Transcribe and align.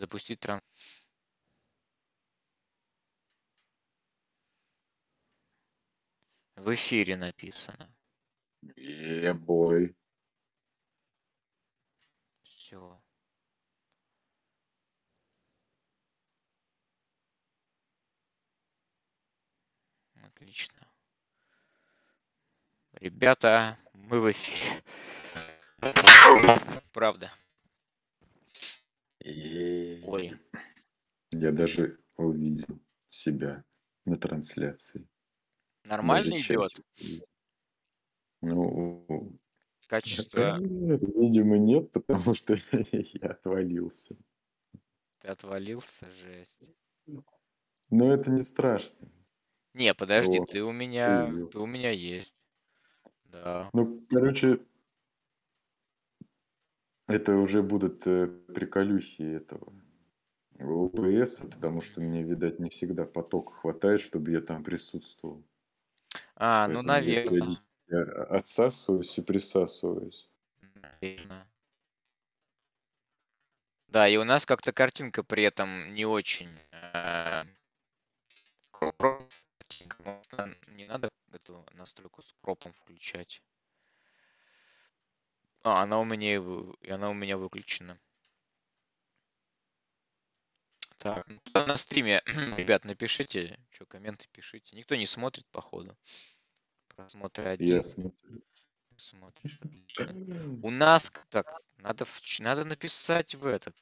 Запустить 0.00 0.40
тран... 0.40 0.62
В 6.56 6.72
эфире 6.74 7.18
написано. 7.18 7.94
Ебой. 8.76 9.94
Все. 12.42 12.98
Отлично. 20.22 20.90
Ребята, 22.92 23.78
мы 23.92 24.20
в 24.20 24.32
эфире. 24.32 24.82
Правда. 26.94 27.30
Ой. 29.24 30.38
Я 31.32 31.52
даже 31.52 31.98
увидел 32.16 32.80
себя 33.08 33.64
на 34.04 34.16
трансляции. 34.16 35.08
Нормально 35.84 36.38
идет? 36.38 36.70
Ну, 38.40 39.38
Качество... 39.88 40.58
видимо, 40.60 41.58
нет, 41.58 41.90
потому 41.92 42.32
что 42.32 42.56
я 42.72 43.30
отвалился. 43.30 44.16
Ты 45.18 45.28
отвалился, 45.28 46.10
жесть. 46.12 46.72
Но 47.90 48.12
это 48.12 48.30
не 48.30 48.42
страшно. 48.42 49.10
Не, 49.74 49.94
подожди, 49.94 50.38
О, 50.38 50.46
ты 50.46 50.62
у 50.62 50.72
меня, 50.72 51.32
ты 51.52 51.58
у 51.58 51.66
меня 51.66 51.90
есть. 51.90 52.34
Да. 53.24 53.68
Ну, 53.72 54.04
короче, 54.08 54.60
это 57.10 57.36
уже 57.36 57.62
будут 57.62 58.06
э, 58.06 58.26
приколюхи 58.26 59.22
этого 59.22 59.72
ОБС, 60.58 61.40
потому 61.50 61.80
что 61.82 62.00
мне, 62.00 62.22
видать, 62.22 62.60
не 62.60 62.70
всегда 62.70 63.06
потока 63.06 63.52
хватает, 63.52 64.00
чтобы 64.00 64.32
я 64.32 64.40
там 64.40 64.64
присутствовал. 64.64 65.44
А, 66.34 66.66
ну, 66.68 66.82
Поэтому 66.82 66.88
я 66.98 67.14
наверное. 67.14 67.22
периодически 67.22 67.62
а, 67.92 68.36
отсасываюсь 68.36 69.18
и 69.18 69.22
присасываюсь. 69.22 70.30
Наверно. 70.74 71.46
Да, 73.88 74.08
и 74.08 74.16
у 74.16 74.24
нас 74.24 74.46
как-то 74.46 74.72
картинка 74.72 75.22
при 75.22 75.42
этом 75.44 75.92
не 75.94 76.06
очень. 76.06 76.48
э, 76.72 77.44
нам 80.32 80.56
Не 80.68 80.86
надо 80.86 81.10
эту 81.32 81.66
настройку 81.72 82.22
с 82.22 82.32
кропом 82.40 82.72
включать. 82.72 83.42
А, 85.62 85.82
она 85.82 85.98
у 86.00 86.04
меня 86.04 86.34
и 86.34 86.36
вы- 86.36 86.74
и 86.82 86.90
она 86.90 87.08
у 87.08 87.14
меня 87.14 87.38
выключена. 87.38 87.98
Так, 90.98 91.26
ну, 91.28 91.40
тогда 91.44 91.66
на 91.66 91.76
стриме, 91.76 92.22
ребят, 92.58 92.84
напишите, 92.84 93.58
что 93.70 93.86
комменты 93.86 94.28
пишите. 94.32 94.76
Никто 94.76 94.94
не 94.96 95.06
смотрит, 95.06 95.46
походу. 95.50 95.96
Просмотры 96.88 97.46
один. 97.46 97.76
Я 97.78 97.82
смотрю. 97.82 98.42
Смотришь, 98.96 99.58
отлично. 99.62 100.14
У 100.62 100.70
нас, 100.70 101.10
к- 101.10 101.26
так, 101.30 101.46
надо, 101.78 102.04
в 102.04 102.20
ч- 102.22 102.42
надо 102.42 102.64
написать 102.64 103.34
в 103.34 103.46
этот, 103.46 103.76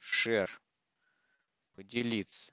share, 0.00 0.50
поделиться. 1.74 2.52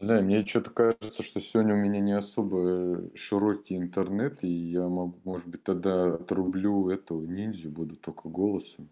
Да, 0.00 0.20
мне 0.22 0.44
что-то 0.44 0.70
кажется, 0.70 1.22
что 1.22 1.40
сегодня 1.40 1.74
у 1.74 1.78
меня 1.78 2.00
не 2.00 2.12
особо 2.12 3.14
широкий 3.16 3.76
интернет, 3.76 4.42
и 4.42 4.48
я 4.48 4.88
могу, 4.88 5.20
может 5.24 5.46
быть, 5.46 5.62
тогда 5.64 6.14
отрублю 6.14 6.88
этого 6.90 7.24
ниндзю, 7.24 7.70
буду 7.70 7.96
только 7.96 8.28
голосом. 8.28 8.90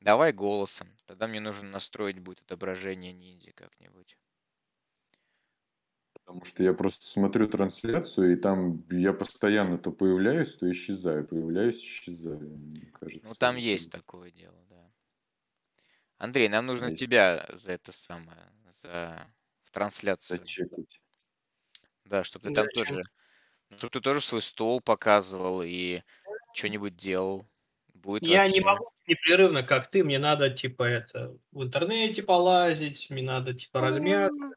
Давай 0.00 0.34
голосом. 0.34 0.94
Тогда 1.06 1.26
мне 1.26 1.40
нужно 1.40 1.70
настроить 1.70 2.18
будет 2.18 2.42
отображение 2.42 3.14
ниндзя 3.14 3.52
как-нибудь. 3.52 4.18
Потому 6.12 6.44
что 6.44 6.62
я 6.62 6.72
просто 6.72 7.04
смотрю 7.06 7.48
трансляцию, 7.48 8.32
и 8.32 8.36
там 8.36 8.84
я 8.90 9.12
постоянно 9.12 9.78
то 9.78 9.90
появляюсь, 9.90 10.54
то 10.54 10.70
исчезаю, 10.70 11.26
появляюсь, 11.26 11.78
исчезаю. 11.78 12.40
Мне 12.40 12.86
кажется, 12.92 13.30
Ну, 13.30 13.34
там 13.34 13.56
есть 13.56 13.90
такое 13.90 14.30
дело, 14.30 14.62
да. 14.68 14.92
Андрей, 16.18 16.48
нам 16.48 16.66
нужно 16.66 16.92
есть 16.92 16.92
тебя 16.92 17.48
за 17.52 17.72
это 17.72 17.92
самое, 17.92 18.52
за 18.82 19.26
трансляцию. 19.72 20.38
зачекать. 20.38 21.00
Да, 22.04 22.24
чтобы 22.24 22.48
ты 22.48 22.54
Да, 22.54 22.62
там 22.62 22.70
чем? 22.70 22.84
тоже, 22.96 23.02
чтобы 23.76 23.90
ты 23.90 24.00
тоже 24.00 24.20
свой 24.20 24.42
стол 24.42 24.80
показывал 24.80 25.62
и 25.62 26.02
что-нибудь 26.54 26.96
делал. 26.96 27.46
Будет 27.94 28.28
Я 28.28 28.44
не 28.48 28.60
вообще. 28.60 28.62
могу 28.62 28.90
непрерывно, 29.06 29.62
как 29.62 29.90
ты, 29.90 30.04
мне 30.04 30.18
надо, 30.18 30.50
типа, 30.50 30.84
это, 30.84 31.36
в 31.52 31.62
интернете 31.62 32.22
полазить, 32.22 33.08
мне 33.10 33.22
надо, 33.22 33.54
типа, 33.54 33.80
размяться. 33.80 34.50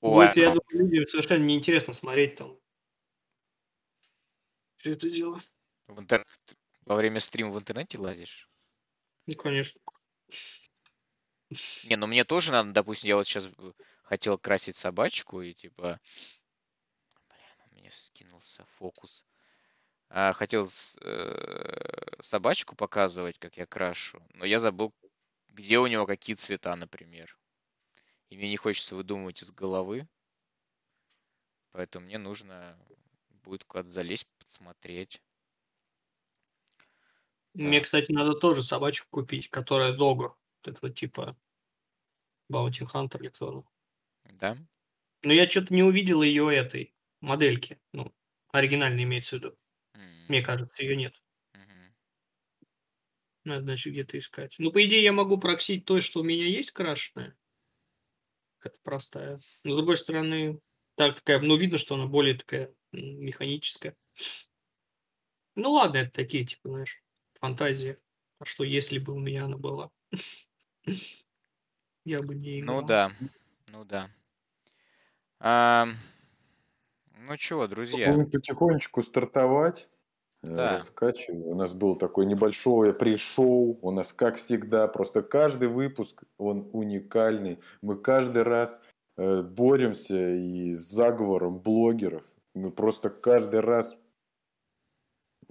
Ой, 0.00 0.26
Будет, 0.26 0.36
я 0.36 0.46
думаю, 0.46 0.62
людям 0.70 1.06
совершенно 1.06 1.44
неинтересно 1.44 1.92
смотреть 1.92 2.36
там 2.36 2.58
все 4.76 4.92
это 4.92 5.10
дело. 5.10 5.40
в 5.88 5.98
интер- 5.98 6.24
во 6.84 6.96
время 6.96 7.20
стрима 7.20 7.50
в 7.50 7.58
интернете 7.58 7.98
лазишь? 7.98 8.48
Ну, 9.26 9.34
конечно. 9.36 9.80
Не, 11.84 11.96
ну 11.96 12.06
мне 12.06 12.24
тоже 12.24 12.52
надо, 12.52 12.72
допустим, 12.72 13.08
я 13.08 13.16
вот 13.16 13.26
сейчас 13.26 13.48
хотел 14.06 14.38
красить 14.38 14.76
собачку 14.76 15.42
и 15.42 15.52
типа, 15.52 16.00
блин, 17.28 17.70
у 17.70 17.74
меня 17.74 17.90
скинулся 17.90 18.64
фокус. 18.78 19.26
А, 20.08 20.32
хотел 20.32 20.68
э, 21.00 22.22
собачку 22.22 22.76
показывать, 22.76 23.38
как 23.38 23.56
я 23.56 23.66
крашу, 23.66 24.22
но 24.34 24.44
я 24.44 24.60
забыл, 24.60 24.94
где 25.48 25.78
у 25.80 25.88
него 25.88 26.06
какие 26.06 26.36
цвета, 26.36 26.76
например. 26.76 27.36
И 28.28 28.36
мне 28.36 28.48
не 28.48 28.56
хочется 28.56 28.94
выдумывать 28.94 29.42
из 29.42 29.50
головы, 29.50 30.08
поэтому 31.72 32.06
мне 32.06 32.18
нужно 32.18 32.78
будет 33.42 33.64
куда-то 33.64 33.88
залезть, 33.88 34.28
посмотреть. 34.38 35.20
Мне, 37.54 37.80
кстати, 37.80 38.12
надо 38.12 38.34
тоже 38.34 38.62
собачку 38.62 39.08
купить, 39.10 39.50
которая 39.50 39.92
дога. 39.92 40.36
Вот 40.62 40.68
этого 40.76 40.92
типа 40.92 41.36
Баунти 42.48 42.84
Хантер 42.84 43.22
или 43.22 43.30
кто. 43.30 43.64
Да? 44.40 44.56
Но 45.22 45.32
я 45.32 45.48
что-то 45.50 45.74
не 45.74 45.82
увидел 45.82 46.22
ее 46.22 46.54
этой 46.54 46.94
модельки. 47.20 47.78
Ну, 47.92 48.14
оригинальной 48.52 49.02
имеется 49.02 49.36
в 49.36 49.38
виду. 49.40 49.58
М, 49.94 50.28
Мне 50.28 50.42
кажется, 50.42 50.82
ее 50.82 50.96
нет. 50.96 51.14
мгм. 51.54 51.92
Надо, 53.44 53.62
значит, 53.62 53.94
где-то 53.94 54.18
искать. 54.18 54.56
Ну, 54.58 54.70
по 54.70 54.84
идее, 54.84 55.02
я 55.02 55.12
могу 55.14 55.38
проксить 55.38 55.86
то, 55.86 56.00
что 56.02 56.20
у 56.20 56.22
меня 56.22 56.46
есть 56.46 56.72
крашеная. 56.72 57.34
Это 58.62 58.78
простая. 58.82 59.40
Но, 59.64 59.72
с 59.72 59.76
другой 59.76 59.96
стороны, 59.96 60.60
так 60.96 61.16
такая, 61.16 61.40
ну, 61.40 61.56
видно, 61.56 61.78
что 61.78 61.94
она 61.94 62.06
более 62.06 62.34
такая 62.34 62.74
механическая. 62.92 63.96
Ну, 65.54 65.72
ладно, 65.72 65.98
это 65.98 66.12
такие, 66.12 66.44
типа, 66.44 66.68
знаешь, 66.68 67.02
фантазии. 67.40 67.98
А 68.38 68.44
что, 68.44 68.64
если 68.64 68.98
бы 68.98 69.12
у 69.14 69.18
меня 69.18 69.46
она 69.46 69.56
была? 69.56 69.90
Я 72.04 72.20
бы 72.20 72.34
не 72.34 72.60
играл. 72.60 72.80
Ну 72.80 72.86
да, 72.86 73.12
ну 73.72 73.84
да. 73.84 74.10
А, 75.40 75.86
ну 77.26 77.36
чего, 77.36 77.66
друзья? 77.66 78.12
Будем 78.12 78.30
потихонечку 78.30 79.02
стартовать. 79.02 79.88
э, 80.42 80.54
Да. 80.54 80.74
Раскачиваем. 80.76 81.42
У 81.42 81.54
нас 81.54 81.72
был 81.72 81.96
такой 81.96 82.26
небольшое 82.26 82.92
пришоу. 82.92 83.78
У 83.82 83.90
нас, 83.90 84.12
как 84.12 84.36
всегда, 84.36 84.86
просто 84.88 85.20
каждый 85.22 85.68
выпуск, 85.68 86.22
он 86.38 86.68
уникальный. 86.72 87.58
Мы 87.82 87.96
каждый 87.96 88.42
раз 88.42 88.80
э, 89.16 89.42
боремся 89.42 90.30
и 90.34 90.72
с 90.72 90.88
заговором 90.90 91.58
блогеров. 91.58 92.22
Мы 92.54 92.70
просто 92.70 93.10
каждый 93.10 93.60
раз 93.60 93.96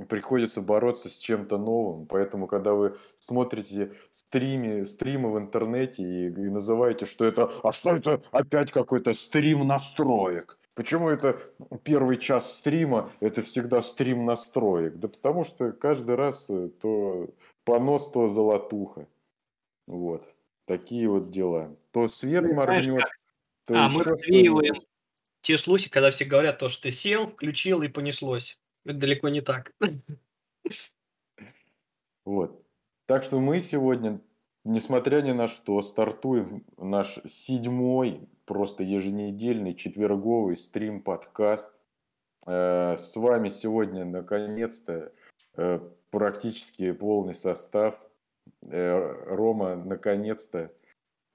приходится 0.09 0.61
бороться 0.61 1.09
с 1.09 1.17
чем-то 1.17 1.57
новым. 1.57 2.05
Поэтому, 2.05 2.47
когда 2.47 2.73
вы 2.73 2.97
смотрите 3.17 3.93
стриме, 4.11 4.85
стримы 4.85 5.31
в 5.31 5.37
интернете 5.37 6.03
и, 6.03 6.27
и 6.27 6.49
называете, 6.49 7.05
что 7.05 7.25
это, 7.25 7.51
а 7.63 7.71
что 7.71 7.95
это 7.95 8.21
опять 8.31 8.71
какой-то 8.71 9.13
стрим 9.13 9.65
настроек? 9.67 10.57
Почему 10.73 11.07
это 11.07 11.39
первый 11.83 12.17
час 12.17 12.55
стрима, 12.57 13.09
это 13.21 13.41
всегда 13.41 13.79
стрим 13.81 14.25
настроек? 14.25 14.97
Да 14.97 15.07
потому 15.07 15.45
что 15.45 15.71
каждый 15.71 16.15
раз 16.15 16.49
э, 16.49 16.69
то 16.81 17.29
понос, 17.63 18.11
то 18.11 18.27
золотуха. 18.27 19.07
Вот. 19.87 20.27
Такие 20.65 21.07
вот 21.07 21.31
дела. 21.31 21.73
То 21.91 22.09
свет 22.09 22.43
Ну, 22.43 22.55
моргнет, 22.55 23.05
то 23.65 23.75
А, 23.75 23.87
мы 23.87 24.03
развеиваем 24.03 24.75
те 25.41 25.57
слухи, 25.57 25.89
когда 25.89 26.11
все 26.11 26.25
говорят 26.25 26.57
то, 26.57 26.67
что 26.69 26.83
ты 26.83 26.91
сел, 26.91 27.27
включил 27.27 27.81
и 27.83 27.87
понеслось. 27.87 28.59
Это 28.85 28.99
далеко 28.99 29.29
не 29.29 29.41
так. 29.41 29.73
Вот. 32.23 32.63
Так 33.07 33.23
что 33.23 33.39
мы 33.39 33.59
сегодня, 33.59 34.19
несмотря 34.63 35.21
ни 35.21 35.31
на 35.31 35.47
что, 35.47 35.81
стартуем 35.81 36.65
наш 36.77 37.19
седьмой, 37.25 38.27
просто 38.45 38.83
еженедельный, 38.83 39.75
четверговый 39.75 40.57
стрим-подкаст. 40.57 41.79
Э, 42.47 42.95
С 42.97 43.15
вами 43.15 43.49
сегодня, 43.49 44.05
наконец-то, 44.05 45.11
э, 45.55 45.79
практически 46.09 46.91
полный 46.91 47.35
состав. 47.35 47.99
э, 48.67 49.25
Рома 49.27 49.75
наконец-то 49.75 50.71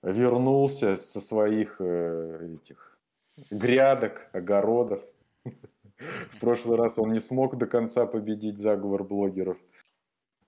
вернулся 0.03 0.97
со 0.97 1.21
своих 1.21 1.81
этих 1.81 2.99
грядок, 3.51 4.29
огородов. 4.33 5.05
В 6.01 6.41
прошлый 6.41 6.79
раз 6.79 6.99
он 6.99 7.13
не 7.13 7.21
смог 7.21 7.57
до 7.57 7.67
конца 7.67 8.07
победить 8.07 8.59
заговор 8.59 9.05
блогеров, 9.05 9.59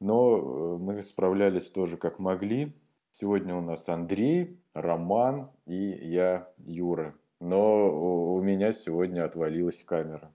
но 0.00 0.36
э, 0.36 0.78
мы 0.78 1.02
справлялись 1.02 1.70
тоже 1.70 1.96
как 1.96 2.18
могли. 2.18 2.72
Сегодня 3.10 3.54
у 3.54 3.60
нас 3.60 3.88
Андрей, 3.90 4.58
Роман 4.72 5.50
и 5.66 5.76
я, 5.76 6.50
Юра. 6.56 7.14
Но 7.40 8.34
у 8.34 8.40
меня 8.40 8.72
сегодня 8.72 9.24
отвалилась 9.24 9.84
камера. 9.84 10.32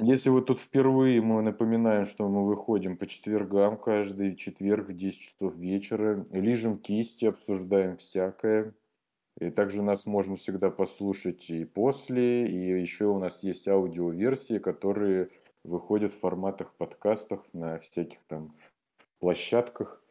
Если 0.00 0.30
вы 0.30 0.42
тут 0.42 0.60
впервые, 0.60 1.20
мы 1.20 1.42
напоминаем, 1.42 2.06
что 2.06 2.28
мы 2.28 2.46
выходим 2.46 2.96
по 2.96 3.06
четвергам 3.06 3.76
каждый 3.76 4.36
четверг 4.36 4.88
в 4.88 4.96
10 4.96 5.20
часов 5.20 5.56
вечера, 5.56 6.24
лижем 6.30 6.78
кисти, 6.78 7.24
обсуждаем 7.24 7.96
всякое. 7.96 8.74
И 9.40 9.50
также 9.50 9.82
нас 9.82 10.04
можно 10.04 10.34
всегда 10.34 10.70
послушать 10.70 11.48
и 11.48 11.64
после, 11.64 12.48
и 12.48 12.80
еще 12.80 13.06
у 13.06 13.18
нас 13.18 13.44
есть 13.44 13.68
аудиоверсии, 13.68 14.58
которые 14.58 15.28
выходят 15.62 16.12
в 16.12 16.18
форматах 16.18 16.74
подкастов 16.74 17.44
на 17.52 17.78
всяких 17.78 18.18
там 18.26 18.48
площадках. 19.20 20.02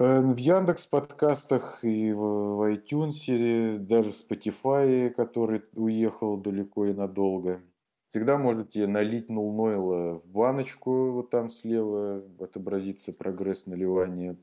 Э, 0.00 0.20
в 0.20 0.36
Яндекс 0.36 0.88
подкастах 0.88 1.84
и 1.84 2.12
в 2.12 2.72
iTunes, 2.72 3.78
даже 3.78 4.12
в 4.12 4.16
Spotify, 4.16 5.10
который 5.10 5.62
уехал 5.74 6.36
далеко 6.36 6.86
и 6.86 6.92
надолго. 6.92 7.62
Всегда 8.10 8.38
можете 8.38 8.86
налить 8.86 9.28
нулнойла 9.28 10.14
в 10.18 10.26
баночку, 10.26 11.12
вот 11.12 11.30
там 11.30 11.50
слева 11.50 12.24
отобразится 12.40 13.12
прогресс 13.12 13.66
наливания 13.66 14.36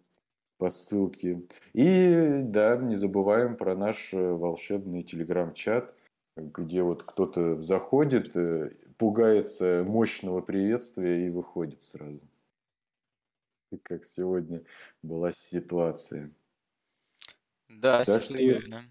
по 0.57 0.72
ссылке. 0.72 1.44
И 1.74 2.40
да, 2.44 2.78
не 2.78 2.96
забываем 2.96 3.57
про 3.57 3.75
наш 3.75 4.13
э, 4.13 4.24
волшебный 4.24 5.04
телеграм-чат, 5.04 5.94
где 6.38 6.81
вот 6.84 7.04
кто-то 7.04 7.62
заходит, 7.62 8.36
э, 8.36 8.72
пугается 8.98 9.84
мощного 9.86 10.42
приветствия 10.42 11.28
и 11.28 11.30
выходит 11.30 11.81
сразу. 11.84 12.22
Как 13.84 14.06
сегодня 14.06 14.63
была 15.02 15.31
ситуация. 15.31 16.31
Да, 17.68 18.04
так 18.04 18.24
что 18.24 18.36
верно. 18.36 18.84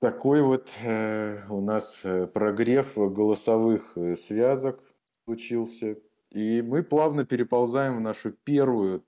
Такой 0.00 0.40
вот 0.40 0.72
э, 0.82 1.46
у 1.50 1.60
нас 1.60 2.00
э, 2.04 2.26
прогрев 2.26 2.96
голосовых 2.96 3.98
связок 4.16 4.82
случился. 5.24 5.98
И 6.30 6.62
мы 6.62 6.82
плавно 6.82 7.26
переползаем 7.26 7.96
в 7.98 8.00
нашу 8.00 8.32
первую 8.32 9.04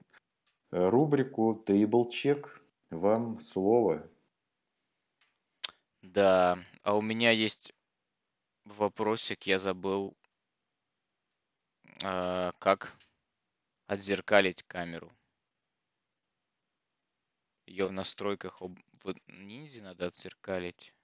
рубрику 0.73 1.63
Table 1.67 2.09
Check. 2.09 2.49
Вам 2.91 3.41
слово. 3.41 4.09
Да, 6.03 6.59
а 6.83 6.97
у 6.97 7.01
меня 7.01 7.31
есть 7.31 7.73
вопросик, 8.65 9.47
я 9.47 9.59
забыл, 9.59 10.17
э, 12.03 12.53
как 12.59 12.97
отзеркалить 13.87 14.63
камеру. 14.65 15.13
Ее 17.67 17.87
в 17.87 17.93
настройках 17.93 18.61
об... 18.61 18.79
в 19.05 19.15
ниндзе 19.29 19.83
надо 19.83 20.07
отзеркалить. 20.07 20.95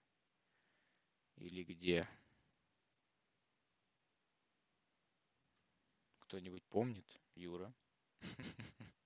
Или 1.36 1.62
где? 1.62 2.08
Кто-нибудь 6.18 6.64
помнит? 6.64 7.06
Юра? 7.34 7.72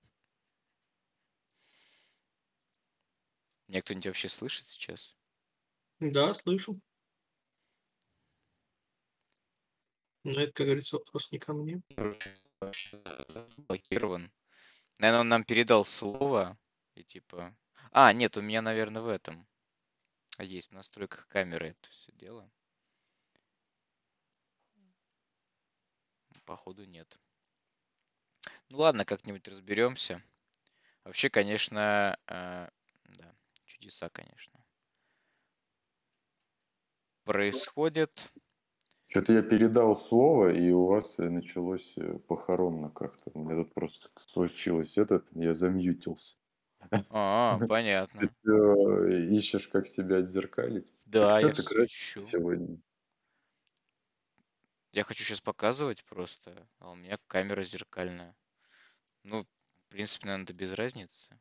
Меня 3.73 3.81
кто-нибудь 3.81 4.05
вообще 4.05 4.29
слышит 4.29 4.67
сейчас? 4.67 5.17
Да, 5.99 6.31
слышу. 6.35 6.79
Но 10.23 10.41
это, 10.41 10.53
как 10.53 10.67
говорится, 10.67 10.97
вопрос 10.97 11.31
не 11.31 11.39
ко 11.39 11.53
мне. 11.53 11.81
Блокирован. 13.67 14.31
Наверное, 14.99 15.21
он 15.21 15.27
нам 15.27 15.43
передал 15.43 15.85
слово, 15.85 16.55
и 16.93 17.03
типа... 17.03 17.57
А, 17.91 18.13
нет, 18.13 18.37
у 18.37 18.41
меня, 18.41 18.61
наверное, 18.61 19.01
в 19.01 19.07
этом. 19.07 19.47
Есть 20.37 20.69
в 20.69 20.73
настройках 20.73 21.27
камеры 21.27 21.69
это 21.69 21.89
все 21.89 22.11
дело. 22.11 22.47
Походу 26.45 26.85
нет. 26.85 27.19
Ну 28.69 28.77
ладно, 28.77 29.03
как-нибудь 29.03 29.47
разберемся. 29.47 30.21
Вообще, 31.05 31.31
конечно, 31.31 32.19
э, 32.27 32.69
да, 33.05 33.35
чудеса, 33.83 34.09
конечно. 34.09 34.63
Происходит. 37.25 38.31
Что-то 39.07 39.31
я 39.33 39.41
передал 39.43 39.95
слово, 39.95 40.49
и 40.53 40.71
у 40.71 40.87
вас 40.87 41.17
началось 41.17 41.93
э, 41.97 42.17
похоронно 42.27 42.89
как-то. 42.89 43.31
У 43.33 43.39
меня 43.43 43.63
тут 43.63 43.73
просто 43.73 44.09
случилось 44.19 44.97
этот, 44.97 45.25
я 45.35 45.53
замьютился. 45.53 46.35
А, 47.09 47.61
понятно. 47.67 48.23
Ты 48.23 48.29
всё 48.41 49.07
ищешь, 49.37 49.67
как 49.69 49.87
себя 49.87 50.17
отзеркалить? 50.17 50.93
Да, 51.05 51.39
я 51.39 51.53
ищу. 51.53 52.33
сегодня? 52.33 52.79
Я 54.93 55.03
хочу 55.03 55.25
сейчас 55.25 55.41
показывать 55.41 56.05
просто, 56.05 56.69
а 56.79 56.91
у 56.91 56.95
меня 56.95 57.17
камера 57.27 57.63
зеркальная. 57.63 58.33
Ну, 59.23 59.43
в 59.43 59.89
принципе, 59.89 60.27
наверное, 60.27 60.53
без 60.53 60.73
разницы. 60.73 61.39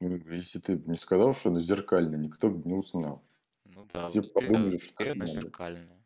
Ну, 0.00 0.16
если 0.32 0.58
ты 0.58 0.76
не 0.76 0.96
сказал, 0.96 1.32
что 1.32 1.50
она 1.50 1.60
зеркальная, 1.60 2.18
никто 2.18 2.50
бы 2.50 2.68
не 2.68 2.74
узнал. 2.74 3.24
Ну 3.64 3.86
да, 3.92 4.08
Все 4.08 4.20
вот 4.20 4.32
подумали, 4.32 4.76
что 4.76 5.04
это 5.04 5.26
зеркальная. 5.26 6.04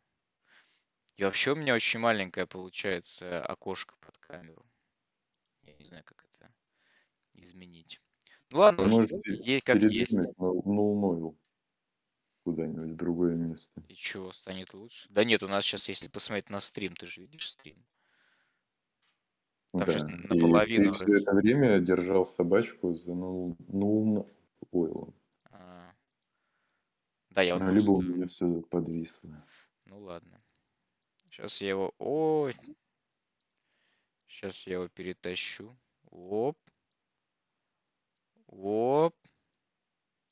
И 1.17 1.25
вообще 1.25 1.53
у 1.53 1.57
меня 1.57 1.75
очень 1.75 1.99
маленькое 1.99 2.47
получается 2.47 3.45
окошко 3.45 3.97
под 4.01 4.17
камеру. 4.19 4.65
Я 5.63 5.75
не 5.77 5.85
знаю, 5.85 6.05
как 6.05 6.25
это 6.25 6.53
изменить. 7.35 8.01
Ну 8.51 8.59
ладно, 8.59 8.85
уж 8.85 8.93
можете 8.93 9.21
есть 9.25 9.65
как 9.65 9.77
есть. 9.83 10.13
передвинуть 10.13 10.39
на 10.39 11.35
куда-нибудь 12.45 12.93
в 12.93 12.97
другое 12.97 13.35
место. 13.35 13.83
И 13.89 13.95
чего, 13.95 14.33
станет 14.33 14.73
лучше? 14.73 15.07
Да 15.11 15.25
нет, 15.25 15.43
у 15.43 15.49
нас 15.49 15.65
сейчас, 15.65 15.89
если 15.89 16.09
посмотреть 16.09 16.49
на 16.49 16.61
стрим, 16.61 16.95
ты 16.95 17.07
же 17.07 17.21
видишь 17.23 17.51
стрим? 17.51 17.85
Там 19.73 19.87
сейчас 19.87 20.05
Да, 20.05 20.11
и 20.11 20.17
наполовину... 20.17 20.93
ты 20.93 21.05
все 21.05 21.17
это 21.19 21.35
время 21.35 21.79
держал 21.81 22.25
собачку 22.25 22.95
за 22.95 23.15
нул 23.15 23.57
нулновилом. 23.69 25.15
А, 25.51 25.93
Да, 27.31 27.43
я 27.43 27.55
вот 27.55 27.63
Ну, 27.63 27.73
либо 27.73 27.91
у 27.91 28.03
меня 28.03 28.27
все 28.27 28.63
подвисло. 28.63 29.45
Ну 29.85 30.01
ладно. 30.01 30.43
Сейчас 31.25 31.61
я 31.61 31.69
его... 31.69 31.95
Ой. 31.99 32.57
Сейчас 34.27 34.67
я 34.67 34.75
его 34.75 34.89
перетащу. 34.89 35.77
Оп. 36.11 36.59
Оп. 38.47 39.15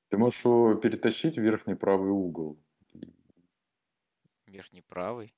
Ты 0.08 0.16
можешь 0.16 0.44
его 0.44 0.74
перетащить 0.76 1.36
в 1.36 1.42
верхний 1.42 1.74
правый 1.74 2.10
угол. 2.10 2.58
Верхний 4.46 4.82
правый. 4.82 5.34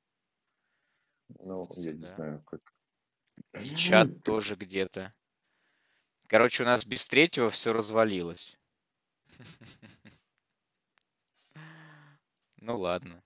Ну, 1.40 1.64
Вот 1.64 1.76
я 1.78 1.92
не 1.92 2.06
знаю, 2.06 2.42
как. 2.44 2.77
И 3.60 3.74
чат 3.74 4.22
тоже 4.22 4.54
где-то. 4.54 5.14
Короче, 6.26 6.62
у 6.62 6.66
нас 6.66 6.84
без 6.84 7.04
третьего 7.04 7.50
все 7.50 7.72
развалилось. 7.72 8.58
Ну 12.60 12.76
ладно. 12.76 13.22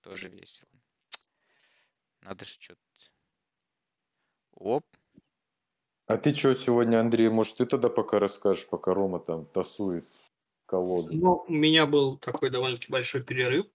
Тоже 0.00 0.28
весело. 0.28 0.70
Надо 2.22 2.44
же 2.44 2.52
что-то... 2.52 2.80
Оп. 4.52 4.86
А 6.06 6.16
ты 6.16 6.34
что 6.34 6.54
сегодня, 6.54 7.00
Андрей, 7.00 7.28
может, 7.28 7.58
ты 7.58 7.66
тогда 7.66 7.90
пока 7.90 8.18
расскажешь, 8.18 8.66
пока 8.66 8.94
Рома 8.94 9.20
там 9.20 9.44
тасует 9.46 10.08
колоду? 10.66 11.12
Ну, 11.12 11.44
у 11.46 11.52
меня 11.52 11.86
был 11.86 12.16
такой 12.16 12.50
довольно-таки 12.50 12.90
большой 12.90 13.22
перерыв, 13.22 13.66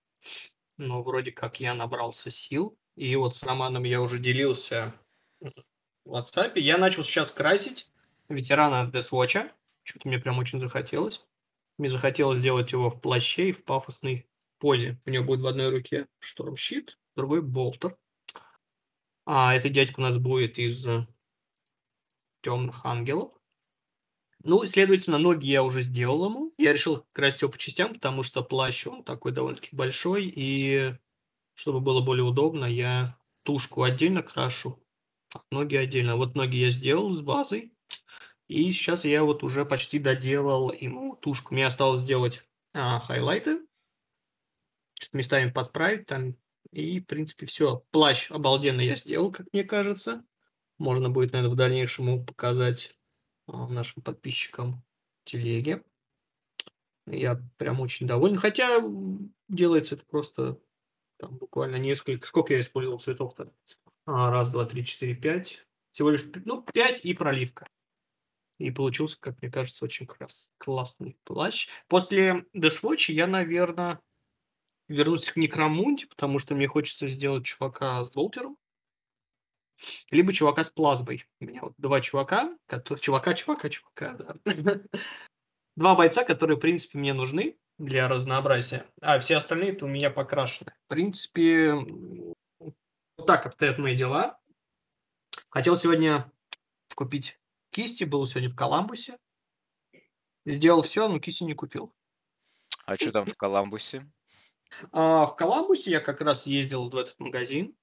но 0.78 1.04
вроде 1.04 1.32
как 1.32 1.60
я 1.60 1.76
набрался 1.76 2.32
сил. 2.32 2.78
И 2.96 3.16
вот 3.16 3.36
с 3.36 3.44
Романом 3.44 3.84
я 3.84 4.02
уже 4.02 4.20
делился 4.20 4.94
в 5.40 6.16
WhatsApp. 6.16 6.60
Я 6.60 6.78
начал 6.78 7.04
сейчас 7.04 7.32
красить 7.32 7.90
ветерана 8.30 8.90
Deathwatch. 8.90 9.52
Что-то 9.84 10.08
мне 10.08 10.20
прям 10.20 10.38
очень 10.38 10.60
захотелось. 10.60 11.26
Мне 11.78 11.90
захотелось 11.90 12.40
сделать 12.40 12.72
его 12.72 12.90
в 12.90 13.02
плаще 13.02 13.50
и 13.50 13.52
в 13.52 13.64
пафосной 13.64 14.28
позе. 14.60 15.00
У 15.06 15.10
него 15.10 15.26
будет 15.26 15.42
в 15.42 15.48
одной 15.48 15.70
руке 15.70 16.08
штормщит, 16.20 16.98
в 17.14 17.18
другой 17.18 17.42
болтер. 17.42 17.98
А 19.26 19.56
этот 19.56 19.72
дядька 19.72 20.00
у 20.00 20.04
нас 20.04 20.18
будет 20.18 20.60
из 20.60 20.86
темных 22.42 22.86
ангелов. 22.86 23.32
Ну, 24.44 24.66
следовательно, 24.66 25.18
ноги 25.18 25.48
я 25.48 25.64
уже 25.64 25.82
сделал 25.84 26.26
ему. 26.26 26.54
Я 26.58 26.74
решил 26.74 27.06
красить 27.14 27.42
его 27.42 27.52
по 27.52 27.58
частям, 27.58 27.94
потому 27.94 28.24
что 28.24 28.44
плащ, 28.44 28.86
он 28.86 29.04
такой 29.04 29.32
довольно-таки 29.32 29.74
большой, 29.74 30.26
и 30.26 30.96
чтобы 31.54 31.80
было 31.82 32.02
более 32.02 32.24
удобно, 32.24 32.66
я 32.66 33.18
тушку 33.44 33.84
отдельно 33.84 34.24
крашу, 34.24 34.84
ноги 35.52 35.76
отдельно. 35.76 36.16
Вот 36.16 36.36
ноги 36.36 36.58
я 36.58 36.70
сделал 36.70 37.14
с 37.14 37.22
базой. 37.22 37.74
И 38.48 38.72
сейчас 38.72 39.06
я 39.06 39.24
вот 39.24 39.44
уже 39.44 39.66
почти 39.66 40.00
доделал 40.00 40.72
ему 40.72 41.16
тушку. 41.16 41.54
Мне 41.54 41.66
осталось 41.66 42.02
сделать 42.02 42.44
а, 42.74 43.00
хайлайты, 43.00 43.66
местами 45.12 45.50
подправить 45.50 46.08
там. 46.08 46.36
И, 46.72 47.00
в 47.00 47.06
принципе, 47.06 47.46
все. 47.46 47.84
Плащ 47.92 48.32
обалденный 48.32 48.86
я 48.86 48.96
сделал, 48.96 49.32
как 49.32 49.48
мне 49.54 49.64
кажется. 49.64 50.26
Можно 50.78 51.10
будет, 51.10 51.32
наверное, 51.32 51.54
в 51.54 51.58
дальнейшем 51.58 52.26
показать 52.26 52.98
а, 53.48 53.68
нашим 53.68 54.02
подписчикам 54.04 54.84
телеге. 55.24 55.84
Я 57.06 57.42
прям 57.58 57.80
очень 57.80 58.08
доволен. 58.08 58.38
Хотя 58.38 58.82
делается 59.50 59.96
это 59.96 60.06
просто 60.06 60.60
там, 61.24 61.38
буквально 61.38 61.78
несколько... 61.78 62.28
Сколько 62.28 62.54
я 62.54 62.60
использовал 62.60 63.00
цветов-то? 63.00 63.50
А, 64.06 64.30
раз, 64.30 64.52
два, 64.52 64.66
три, 64.66 64.84
четыре, 64.84 65.16
пять. 65.16 65.66
Всего 65.92 66.10
лишь, 66.10 66.26
ну, 66.44 66.62
пять 66.62 67.06
и 67.06 67.14
проливка. 67.14 67.66
И 68.58 68.72
получился, 68.72 69.18
как 69.20 69.42
мне 69.42 69.50
кажется, 69.50 69.86
очень 69.86 70.06
крас- 70.06 70.50
классный 70.58 71.18
плащ. 71.24 71.70
После 71.88 72.46
Deathwatch 72.54 73.12
я, 73.12 73.26
наверное, 73.26 74.02
вернусь 74.90 75.30
к 75.30 75.38
Некромунде, 75.38 76.08
потому 76.08 76.40
что 76.40 76.56
мне 76.56 76.68
хочется 76.68 77.08
сделать 77.08 77.46
чувака 77.46 78.04
с 78.04 78.12
болтером. 78.12 78.58
Либо 80.12 80.34
чувака 80.34 80.66
с 80.66 80.70
плазмой. 80.70 81.26
У 81.40 81.46
меня 81.46 81.62
вот 81.62 81.74
два 81.78 82.02
чувака, 82.02 82.58
чувака, 83.00 83.34
чувака, 83.34 83.70
чувака, 83.70 84.14
да. 84.14 84.36
Два 85.76 85.96
бойца, 85.96 86.24
которые, 86.24 86.58
в 86.58 86.60
принципе, 86.60 87.00
мне 87.00 87.14
нужны 87.14 87.58
для 87.84 88.08
разнообразия, 88.08 88.86
а 89.02 89.20
все 89.20 89.38
остальные 89.38 89.74
это 89.74 89.86
у 89.86 89.90
меня 89.90 90.10
покрашены. 90.10 90.74
В 90.86 90.88
принципе, 90.88 91.74
вот 92.60 93.28
так 93.28 93.46
обстоят 93.46 93.78
мои 93.78 93.96
дела. 93.96 94.40
Хотел 95.50 95.76
сегодня 95.76 96.32
купить 96.96 97.38
кисти, 97.72 98.06
был 98.06 98.26
сегодня 98.26 98.50
в 98.50 98.56
Коламбусе. 98.56 99.18
Сделал 100.46 100.82
все, 100.82 101.08
но 101.08 101.20
кисти 101.20 101.44
не 101.44 101.54
купил. 101.54 101.94
А 102.86 102.96
что 102.96 103.12
там 103.12 103.26
в 103.26 103.36
Коламбусе? 103.36 104.10
А 104.92 105.26
в 105.26 105.36
Коламбусе 105.36 105.92
я 105.92 106.00
как 106.00 106.22
раз 106.22 106.48
ездил 106.48 106.90
в 106.90 106.96
этот 106.96 107.20
магазин. 107.20 107.76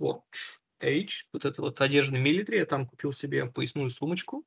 Watch 0.00 0.58
Age, 0.82 1.24
вот 1.32 1.44
это 1.44 1.62
вот 1.62 1.80
одежда 1.80 2.18
милитри. 2.18 2.58
Я 2.58 2.66
там 2.66 2.86
купил 2.86 3.12
себе 3.12 3.46
поясную 3.46 3.90
сумочку. 3.90 4.44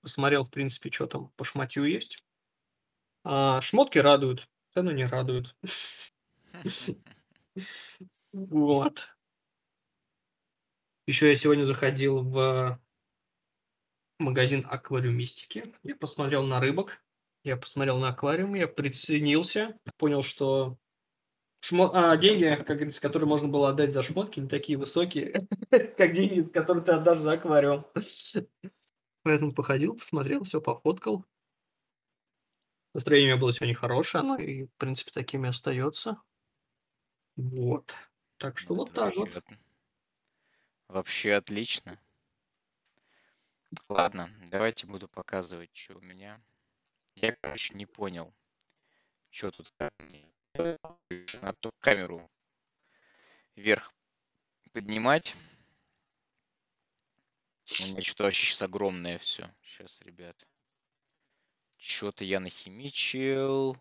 Посмотрел, 0.00 0.44
в 0.44 0.50
принципе, 0.50 0.90
что 0.90 1.06
там 1.06 1.28
по 1.36 1.44
шматью 1.44 1.84
есть. 1.84 2.24
А, 3.24 3.60
шмотки 3.60 3.98
радуют, 3.98 4.48
цены 4.74 4.92
не 4.92 5.06
радуют. 5.06 5.56
Вот. 8.32 9.08
Еще 11.06 11.28
я 11.28 11.36
сегодня 11.36 11.64
заходил 11.64 12.22
в 12.22 12.78
магазин 14.18 14.66
аквариумистики. 14.68 15.72
Я 15.82 15.96
посмотрел 15.96 16.42
на 16.42 16.60
рыбок, 16.60 17.02
я 17.44 17.56
посмотрел 17.56 17.98
на 17.98 18.08
аквариум, 18.08 18.54
я 18.54 18.68
приценился, 18.68 19.78
понял, 19.96 20.22
что 20.22 20.76
шмо... 21.60 21.90
а, 21.94 22.16
деньги, 22.16 22.48
как 22.48 22.76
говорится, 22.76 23.00
которые 23.00 23.28
можно 23.28 23.48
было 23.48 23.70
отдать 23.70 23.92
за 23.92 24.02
шмотки, 24.02 24.40
не 24.40 24.48
такие 24.48 24.78
высокие, 24.78 25.34
как 25.70 26.12
деньги, 26.12 26.42
которые 26.42 26.84
ты 26.84 26.92
отдашь 26.92 27.20
за 27.20 27.32
аквариум. 27.32 27.86
Поэтому 29.22 29.52
походил, 29.52 29.94
посмотрел, 29.94 30.44
все 30.44 30.60
пофоткал. 30.60 31.24
Настроение 32.94 33.28
у 33.28 33.32
меня 33.34 33.40
было 33.40 33.52
сегодня 33.52 33.74
хорошее, 33.74 34.22
оно 34.22 34.36
и, 34.36 34.64
в 34.64 34.72
принципе, 34.76 35.10
таким 35.12 35.44
и 35.44 35.48
остается. 35.48 36.20
Вот. 37.36 37.94
Так 38.38 38.58
что 38.58 38.70
Ну, 38.74 38.80
вот 38.80 38.92
так 38.92 39.14
вот. 39.16 39.28
вообще, 39.28 39.38
от- 39.38 39.58
вообще 40.88 41.34
отлично. 41.34 42.00
Ладно, 43.88 44.30
давайте 44.50 44.86
буду 44.86 45.08
показывать, 45.08 45.70
что 45.76 45.98
у 45.98 46.00
меня. 46.00 46.40
Я, 47.16 47.32
короче, 47.32 47.74
не 47.74 47.86
понял, 47.86 48.32
что 49.30 49.50
тут. 49.50 49.72
Надо 50.54 51.56
только 51.60 51.76
камеру 51.80 52.30
вверх 53.54 53.92
поднимать. 54.72 55.34
У 57.80 57.84
меня 57.84 58.02
что-то 58.02 58.24
вообще 58.24 58.46
сейчас 58.46 58.62
огромное 58.62 59.18
все. 59.18 59.54
Сейчас, 59.62 60.00
ребят. 60.00 60.46
Что-то 61.78 62.24
я 62.24 62.40
нахимичил. 62.40 63.76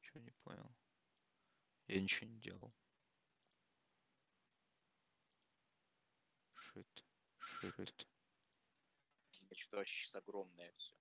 Чё 0.00 0.18
не 0.18 0.32
понял? 0.42 0.68
Я 1.86 2.00
ничего 2.00 2.28
не 2.28 2.40
делал. 2.40 2.74
Что? 6.54 6.84
Что 7.38 7.68
это? 7.68 7.86
Что-то 9.30 9.76
вообще 9.76 9.94
сейчас 9.94 10.16
огромное 10.16 10.72
все. 10.76 10.94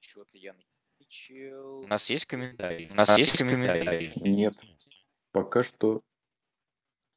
Что-то 0.00 0.38
я 0.38 0.54
нахимичил. 0.54 1.80
У 1.80 1.86
нас 1.86 2.08
есть 2.08 2.24
комментарии? 2.24 2.88
У 2.90 2.94
нас 2.94 3.18
есть 3.18 3.36
комментарии? 3.36 4.12
Нет. 4.16 4.54
Пока 5.32 5.62
что 5.62 6.02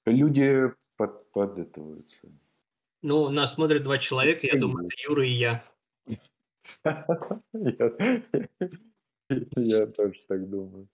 люди 0.06 0.74
под, 0.98 1.32
подэтываются. 1.32 2.28
Ну, 3.08 3.30
нас 3.30 3.54
смотрят 3.54 3.84
два 3.84 4.00
человека, 4.00 4.46
я 4.46 4.60
думаю, 4.60 4.86
это 4.86 4.96
Юра 5.02 5.26
и 5.26 5.30
я. 5.30 5.64
Я 9.56 9.88
тоже 9.88 10.24
так 10.28 10.50
думаю. 10.50 10.90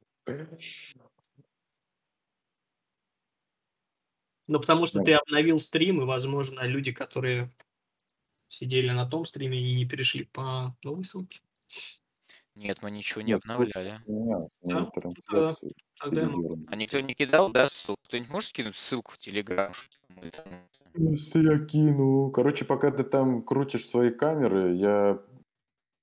Ну, 4.46 4.60
потому 4.60 4.86
что 4.86 5.00
Да. 5.00 5.05
ты 5.05 5.13
обновил 5.13 5.60
стрим, 5.60 6.03
и, 6.03 6.05
возможно, 6.05 6.60
люди, 6.67 6.91
которые 6.91 7.51
сидели 8.48 8.91
на 8.91 9.10
том 9.10 9.25
стриме, 9.25 9.58
они 9.58 9.74
не 9.74 9.88
перешли 9.88 10.25
по 10.25 10.77
новой 10.84 11.05
ссылке. 11.05 11.41
Нет, 12.53 12.84
мы 12.84 12.91
ничего 12.91 13.22
не 13.22 13.32
Нет, 13.32 13.41
обновляли. 13.41 14.03
Меня, 14.05 14.48
Да? 14.62 14.91
Тогда 14.91 15.55
передернули. 16.00 16.63
А 16.67 16.75
никто 16.75 17.00
не 17.00 17.15
кидал, 17.15 17.51
да, 17.51 17.70
ссылку? 17.70 18.03
Кто-нибудь 18.03 18.29
может 18.29 18.50
скинуть 18.50 18.77
ссылку 18.77 19.13
в 19.13 19.17
Телеграм? 19.17 19.74
Если 20.95 21.43
я 21.43 21.57
кину. 21.59 22.29
Короче, 22.31 22.65
пока 22.65 22.91
ты 22.91 23.03
там 23.03 23.41
крутишь 23.41 23.88
свои 23.88 24.12
камеры, 24.12 24.73
я 24.75 25.19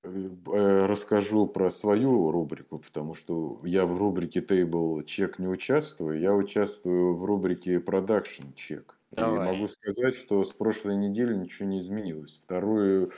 э, 0.03 0.09
э, 0.09 0.87
расскажу 0.87 1.47
про 1.47 1.71
свою 1.71 2.31
рубрику, 2.33 2.79
потому 2.81 3.15
что 3.15 3.59
я 3.63 3.87
в 3.87 3.97
рубрике 3.99 4.41
Table 4.41 5.05
Check 5.05 5.35
не 5.39 5.47
участвую, 5.47 6.19
я 6.21 6.35
участвую 6.35 7.15
в 7.15 7.25
рубрике 7.25 7.77
Production 7.77 8.53
Check. 8.55 8.85
И 9.17 9.21
могу 9.21 9.69
сказать, 9.69 10.15
что 10.15 10.45
с 10.45 10.53
прошлой 10.53 10.97
недели 10.97 11.35
ничего 11.35 11.69
не 11.69 11.79
изменилось. 11.79 12.41
Второй 12.43 13.07
э, 13.07 13.09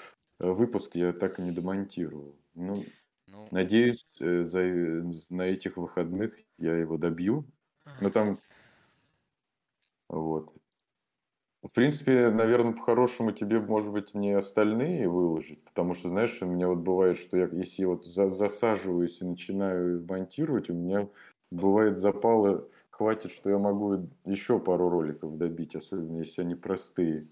выпуск 0.41 0.95
я 0.95 1.13
так 1.13 1.39
и 1.39 1.43
не 1.43 1.53
домонтировал. 1.53 2.35
Ну, 2.55 2.85
Ну, 3.29 3.47
надеюсь, 3.51 4.05
за, 4.19 4.61
на 5.31 5.43
этих 5.43 5.79
выходных 5.79 6.35
я 6.59 6.77
его 6.77 6.99
добью. 6.99 7.47
Но 8.01 8.11
там 8.11 8.41
вот. 10.09 10.53
В 11.63 11.69
принципе, 11.73 12.31
наверное, 12.31 12.73
по-хорошему 12.73 13.31
тебе, 13.31 13.61
может 13.61 13.91
быть, 13.93 14.15
мне 14.15 14.37
остальные 14.37 15.09
выложить, 15.09 15.63
потому 15.65 15.95
что, 15.95 16.09
знаешь, 16.09 16.43
у 16.43 16.47
меня 16.47 16.67
вот 16.69 16.79
бывает, 16.79 17.17
что 17.17 17.37
я, 17.37 17.47
если 17.53 17.85
вот 17.85 18.05
за- 18.05 18.29
засаживаюсь 18.31 19.21
и 19.21 19.25
начинаю 19.25 20.05
монтировать, 20.05 20.71
у 20.71 20.75
меня 20.75 21.09
бывает 21.53 21.97
запала 21.99 22.69
хватит, 22.91 23.31
что 23.31 23.49
я 23.49 23.59
могу 23.59 24.09
еще 24.25 24.59
пару 24.59 24.89
роликов 24.91 25.39
добить, 25.39 25.77
особенно 25.77 26.19
если 26.19 26.43
они 26.43 26.57
простые. 26.57 27.29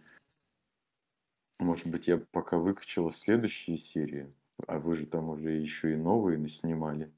Может 1.60 1.86
быть, 1.86 2.08
я 2.08 2.18
пока 2.18 2.58
выкачала 2.58 3.12
следующие 3.12 3.76
серии, 3.76 4.34
а 4.66 4.80
вы 4.80 4.96
же 4.96 5.06
там 5.06 5.28
уже 5.28 5.52
еще 5.52 5.92
и 5.92 5.96
новые 5.96 6.38
наснимали. 6.38 7.12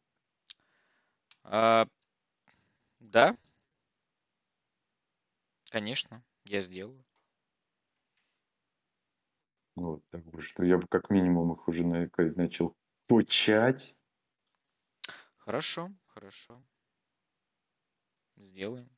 а, 1.45 1.87
да, 3.01 3.37
конечно, 5.71 6.23
я 6.45 6.61
сделаю. 6.61 7.05
Вот, 9.75 10.03
так 10.11 10.23
вот, 10.27 10.43
что 10.43 10.65
я 10.65 10.77
бы 10.77 10.87
как 10.87 11.11
минимум 11.11 11.53
их 11.55 11.67
уже 11.67 11.85
на- 11.85 12.11
начал 12.37 12.77
почать. 13.09 13.97
Хорошо, 15.39 15.91
хорошо. 16.07 16.63
Сделаем. 18.37 18.89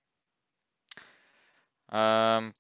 Ам, 1.87 2.55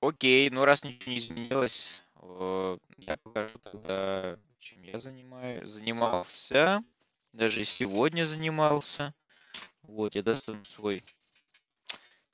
окей, 0.00 0.50
ну 0.50 0.64
раз 0.64 0.84
ничего 0.84 1.12
не 1.12 1.18
изменилось, 1.18 2.02
э, 2.16 2.78
я 2.98 3.16
покажу 3.18 3.58
тогда, 3.58 4.38
чем 4.58 4.82
я 4.82 5.00
занимаю, 5.00 5.66
занимался. 5.66 6.82
Даже 7.32 7.62
и 7.62 7.64
сегодня 7.64 8.24
занимался. 8.24 9.14
Вот, 9.82 10.14
я 10.14 10.22
достану 10.22 10.64
свой, 10.64 11.04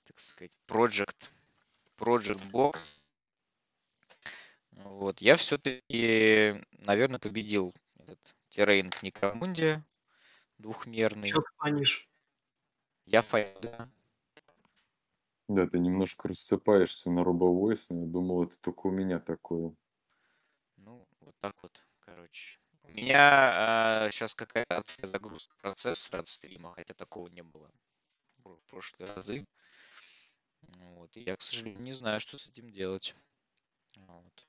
так 0.05 0.19
сказать, 0.21 0.53
project, 0.69 1.31
project 2.01 2.51
box. 2.51 3.07
Вот, 4.73 5.21
я 5.21 5.37
все-таки, 5.37 6.55
наверное, 6.73 7.19
победил 7.19 7.75
этот 7.99 8.35
террейн 8.49 8.91
Некромундия. 9.03 9.85
двухмерный. 10.59 11.29
Чё 11.29 11.43
фанишь? 11.59 12.09
Я 13.07 13.23
фаню, 13.23 13.61
да. 13.61 13.89
Да, 15.49 15.67
ты 15.67 15.79
немножко 15.79 16.29
рассыпаешься 16.29 17.11
на 17.11 17.25
робовойс, 17.25 17.87
но 17.91 18.03
я 18.03 18.07
думал, 18.07 18.45
это 18.45 18.59
только 18.61 18.87
у 18.87 18.91
меня 18.91 19.19
такое. 19.19 19.75
Ну, 20.77 21.07
вот 21.21 21.35
так 21.41 21.57
вот, 21.63 21.83
короче. 22.01 22.59
У 22.85 22.89
меня 22.89 24.09
сейчас 24.11 24.35
какая-то 24.35 24.83
загрузка 25.07 25.55
процессора 25.61 26.21
от 26.21 26.29
стрима, 26.29 26.73
хотя 26.75 26.95
такого 26.95 27.29
не 27.29 27.43
было 27.43 27.71
в 28.39 28.57
прошлые 28.69 29.13
разы. 29.13 29.45
Вот. 30.63 31.17
И 31.17 31.23
я, 31.23 31.37
к 31.37 31.43
сожалению, 31.43 31.83
не 31.83 31.93
знаю, 31.93 32.21
что 32.21 32.39
с 32.39 32.47
этим 32.47 32.71
делать. 32.71 33.15
Вот. 33.97 34.47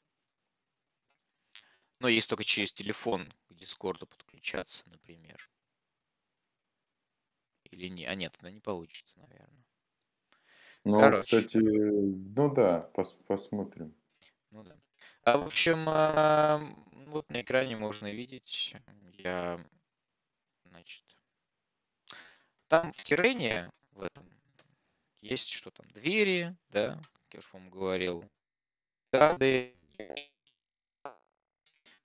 Но 2.00 2.08
есть 2.08 2.30
только 2.30 2.44
через 2.44 2.74
телефон 2.74 3.32
к 3.50 3.54
Дискорду 3.54 4.08
подключаться, 4.08 4.84
например. 4.88 5.50
Или 7.66 7.88
не? 7.88 8.06
А 8.06 8.16
нет, 8.16 8.36
она 8.40 8.52
не 8.52 8.60
получится, 8.60 9.18
наверное. 9.20 9.64
Ну, 10.84 11.00
Короче. 11.00 11.22
кстати, 11.22 11.58
ну 11.58 12.54
да, 12.54 12.90
пос- 12.94 13.24
посмотрим. 13.28 13.94
Ну 14.50 14.64
да. 14.64 14.76
А, 15.24 15.38
в 15.38 15.46
общем, 15.46 15.86
а, 15.88 16.60
вот 17.08 17.30
на 17.30 17.42
экране 17.42 17.78
можно 17.78 18.12
видеть, 18.12 18.76
я, 19.14 19.64
значит, 20.66 21.06
там 22.68 22.92
в 22.92 23.04
террене 23.04 23.70
в 23.92 24.02
этом 24.02 24.41
есть 25.22 25.50
что 25.50 25.72
там, 25.72 25.88
двери, 25.92 26.56
да, 26.70 27.00
как 27.14 27.34
я 27.34 27.40
уже, 27.40 27.50
по-моему, 27.50 27.72
говорил, 27.72 28.26
гады. 29.14 29.76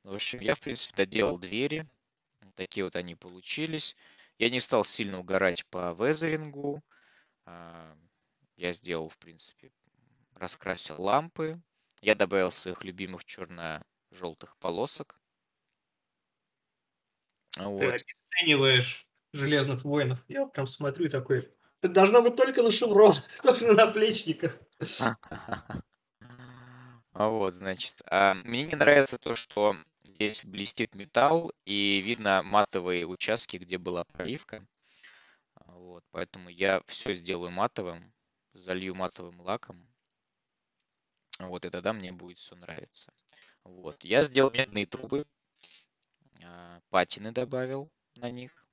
Ну, 0.05 0.13
в 0.13 0.15
общем, 0.15 0.41
я, 0.41 0.55
в 0.55 0.61
принципе, 0.61 0.95
доделал 0.97 1.39
двери. 1.39 1.87
Такие 2.55 2.85
вот 2.85 2.97
они 2.97 3.15
получились. 3.15 3.97
Я 4.39 4.51
не 4.51 4.61
стал 4.61 4.85
сильно 4.85 5.19
угорать 5.19 5.67
по 5.67 5.93
везерингу. 5.93 6.83
А, 7.45 7.97
Я 8.57 8.73
сделал, 8.73 9.09
в 9.09 9.19
принципе, 9.19 9.73
раскрасил 10.35 11.01
лампы. 11.01 11.61
Я 12.01 12.15
добавил 12.15 12.51
своих 12.51 12.85
любимых 12.85 13.25
черно-желтых 13.25 14.57
полосок. 14.59 15.21
Ты 17.51 17.65
Вот. 17.65 17.83
обесцениваешь 17.83 19.07
Железных 19.37 19.85
воинов. 19.85 20.25
Я 20.29 20.47
прям 20.47 20.67
смотрю 20.67 21.11
такой, 21.11 21.51
должно 21.89 22.23
быть 22.23 22.37
только 22.37 22.63
на 22.63 22.71
шеврон, 22.71 23.15
только 23.43 23.67
на 23.67 23.87
наплечниках. 23.87 24.59
А 27.19 27.29
Вот, 27.31 27.55
значит, 27.55 28.03
а, 28.11 28.35
мне 28.35 28.65
не 28.65 28.75
нравится 28.75 29.17
то, 29.17 29.35
что 29.35 29.75
здесь 30.03 30.45
блестит 30.45 30.95
металл 30.95 31.51
и 31.65 32.03
видно 32.03 32.43
матовые 32.43 33.07
участки, 33.07 33.57
где 33.57 33.79
была 33.79 34.05
проливка. 34.05 34.67
А, 35.55 35.73
Вот, 35.73 36.05
поэтому 36.11 36.51
я 36.51 36.83
все 36.87 37.15
сделаю 37.15 37.51
матовым, 37.51 38.13
залью 38.53 38.95
матовым 38.95 39.41
лаком. 39.41 39.87
Вот, 41.39 41.65
и 41.65 41.71
тогда 41.71 41.95
мне 41.95 42.13
будет 42.13 42.39
все 42.39 42.55
нравиться. 42.55 43.11
Вот, 43.65 44.05
я 44.05 44.23
сделал 44.25 44.51
медные 44.51 44.85
трубы, 44.85 45.25
патины 46.91 47.33
добавил 47.33 47.91
на 48.17 48.31
них. 48.31 48.67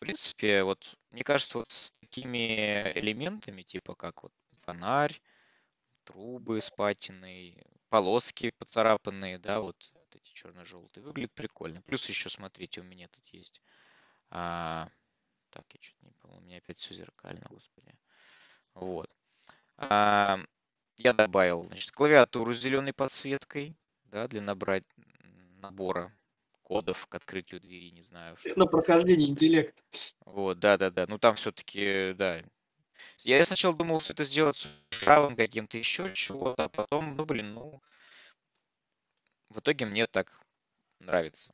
Принципе, 0.00 0.62
вот, 0.62 0.96
мне 1.10 1.22
кажется, 1.22 1.58
вот 1.58 1.70
с 1.70 1.92
такими 2.00 2.90
элементами, 2.98 3.60
типа 3.60 3.94
как 3.94 4.22
вот 4.22 4.32
фонарь, 4.54 5.20
трубы 6.04 6.60
с 6.60 6.70
патиной, 6.70 7.62
полоски 7.90 8.50
поцарапанные, 8.58 9.38
да, 9.38 9.60
вот, 9.60 9.76
вот 9.94 10.16
эти 10.16 10.32
черно-желтые. 10.32 11.04
Выглядит 11.04 11.32
прикольно. 11.34 11.82
Плюс 11.82 12.08
еще, 12.08 12.30
смотрите, 12.30 12.80
у 12.80 12.84
меня 12.84 13.08
тут 13.08 13.28
есть... 13.28 13.60
а, 14.30 14.88
так, 15.50 15.64
я 15.74 15.80
что-то 15.82 16.06
не 16.06 16.12
помню, 16.12 16.38
у 16.38 16.40
меня 16.40 16.58
опять 16.58 16.78
все 16.78 16.94
зеркально, 16.94 17.46
господи. 17.50 17.94
Вот. 18.72 19.10
А, 19.76 20.38
я 20.96 21.12
добавил, 21.12 21.66
значит, 21.66 21.90
клавиатуру 21.92 22.54
с 22.54 22.58
зеленой 22.58 22.94
подсветкой, 22.94 23.76
да, 24.04 24.28
для 24.28 24.40
набрать 24.40 24.84
набора 25.60 26.10
кодов 26.70 27.08
к 27.08 27.14
открытию 27.16 27.60
двери, 27.60 27.90
не 27.90 28.02
знаю, 28.02 28.36
что 28.36 28.56
На 28.56 28.64
прохождение 28.64 29.28
интеллект. 29.28 29.82
вот, 30.24 30.60
да-да-да. 30.60 31.06
Ну 31.08 31.18
там 31.18 31.34
все-таки, 31.34 32.12
да. 32.14 32.44
Я 33.18 33.44
сначала 33.44 33.74
думал 33.74 33.98
все 33.98 34.12
это 34.12 34.22
сделать 34.22 34.56
с 34.56 34.68
правым 35.04 35.34
каким-то 35.34 35.78
еще 35.78 36.14
чего-то, 36.14 36.64
а 36.64 36.68
потом, 36.68 37.16
ну 37.16 37.24
блин, 37.24 37.54
ну 37.54 37.82
в 39.48 39.58
итоге 39.58 39.84
мне 39.84 40.06
так 40.06 40.40
нравится. 41.00 41.52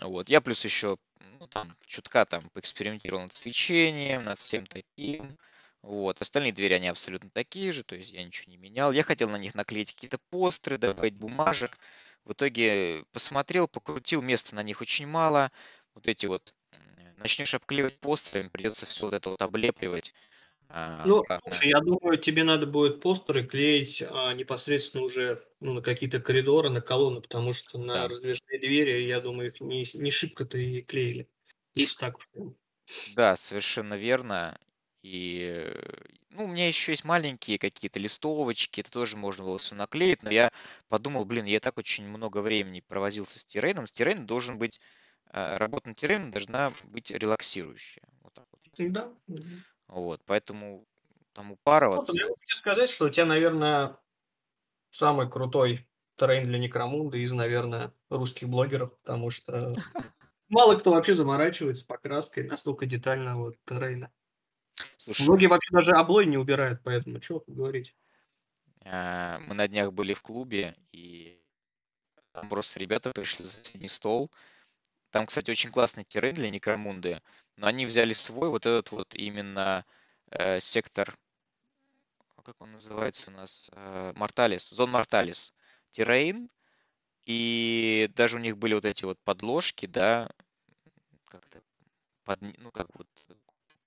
Вот. 0.00 0.28
Я 0.28 0.40
плюс 0.40 0.64
еще, 0.64 0.96
ну 1.40 1.48
там, 1.48 1.76
чутка 1.84 2.24
там 2.26 2.48
поэкспериментировал 2.50 3.22
над 3.22 3.34
свечением, 3.34 4.22
над 4.22 4.38
всем 4.38 4.66
таким. 4.66 5.36
Вот. 5.82 6.20
Остальные 6.20 6.52
двери, 6.52 6.74
они 6.74 6.86
абсолютно 6.86 7.28
такие 7.30 7.72
же, 7.72 7.82
то 7.82 7.96
есть 7.96 8.12
я 8.12 8.22
ничего 8.22 8.52
не 8.52 8.56
менял. 8.56 8.92
Я 8.92 9.02
хотел 9.02 9.28
на 9.30 9.36
них 9.36 9.56
наклеить 9.56 9.92
какие-то 9.92 10.18
постеры, 10.30 10.78
добавить 10.78 11.16
бумажек. 11.16 11.76
В 12.24 12.32
итоге 12.32 13.04
посмотрел, 13.12 13.68
покрутил, 13.68 14.22
места 14.22 14.54
на 14.54 14.62
них 14.62 14.80
очень 14.80 15.06
мало. 15.06 15.52
Вот 15.94 16.06
эти 16.08 16.26
вот 16.26 16.54
начнешь 17.16 17.54
обклеивать 17.54 17.98
постерами, 18.00 18.48
придется 18.48 18.86
все 18.86 19.06
вот 19.06 19.14
это 19.14 19.30
вот 19.30 19.42
облепливать. 19.42 20.14
а, 20.68 21.04
Ну, 21.04 21.24
обратно. 21.28 21.40
слушай, 21.42 21.68
я 21.70 21.80
думаю, 21.80 22.18
тебе 22.18 22.44
надо 22.44 22.66
будет 22.66 23.00
постеры 23.00 23.46
клеить 23.46 24.02
а, 24.02 24.34
непосредственно 24.34 25.02
уже 25.04 25.42
ну, 25.60 25.74
на 25.74 25.82
какие-то 25.82 26.20
коридоры, 26.20 26.68
на 26.68 26.82
колонны, 26.82 27.22
потому 27.22 27.52
что 27.54 27.78
на 27.78 28.06
Да. 28.06 28.08
раздвижные 28.08 28.58
двери, 28.60 29.02
я 29.04 29.20
думаю, 29.20 29.48
их 29.48 29.60
не, 29.60 29.86
не 29.94 30.10
шибко-то 30.10 30.58
и 30.58 30.82
клеили. 30.82 31.30
Если 31.74 31.98
так. 31.98 32.16
Да, 33.04 33.36
совершенно 33.36 33.94
верно. 33.94 34.58
И, 35.02 35.72
ну, 36.28 36.44
у 36.44 36.48
меня 36.48 36.68
еще 36.68 36.92
есть 36.92 37.04
маленькие 37.04 37.58
какие-то 37.58 37.98
листовочки, 37.98 38.80
это 38.80 38.90
тоже 38.90 39.16
можно 39.16 39.44
было 39.44 39.58
все 39.58 39.74
наклеить, 39.74 40.22
но 40.22 40.30
я 40.30 40.50
подумал, 40.88 41.24
блин, 41.24 41.46
я 41.46 41.58
так 41.60 41.78
очень 41.78 42.06
много 42.06 42.42
времени 42.42 42.80
провозился 42.86 43.38
с 43.38 43.46
террейном. 43.46 43.86
С 43.86 43.92
террейном 43.92 44.26
должен 44.26 44.58
быть, 44.58 44.78
э, 45.32 45.56
работа 45.56 45.88
над 45.88 45.96
террейном 45.98 46.30
должна 46.30 46.72
быть 46.84 47.10
релаксирующая. 47.10 48.04
Вот 48.22 48.34
так 48.34 48.46
вот. 48.52 48.60
Да. 48.78 49.12
Вот, 49.88 50.20
поэтому 50.26 50.86
там 51.32 51.48
Вот, 51.50 51.54
упарываться. 51.54 52.12
я 52.16 52.24
могу 52.26 52.36
тебе 52.36 52.56
сказать, 52.56 52.90
что 52.90 53.06
у 53.06 53.10
тебя, 53.10 53.26
наверное, 53.26 53.98
самый 54.90 55.30
крутой 55.30 55.88
трейн 56.16 56.44
для 56.44 56.58
Некромунда 56.58 57.16
из, 57.18 57.32
наверное, 57.32 57.94
русских 58.10 58.48
блогеров, 58.48 58.96
потому 58.98 59.30
что 59.30 59.74
мало 60.48 60.76
кто 60.76 60.92
вообще 60.92 61.14
заморачивается 61.14 61.86
покраской 61.86 62.44
настолько 62.44 62.86
детального 62.86 63.54
трейна. 63.64 64.12
Слушай, 65.00 65.22
Многие 65.22 65.46
вообще 65.46 65.72
даже 65.72 65.92
облой 65.92 66.26
не 66.26 66.36
убирают, 66.36 66.80
поэтому 66.84 67.20
чего 67.20 67.42
говорить. 67.46 67.94
а, 68.84 69.38
мы 69.40 69.54
на 69.54 69.66
днях 69.66 69.92
были 69.94 70.12
в 70.12 70.20
клубе, 70.20 70.76
и 70.92 71.40
там 72.32 72.48
просто 72.50 72.78
ребята 72.78 73.10
пришли 73.10 73.44
за 73.44 73.50
соседний 73.50 73.88
стол. 73.88 74.30
Там, 75.10 75.26
кстати, 75.26 75.50
очень 75.50 75.70
классный 75.70 76.04
террейн 76.04 76.34
для 76.34 76.50
Некромунды, 76.50 77.22
но 77.56 77.66
они 77.66 77.86
взяли 77.86 78.12
свой 78.12 78.50
вот 78.50 78.66
этот 78.66 78.92
вот 78.92 79.14
именно 79.14 79.86
э, 80.30 80.60
сектор, 80.60 81.16
а 82.36 82.42
как 82.42 82.60
он 82.60 82.72
называется 82.72 83.30
у 83.30 83.32
нас, 83.32 83.70
Э, 83.72 84.12
Морталис, 84.16 84.68
Зон 84.68 84.90
Морталис, 84.90 85.54
террейн, 85.92 86.50
и 87.24 88.10
даже 88.14 88.36
у 88.36 88.40
них 88.40 88.58
были 88.58 88.74
вот 88.74 88.84
эти 88.84 89.04
вот 89.04 89.18
подложки, 89.24 89.86
да, 89.86 90.30
как-то, 91.26 91.62
под, 92.24 92.40
ну, 92.58 92.70
как 92.70 92.88
вот 92.94 93.08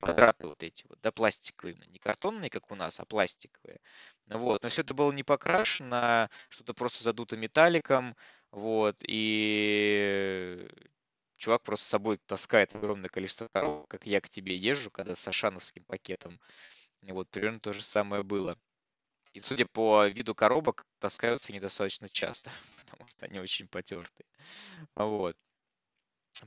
квадраты 0.04 0.48
вот 0.48 0.64
эти 0.64 0.86
вот, 0.88 1.00
да, 1.02 1.12
пластиковые, 1.12 1.76
не 1.88 2.00
картонные, 2.00 2.50
как 2.50 2.72
у 2.72 2.76
нас, 2.76 3.00
а 3.00 3.06
пластиковые. 3.06 3.80
Ну 4.28 4.40
Вот, 4.40 4.64
но 4.64 4.70
все 4.70 4.82
это 4.82 4.94
было 4.94 5.12
не 5.12 5.24
покрашено, 5.24 6.30
что-то 6.50 6.74
просто 6.74 7.04
задуто 7.04 7.38
металликом, 7.38 8.16
вот, 8.52 8.98
и 9.02 10.68
чувак 11.38 11.64
просто 11.64 11.86
с 11.86 11.90
собой 11.90 12.20
таскает 12.26 12.76
огромное 12.76 13.10
количество 13.10 13.48
коробок, 13.52 13.90
как 13.90 14.06
я 14.06 14.22
к 14.22 14.30
тебе 14.30 14.56
езжу, 14.56 14.92
когда 14.92 15.16
с 15.16 15.28
ашановским 15.28 15.84
пакетом. 15.86 16.40
Вот 17.02 17.30
примерно 17.30 17.60
то 17.60 17.74
же 17.74 17.82
самое 17.84 18.24
было. 18.24 18.58
И 19.34 19.40
судя 19.40 19.66
по 19.68 20.08
виду 20.08 20.36
коробок, 20.36 20.86
таскаются 21.00 21.54
недостаточно 21.54 22.10
часто, 22.10 22.52
потому 22.78 23.08
что 23.08 23.26
они 23.26 23.40
очень 23.40 23.68
потертые. 23.68 24.26
Вот. 24.96 25.38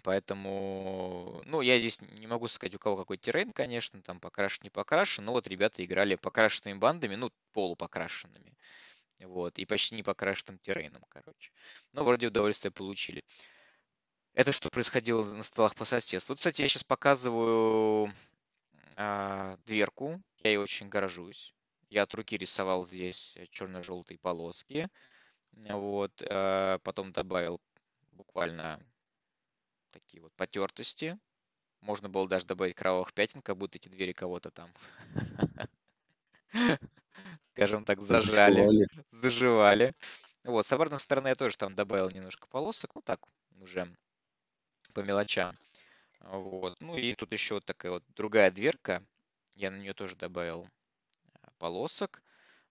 Поэтому, 0.03 1.43
ну, 1.45 1.61
я 1.61 1.79
здесь 1.79 2.01
не 2.01 2.27
могу 2.27 2.49
сказать, 2.49 2.75
у 2.75 2.79
кого 2.79 2.97
какой 2.97 3.19
террейн, 3.19 3.53
конечно, 3.53 4.03
там 4.03 4.21
покрашен, 4.21 4.65
не 4.65 4.71
покрашен, 4.71 5.25
но 5.25 5.33
вот 5.33 5.47
ребята 5.47 5.85
играли 5.85 6.17
покрашенными 6.17 6.79
бандами, 6.79 7.15
ну, 7.15 7.31
полупокрашенными, 7.53 8.57
вот, 9.21 9.59
и 9.59 9.65
почти 9.65 9.95
не 9.95 10.03
покрашенным 10.03 10.59
террейном, 10.59 11.05
короче. 11.09 11.53
Но 11.93 12.05
вроде 12.05 12.27
удовольствие 12.27 12.73
получили. 12.73 13.23
Это 14.35 14.53
что 14.53 14.69
происходило 14.71 15.25
на 15.25 15.43
столах 15.43 15.75
по 15.75 15.85
соседству. 15.85 16.33
Вот, 16.33 16.39
кстати, 16.39 16.63
я 16.63 16.69
сейчас 16.69 16.85
показываю 16.85 18.13
а, 18.97 19.57
дверку, 19.67 20.21
я 20.43 20.51
ей 20.51 20.57
очень 20.59 20.89
горжусь. 20.89 21.55
Я 21.89 22.03
от 22.03 22.15
руки 22.15 22.37
рисовал 22.37 22.85
здесь 22.85 23.37
черно-желтые 23.51 24.19
полоски, 24.19 24.89
вот, 25.53 26.13
а, 26.29 26.79
потом 26.81 27.13
добавил 27.13 27.61
буквально 28.13 28.85
такие 29.91 30.23
вот 30.23 30.33
потертости. 30.35 31.19
Можно 31.81 32.09
было 32.09 32.29
даже 32.29 32.47
добавить 32.47 32.75
кровавых 32.75 33.13
пятен, 33.13 33.43
как 33.43 33.57
будто 33.57 33.79
эти 33.79 33.89
двери 33.89 34.13
кого-то 34.13 34.51
там, 34.51 34.73
скажем 37.53 37.85
так, 37.85 38.01
зажали, 38.01 38.89
заживали. 39.13 39.95
Вот, 40.45 40.67
с 40.67 40.73
обратной 40.73 41.01
стороны 41.01 41.29
я 41.29 41.35
тоже 41.35 41.57
там 41.57 41.75
добавил 41.75 42.11
немножко 42.11 42.47
полосок, 42.49 42.95
ну 42.95 43.03
так, 43.03 43.21
уже 43.61 43.95
по 44.95 45.01
мелочам. 45.01 45.57
Вот. 46.21 46.81
Ну 46.81 46.97
и 46.97 47.15
тут 47.15 47.33
еще 47.33 47.55
вот 47.55 47.65
такая 47.65 47.93
вот 47.93 48.05
другая 48.15 48.51
дверка. 48.51 49.03
Я 49.55 49.71
на 49.71 49.77
нее 49.77 49.95
тоже 49.95 50.17
добавил 50.17 50.69
а, 51.43 51.51
полосок. 51.59 52.23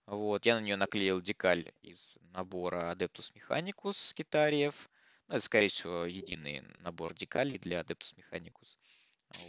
Вот. 0.06 0.46
Я 0.46 0.56
на 0.56 0.62
нее 0.62 0.76
наклеил 0.76 1.22
декаль 1.22 1.72
из 1.82 2.18
набора 2.32 2.94
Adeptus 2.94 3.32
Mechanicus 3.34 4.14
Китариев. 4.14 4.90
Ну, 5.28 5.36
это, 5.36 5.44
скорее 5.44 5.70
всего, 5.70 6.06
единый 6.06 6.64
набор 6.80 7.14
декалей 7.16 7.58
для 7.58 7.82
Adeptus 7.82 8.16
Mechanicus. 8.16 8.78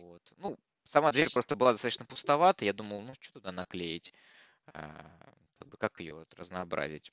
Вот. 0.01 0.23
Ну, 0.39 0.57
сама 0.85 1.13
дверь 1.13 1.31
просто 1.31 1.55
была 1.55 1.73
достаточно 1.73 2.07
пустовата. 2.07 2.65
Я 2.65 2.73
думал, 2.73 3.03
ну, 3.03 3.15
что 3.21 3.35
туда 3.35 3.53
наклеить? 3.53 4.15
А, 4.73 5.35
как, 5.59 5.69
бы, 5.69 5.77
как 5.77 6.01
ее 6.01 6.15
вот 6.15 6.33
разнообразить? 6.35 7.13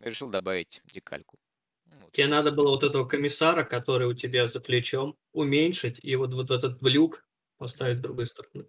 Решил 0.00 0.30
добавить 0.30 0.80
декальку. 0.84 1.38
Ну, 1.86 1.96
вот, 2.00 2.12
Тебе 2.12 2.28
надо 2.28 2.52
было 2.52 2.70
вот 2.70 2.84
этого 2.84 3.04
комиссара, 3.04 3.64
который 3.64 4.06
у 4.06 4.14
тебя 4.14 4.46
за 4.46 4.60
плечом, 4.60 5.16
уменьшить 5.32 5.98
и 6.02 6.14
вот, 6.14 6.34
вот 6.34 6.50
этот 6.50 6.80
люк 6.82 7.24
поставить 7.56 7.98
с 7.98 8.02
другой 8.02 8.26
стороны. 8.26 8.66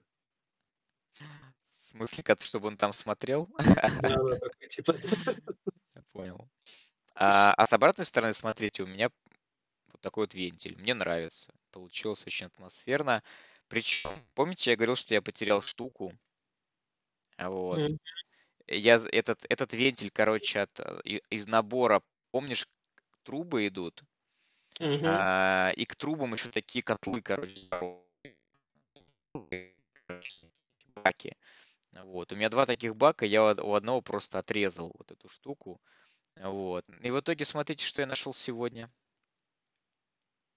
В 1.67 1.91
смысле, 1.91 2.23
как 2.23 2.41
чтобы 2.41 2.67
он 2.67 2.77
там 2.77 2.93
смотрел? 2.93 3.47
Да, 3.57 3.91
да, 4.01 4.39
так, 4.39 4.69
типа. 4.69 4.95
Я 5.95 6.03
понял. 6.13 6.49
А, 7.21 7.53
а 7.53 7.65
с 7.67 7.73
обратной 7.73 8.05
стороны, 8.05 8.33
смотрите, 8.33 8.83
у 8.83 8.87
меня 8.87 9.09
вот 9.91 10.01
такой 10.01 10.23
вот 10.23 10.33
вентиль. 10.33 10.77
Мне 10.79 10.93
нравится. 10.93 11.53
Получилось 11.71 12.23
очень 12.25 12.45
атмосферно. 12.45 13.23
Причем, 13.67 14.25
помните, 14.35 14.71
я 14.71 14.77
говорил, 14.77 14.95
что 14.95 15.13
я 15.13 15.21
потерял 15.21 15.61
штуку? 15.61 16.13
Вот. 17.37 17.79
Mm-hmm. 17.79 17.97
Я 18.67 18.99
этот, 19.11 19.45
этот 19.49 19.73
вентиль, 19.73 20.11
короче, 20.11 20.61
от, 20.61 20.79
из 21.05 21.47
набора, 21.47 22.01
помнишь, 22.31 22.67
трубы 23.23 23.67
идут, 23.67 24.03
Мгм. 24.79 25.05
а, 25.07 25.71
и 25.75 25.85
к 25.85 25.95
трубам 25.95 26.33
еще 26.33 26.49
такие 26.49 26.83
котлы, 26.83 27.21
короче, 27.21 27.67
баки. 30.95 31.35
Вот. 32.03 32.31
У 32.31 32.35
меня 32.35 32.49
два 32.49 32.65
таких 32.65 32.95
бака, 32.95 33.25
я 33.25 33.43
у 33.43 33.73
одного 33.73 34.01
просто 34.01 34.39
отрезал 34.39 34.93
вот 34.97 35.11
эту 35.11 35.27
штуку. 35.27 35.81
Вот. 36.39 36.85
И 37.01 37.11
в 37.11 37.19
итоге 37.19 37.45
смотрите, 37.45 37.85
что 37.85 38.01
я 38.01 38.07
нашел 38.07 38.33
сегодня. 38.33 38.89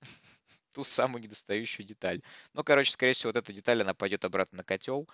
Ту 0.73 0.85
самую 0.85 1.23
недостающую 1.23 1.85
деталь. 1.85 2.23
Ну, 2.55 2.63
короче, 2.65 2.93
скорее 2.93 3.13
всего, 3.13 3.31
вот 3.31 3.37
эта 3.37 3.53
деталь, 3.53 3.83
она 3.83 3.95
пойдет 3.95 4.25
обратно 4.25 4.59
на 4.59 4.65
котел, 4.65 5.09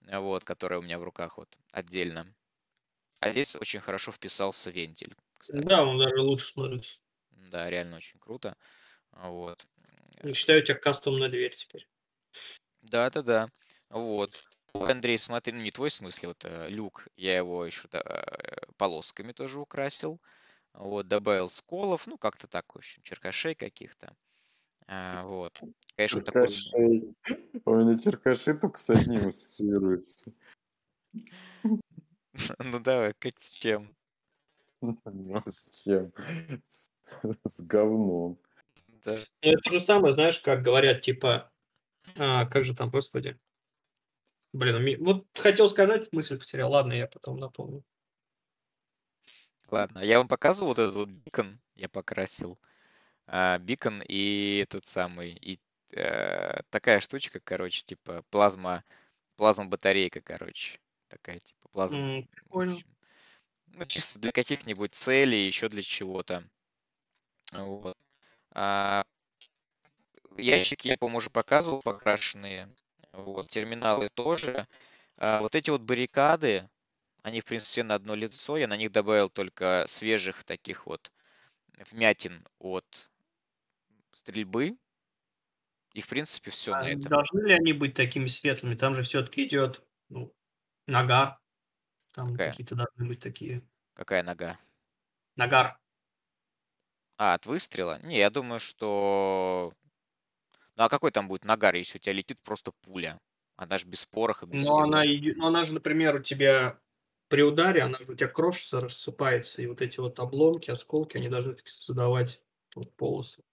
вот, 0.00 0.44
которая 0.44 0.78
у 0.78 0.82
меня 0.82 0.98
в 0.98 1.02
руках 1.02 1.38
вот 1.38 1.48
отдельно. 1.72 2.32
А 3.20 3.30
здесь 3.30 3.56
очень 3.56 3.80
хорошо 3.80 4.10
вписался 4.12 4.70
вентиль. 4.70 5.14
Кстати. 5.38 5.64
Да, 5.64 5.84
он 5.84 5.98
даже 5.98 6.20
лучше 6.20 6.46
смотрится. 6.46 6.98
Да, 7.30 7.68
реально 7.68 7.96
очень 7.96 8.18
круто. 8.18 8.56
Вот. 9.12 9.64
Считаю, 10.34 10.60
у 10.60 10.64
тебя 10.64 10.76
кастомная 10.76 11.28
дверь 11.28 11.54
теперь. 11.54 11.86
Да-да-да. 12.82 13.48
Вот. 13.90 14.44
Андрей, 14.74 15.18
смотри, 15.18 15.52
ну 15.52 15.60
не 15.60 15.70
твой 15.70 15.90
в 15.90 15.92
смысле, 15.92 16.28
вот 16.28 16.44
э, 16.44 16.68
люк, 16.68 17.06
я 17.16 17.36
его 17.36 17.64
еще 17.64 17.88
да, 17.88 18.00
э, 18.00 18.66
полосками 18.76 19.32
тоже 19.32 19.60
украсил. 19.60 20.20
Вот, 20.72 21.06
добавил 21.08 21.50
сколов, 21.50 22.06
ну 22.06 22.16
как-то 22.16 22.46
так, 22.46 22.74
в 22.74 22.78
общем, 22.78 23.02
черкашей 23.02 23.54
каких-то. 23.54 24.14
А, 24.86 25.22
вот. 25.22 25.60
Конечно, 25.94 26.22
черкашей. 26.22 26.70
такой... 26.70 27.62
У 27.64 27.74
меня 27.74 27.98
черкаши 27.98 28.54
только 28.54 28.78
с 28.78 28.90
одним 28.90 29.28
ассоциируются. 29.28 30.32
Ну 32.58 32.80
давай, 32.80 33.14
с 33.36 33.50
чем? 33.50 33.94
Ну, 34.80 34.96
с 35.46 35.82
чем? 35.84 36.10
С 37.44 37.60
говном. 37.60 38.38
Да. 39.04 39.18
Ну, 39.42 39.50
это 39.50 39.60
то 39.60 39.70
же 39.70 39.80
самое, 39.80 40.14
знаешь, 40.14 40.40
как 40.40 40.62
говорят, 40.62 41.02
типа, 41.02 41.52
а, 42.16 42.46
как 42.46 42.64
же 42.64 42.74
там, 42.74 42.88
господи. 42.88 43.38
Блин, 44.52 45.04
вот 45.04 45.26
хотел 45.34 45.68
сказать, 45.68 46.12
мысль 46.12 46.38
потерял. 46.38 46.70
Ладно, 46.70 46.92
я 46.92 47.06
потом 47.06 47.38
напомню. 47.38 47.82
Ладно, 49.70 50.00
я 50.00 50.18
вам 50.18 50.28
показывал 50.28 50.68
вот 50.68 50.78
этот 50.78 50.94
вот 50.94 51.08
бикон, 51.08 51.58
я 51.76 51.88
покрасил. 51.88 52.58
А, 53.26 53.58
бикон 53.58 54.02
и 54.06 54.58
этот 54.62 54.84
самый, 54.84 55.32
и 55.32 55.58
э, 55.92 56.60
такая 56.68 57.00
штучка, 57.00 57.40
короче, 57.40 57.82
типа 57.82 58.22
плазма, 58.28 58.84
плазма 59.36 59.66
батарейка, 59.66 60.20
короче 60.20 60.78
такая 61.12 61.40
типа 61.40 61.68
плазма. 61.68 61.98
Mm, 61.98 62.28
прикольно. 62.28 62.78
Ну, 63.66 63.86
чисто 63.86 64.18
для 64.18 64.32
каких-нибудь 64.32 64.94
целей, 64.94 65.46
еще 65.46 65.68
для 65.68 65.82
чего-то. 65.82 66.44
Вот. 67.52 67.96
А, 68.50 69.04
ящики 70.36 70.88
я, 70.88 70.96
по-моему, 70.96 71.18
уже 71.18 71.30
показывал, 71.30 71.82
покрашенные. 71.82 72.68
Вот. 73.12 73.48
Терминалы 73.48 74.08
тоже. 74.14 74.66
А, 75.18 75.40
вот 75.40 75.54
эти 75.54 75.70
вот 75.70 75.82
баррикады, 75.82 76.68
они, 77.22 77.40
в 77.40 77.44
принципе, 77.44 77.82
на 77.82 77.94
одно 77.94 78.14
лицо. 78.14 78.56
Я 78.56 78.66
на 78.66 78.76
них 78.76 78.92
добавил 78.92 79.28
только 79.28 79.84
свежих 79.88 80.44
таких 80.44 80.86
вот 80.86 81.12
вмятин 81.90 82.46
от 82.58 82.86
стрельбы. 84.14 84.76
И, 85.94 86.00
в 86.00 86.08
принципе, 86.08 86.50
все 86.50 86.72
а 86.72 86.82
на 86.82 86.88
этом. 86.88 87.02
Должны 87.02 87.46
ли 87.46 87.54
они 87.54 87.72
быть 87.72 87.94
такими 87.94 88.26
светлыми? 88.26 88.74
Там 88.74 88.94
же 88.94 89.02
все-таки 89.02 89.44
идет 89.44 89.84
ну, 90.08 90.34
Нага. 90.86 91.38
Там 92.14 92.32
Какая? 92.32 92.50
какие-то 92.50 92.74
должны 92.74 93.06
быть 93.06 93.20
такие. 93.20 93.62
Какая 93.94 94.22
нога? 94.22 94.58
Нагар. 95.36 95.78
А, 97.16 97.34
от 97.34 97.46
выстрела? 97.46 98.00
Не, 98.02 98.18
я 98.18 98.30
думаю, 98.30 98.60
что... 98.60 99.72
Ну 100.82 100.86
а 100.86 100.88
какой 100.88 101.12
там 101.12 101.28
будет 101.28 101.44
нагар, 101.44 101.76
если 101.76 101.98
у 101.98 102.00
тебя 102.00 102.12
летит 102.12 102.40
просто 102.42 102.72
пуля? 102.82 103.20
Она 103.54 103.78
же 103.78 103.86
без 103.86 104.04
пороха, 104.04 104.46
без 104.46 104.64
Но 104.64 104.72
всего. 104.72 104.82
она, 104.82 105.04
ну, 105.04 105.46
она 105.46 105.62
же, 105.62 105.74
например, 105.74 106.16
у 106.16 106.18
тебя 106.18 106.80
при 107.28 107.42
ударе, 107.42 107.82
она 107.82 107.98
же 107.98 108.04
у 108.10 108.16
тебя 108.16 108.26
крошится, 108.26 108.80
рассыпается, 108.80 109.62
и 109.62 109.66
вот 109.68 109.80
эти 109.80 110.00
вот 110.00 110.18
обломки, 110.18 110.72
осколки, 110.72 111.16
они 111.18 111.28
должны 111.28 111.54
таки 111.54 111.70
создавать 111.70 112.42
вот 112.74 112.92
полосы. 112.96 113.44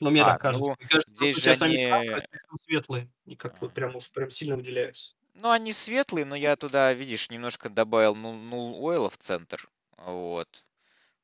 Но 0.00 0.10
мне 0.10 0.22
А, 0.22 0.26
так 0.26 0.42
кажется. 0.42 0.68
ну, 0.68 0.76
Мне 0.78 0.86
кажется, 0.86 1.14
здесь 1.16 1.42
же 1.42 1.50
они 1.52 1.76
они... 1.76 1.86
красные, 1.86 2.28
слишком 2.28 2.58
светлые, 2.62 3.10
и 3.24 3.36
как 3.36 3.54
А. 3.54 3.58
вот 3.62 3.72
прям 3.72 3.96
уж 3.96 4.12
прям 4.12 4.30
сильно 4.30 4.56
выделяются. 4.56 5.14
Ну, 5.32 5.50
они 5.50 5.72
светлые, 5.72 6.26
но 6.26 6.36
я 6.36 6.56
туда, 6.56 6.92
видишь, 6.92 7.30
немножко 7.30 7.70
добавил 7.70 8.14
ну, 8.14 8.34
нул 8.34 8.84
ойла 8.84 9.08
в 9.08 9.16
центр. 9.16 9.70
Вот. 9.96 10.62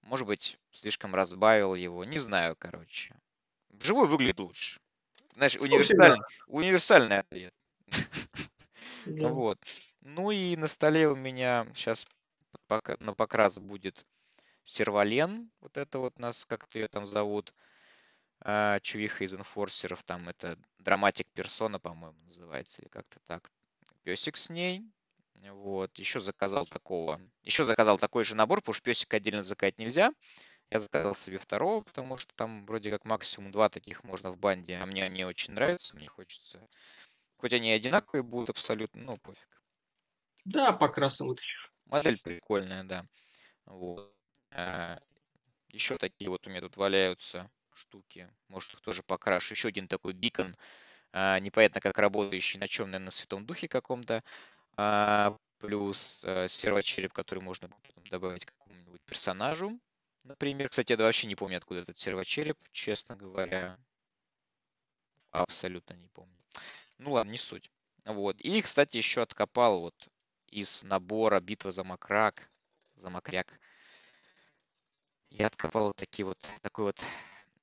Может 0.03 0.27
быть, 0.27 0.59
слишком 0.73 1.15
разбавил 1.15 1.75
его. 1.75 2.05
Не 2.05 2.19
знаю, 2.19 2.57
короче. 2.59 3.17
Вживую 3.71 4.07
выглядит 4.09 4.41
лучше. 4.41 4.82
Знаешь, 5.35 5.57
универсальный, 5.57 6.21
универсальный 6.47 7.19
ответ. 7.21 7.55
Да. 9.05 9.31
Вот. 9.31 9.59
Ну 10.03 10.31
и 10.31 10.55
на 10.55 10.69
столе 10.69 11.09
у 11.09 11.17
меня 11.17 11.67
сейчас 11.75 12.07
на 13.01 13.15
покрас 13.15 13.59
будет 13.59 14.07
сервален. 14.65 15.51
Вот 15.61 15.77
это 15.77 15.99
вот 15.99 16.19
нас, 16.21 16.45
как-то 16.45 16.79
ее 16.79 16.87
там 16.87 17.05
зовут. 17.05 17.53
А, 18.41 18.79
Чувиха 18.81 19.25
из 19.25 19.35
инфорсеров. 19.35 20.03
Там 20.05 20.29
это 20.29 20.59
драматик 20.79 21.27
персона, 21.35 21.81
по-моему, 21.81 22.19
называется. 22.23 22.81
Или 22.81 22.89
как-то 22.89 23.19
так. 23.27 23.51
Песик 24.05 24.37
с 24.37 24.51
ней. 24.51 24.85
Вот. 25.51 25.99
Еще 25.99 26.21
заказал 26.21 26.67
такого. 26.67 27.21
Еще 27.43 27.65
заказал 27.65 27.99
такой 27.99 28.25
же 28.25 28.37
набор, 28.37 28.61
потому 28.61 28.75
что 28.75 28.85
песика 28.85 29.17
отдельно 29.17 29.43
заказать 29.43 29.79
нельзя. 29.79 30.13
Я 30.73 30.81
заказал 30.81 31.15
себе 31.15 31.39
второго, 31.39 31.83
потому 31.83 32.17
что 32.17 32.35
там 32.35 32.65
вроде 32.65 32.91
как 32.91 33.05
максимум 33.05 33.53
два 33.53 33.69
таких 33.69 34.05
можно 34.05 34.31
в 34.31 34.39
банде. 34.39 34.79
А 34.79 34.87
мне 34.87 35.05
они 35.05 35.23
очень 35.23 35.53
нравятся. 35.53 35.95
Мне 35.95 36.09
хочется 36.09 36.67
Хоть 37.37 37.53
они 37.53 37.71
одинаковые 37.73 38.23
будут 38.23 38.49
абсолютно, 38.49 39.03
ну, 39.03 39.19
пофиг. 39.19 39.63
Да, 40.47 40.73
покрасно 40.73 41.27
вытащишь. 41.27 41.71
Модель 41.85 42.19
прикольная, 42.23 42.85
да. 42.85 43.05
Вот. 43.67 44.17
А, 44.53 44.99
еще 45.69 45.95
такие 45.97 46.31
вот 46.31 46.47
у 46.47 46.51
меня 46.51 46.63
тут 46.63 46.79
валяются 46.79 47.51
штуки. 47.75 48.33
Может, 48.49 48.73
их 48.73 48.81
тоже 48.81 49.03
покрашу. 49.03 49.53
Еще 49.53 49.69
один 49.69 49.89
такой 49.89 50.15
бикон. 50.15 50.57
А, 51.13 51.39
непонятно, 51.39 51.83
как 51.83 51.99
работающий, 51.99 52.59
на 52.59 52.67
чем, 52.67 52.87
наверное, 52.87 53.07
на 53.07 53.11
Святом 53.11 53.45
Духе 53.45 53.69
каком-то. 53.69 54.25
А, 54.79 55.37
плюс 55.59 56.23
а, 56.25 56.49
сервочереп, 56.49 57.13
который 57.13 57.41
можно 57.41 57.69
потом 57.69 58.05
добавить 58.05 58.47
какому-нибудь 58.47 59.03
персонажу. 59.03 59.79
Например, 60.25 60.69
кстати, 60.69 60.93
я 60.93 60.99
вообще 60.99 61.27
не 61.27 61.35
помню, 61.35 61.57
откуда 61.57 61.81
этот 61.81 61.99
сервочереп, 61.99 62.57
честно 62.73 63.17
говоря. 63.17 63.79
Абсолютно 65.31 65.95
не 65.95 66.09
помню. 66.09 66.37
Ну 66.99 67.13
ладно, 67.13 67.31
не 67.31 67.39
суть. 67.39 67.71
Вот. 68.05 68.41
И, 68.41 68.61
кстати, 68.63 68.97
еще 68.97 69.23
откопал 69.23 69.81
вот 69.81 70.09
из 70.49 70.83
набора 70.83 71.41
«Битва 71.41 71.71
за 71.71 71.85
Макрак», 71.85 72.51
за 72.95 73.11
Макряк. 73.11 73.59
Я 75.31 75.47
откопал 75.47 75.87
вот 75.89 75.97
такие 75.97 76.27
вот, 76.27 76.39
такой 76.61 76.87
вот 76.87 77.03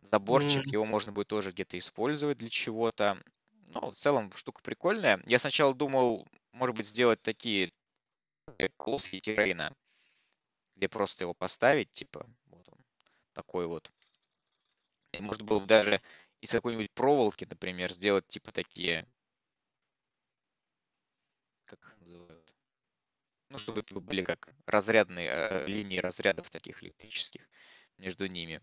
Заборчик, 0.02 0.66
М. 0.66 0.72
его 0.72 0.86
можно 0.86 1.12
будет 1.12 1.28
тоже 1.28 1.52
где-то 1.52 1.78
использовать 1.78 2.38
для 2.38 2.50
чего-то. 2.50 3.22
Ну, 3.68 3.92
в 3.92 3.96
целом 3.96 4.32
штука 4.32 4.62
прикольная. 4.64 5.22
Я 5.28 5.40
сначала 5.40 5.74
думал, 5.76 6.26
может 6.52 6.76
быть, 6.76 6.88
сделать 6.88 7.22
такие 7.22 7.72
полоски 8.78 9.20
террейна, 9.20 9.74
где 10.76 10.88
просто 10.88 11.26
его 11.26 11.34
поставить, 11.34 11.92
типа, 11.94 12.26
такой 13.34 13.68
вот. 13.68 13.92
И 15.12 15.22
можно 15.22 15.44
было 15.44 15.60
бы 15.60 15.68
даже 15.68 16.02
из 16.42 16.52
какой-нибудь 16.52 16.92
проволоки, 16.94 17.46
например, 17.50 17.92
сделать 17.92 18.28
типа 18.28 18.52
такие, 18.52 19.08
как 21.66 21.80
их 21.80 21.98
называют, 22.00 22.56
ну, 23.50 23.58
чтобы 23.58 23.82
это 23.82 24.00
были 24.00 24.24
как 24.24 24.54
разрядные 24.66 25.30
э, 25.30 25.68
линии 25.68 25.98
разрядов 26.00 26.50
таких 26.50 26.84
электрических 26.84 27.50
между 27.98 28.28
ними. 28.28 28.62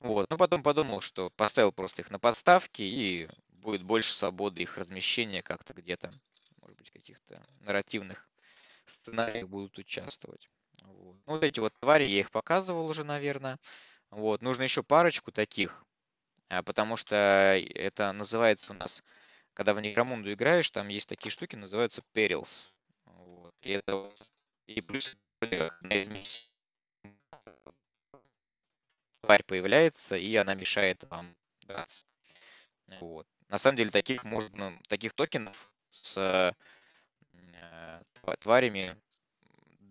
Вот. 0.00 0.30
Ну, 0.30 0.38
потом 0.38 0.62
подумал, 0.62 1.00
что 1.00 1.30
поставил 1.30 1.72
просто 1.72 2.02
их 2.02 2.10
на 2.10 2.18
подставки, 2.18 2.82
и 2.82 3.28
будет 3.48 3.82
больше 3.82 4.12
свободы 4.14 4.62
их 4.62 4.78
размещения 4.78 5.42
как-то 5.42 5.74
где-то, 5.74 6.10
может 6.60 6.78
быть, 6.78 6.90
каких-то 6.90 7.42
нарративных 7.60 8.28
сценариях 8.86 9.48
будут 9.48 9.78
участвовать. 9.78 10.50
Вот. 10.82 11.16
Ну, 11.26 11.34
вот 11.34 11.44
эти 11.44 11.60
вот 11.60 11.74
твари, 11.80 12.04
я 12.04 12.20
их 12.20 12.30
показывал 12.30 12.86
уже, 12.86 13.04
наверное. 13.04 13.58
Вот. 14.14 14.42
Нужно 14.42 14.62
еще 14.62 14.84
парочку 14.84 15.32
таких, 15.32 15.84
а, 16.48 16.62
потому 16.62 16.96
что 16.96 17.16
это 17.16 18.12
называется 18.12 18.72
у 18.72 18.76
нас, 18.76 19.02
когда 19.54 19.74
в 19.74 19.80
Некромунду 19.80 20.32
играешь, 20.32 20.70
там 20.70 20.86
есть 20.86 21.08
такие 21.08 21.32
штуки, 21.32 21.56
называются 21.56 22.00
perils. 22.14 22.68
Вот. 23.06 23.52
И 23.62 23.72
это 23.72 24.12
и 24.66 24.80
плюс 24.80 25.16
одна 25.40 25.96
из 25.96 26.54
тварь 29.20 29.42
появляется, 29.42 30.16
и 30.16 30.36
она 30.36 30.54
мешает 30.54 31.02
вам 31.10 31.34
драться. 31.62 32.06
Вот. 33.00 33.26
На 33.48 33.58
самом 33.58 33.76
деле 33.76 33.90
таких 33.90 34.22
можно, 34.22 34.78
таких 34.88 35.12
токенов 35.14 35.72
с 35.90 36.16
э, 36.16 36.52
тва- 38.22 38.36
тварями 38.38 38.96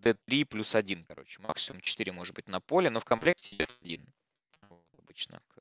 D3 0.04 0.44
плюс 0.44 0.74
1, 0.74 1.04
короче. 1.04 1.40
Максимум 1.40 1.80
4 1.80 2.12
может 2.12 2.34
быть 2.34 2.48
на 2.48 2.60
поле, 2.60 2.90
но 2.90 3.00
в 3.00 3.04
комплекте 3.04 3.56
идет 3.56 3.70
один. 3.80 4.06
Вот, 4.68 4.84
обычно 4.98 5.40
к- 5.48 5.58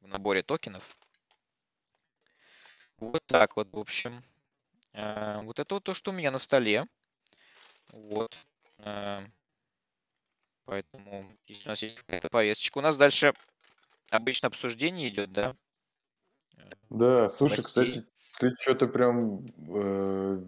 в 0.00 0.06
наборе 0.06 0.42
токенов. 0.42 0.96
Вот 2.98 3.22
так 3.26 3.56
вот, 3.56 3.72
в 3.72 3.78
общем. 3.78 4.22
Э, 4.92 5.42
Вот 5.42 5.58
это 5.58 5.74
вот 5.74 5.84
то, 5.84 5.94
что 5.94 6.10
у 6.12 6.14
меня 6.14 6.30
на 6.30 6.38
столе. 6.38 6.86
Вот. 7.92 8.36
Э, 8.78 9.26
Поэтому 10.66 11.36
у 11.48 11.68
нас 11.68 11.82
есть 11.82 11.96
какая-то 11.96 12.28
повесточка. 12.30 12.78
У 12.78 12.80
нас 12.80 12.96
дальше 12.96 13.34
обычно 14.10 14.48
обсуждение 14.48 15.08
идет, 15.08 15.32
да? 15.32 15.56
Да, 16.88 17.28
слушай, 17.28 17.58
Новостей. 17.58 17.86
кстати, 17.92 18.06
ты 18.38 18.52
что-то 18.60 18.86
прям 18.86 19.44
э, 19.68 20.44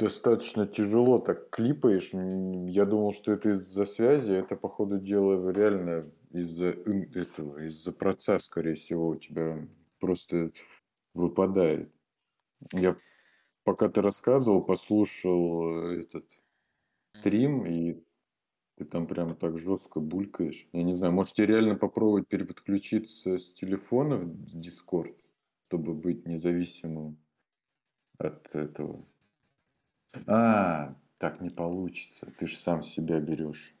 достаточно 0.00 0.66
тяжело 0.66 1.18
так 1.18 1.50
клипаешь. 1.50 2.10
Я 2.12 2.84
думал, 2.84 3.12
что 3.12 3.32
это 3.32 3.50
из-за 3.50 3.84
связи, 3.84 4.32
это, 4.32 4.56
по 4.56 4.68
ходу 4.68 4.98
дела, 4.98 5.50
реально 5.52 6.10
из-за 6.30 6.68
этого, 6.68 7.62
из-за 7.64 7.92
процесса, 7.92 8.44
скорее 8.44 8.74
всего, 8.74 9.08
у 9.08 9.16
тебя 9.16 9.68
просто 9.98 10.52
выпадает. 11.14 11.92
Я 12.72 12.96
пока 13.64 13.88
ты 13.88 14.00
рассказывал, 14.00 14.62
послушал 14.62 15.90
э, 15.92 16.00
этот 16.00 16.40
стрим, 17.18 17.66
и 17.66 18.02
ты 18.76 18.84
там 18.86 19.06
прям 19.06 19.36
так 19.36 19.58
жестко 19.58 20.00
булькаешь. 20.00 20.66
Я 20.72 20.82
не 20.82 20.94
знаю, 20.94 21.12
может 21.12 21.34
тебе 21.34 21.48
реально 21.48 21.74
попробовать 21.74 22.28
переподключиться 22.28 23.38
с 23.38 23.52
телефона 23.52 24.16
в 24.16 24.56
Discord, 24.56 25.16
чтобы 25.68 25.94
быть 25.94 26.26
независимым 26.26 27.18
от 28.18 28.54
этого. 28.54 29.04
А, 30.26 30.94
так 31.18 31.40
не 31.40 31.50
получится. 31.50 32.26
Ты 32.38 32.46
же 32.46 32.56
сам 32.56 32.82
себя 32.82 33.20
берешь. 33.20 33.74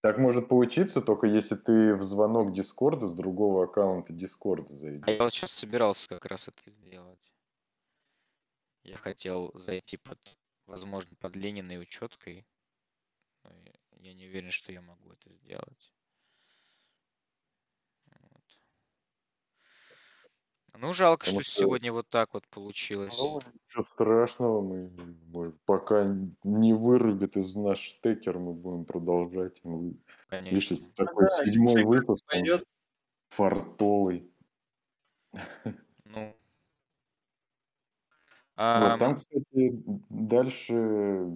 Так 0.00 0.16
может 0.18 0.48
получиться, 0.48 1.00
только 1.02 1.26
если 1.26 1.56
ты 1.56 1.94
в 1.94 2.02
звонок 2.02 2.52
Дискорда 2.52 3.08
с 3.08 3.14
другого 3.14 3.64
аккаунта 3.64 4.12
Дискорда 4.12 4.72
А 4.72 4.74
я 4.74 4.78
зайдешь. 4.78 5.18
вот 5.18 5.32
сейчас 5.32 5.52
собирался 5.52 6.08
как 6.08 6.24
раз 6.26 6.46
это 6.48 6.70
сделать. 6.70 7.32
Я 8.84 8.96
хотел 8.96 9.50
зайти 9.54 9.96
под, 9.96 10.18
возможно, 10.66 11.16
под 11.16 11.34
Лениной 11.34 11.82
учеткой. 11.82 12.46
но 13.42 13.50
Я 13.96 14.14
не 14.14 14.26
уверен, 14.26 14.50
что 14.50 14.72
я 14.72 14.80
могу 14.80 15.10
это 15.12 15.32
сделать. 15.32 15.92
Ну, 20.80 20.92
жалко, 20.92 21.24
Потому 21.26 21.40
что 21.42 21.50
что, 21.50 21.60
сегодня 21.60 21.92
вот 21.92 22.08
так 22.08 22.34
вот 22.34 22.46
получилось. 22.48 23.18
ну, 23.18 23.40
ничего 23.66 23.82
страшного, 23.82 24.60
мы, 24.60 24.90
может, 25.26 25.60
пока 25.64 26.06
не 26.44 26.72
вырубит 26.72 27.36
из 27.36 27.54
нас 27.56 27.78
штекер, 27.78 28.38
мы 28.38 28.52
будем 28.52 28.84
продолжать. 28.84 29.60
Ну, 29.64 29.96
Видишь, 30.50 30.68
Конечно. 30.68 30.74
это 30.74 30.92
такой 30.94 31.24
Да, 31.24 31.44
седьмой 31.44 31.84
выпуск, 31.84 32.24
он 32.32 32.38
пойдет. 32.40 32.64
фартовый. 33.30 34.30
Ну, 36.04 36.34
Вот, 38.72 38.94
ам, 38.94 38.98
там, 38.98 39.16
кстати, 39.16 39.82
дальше 40.10 41.26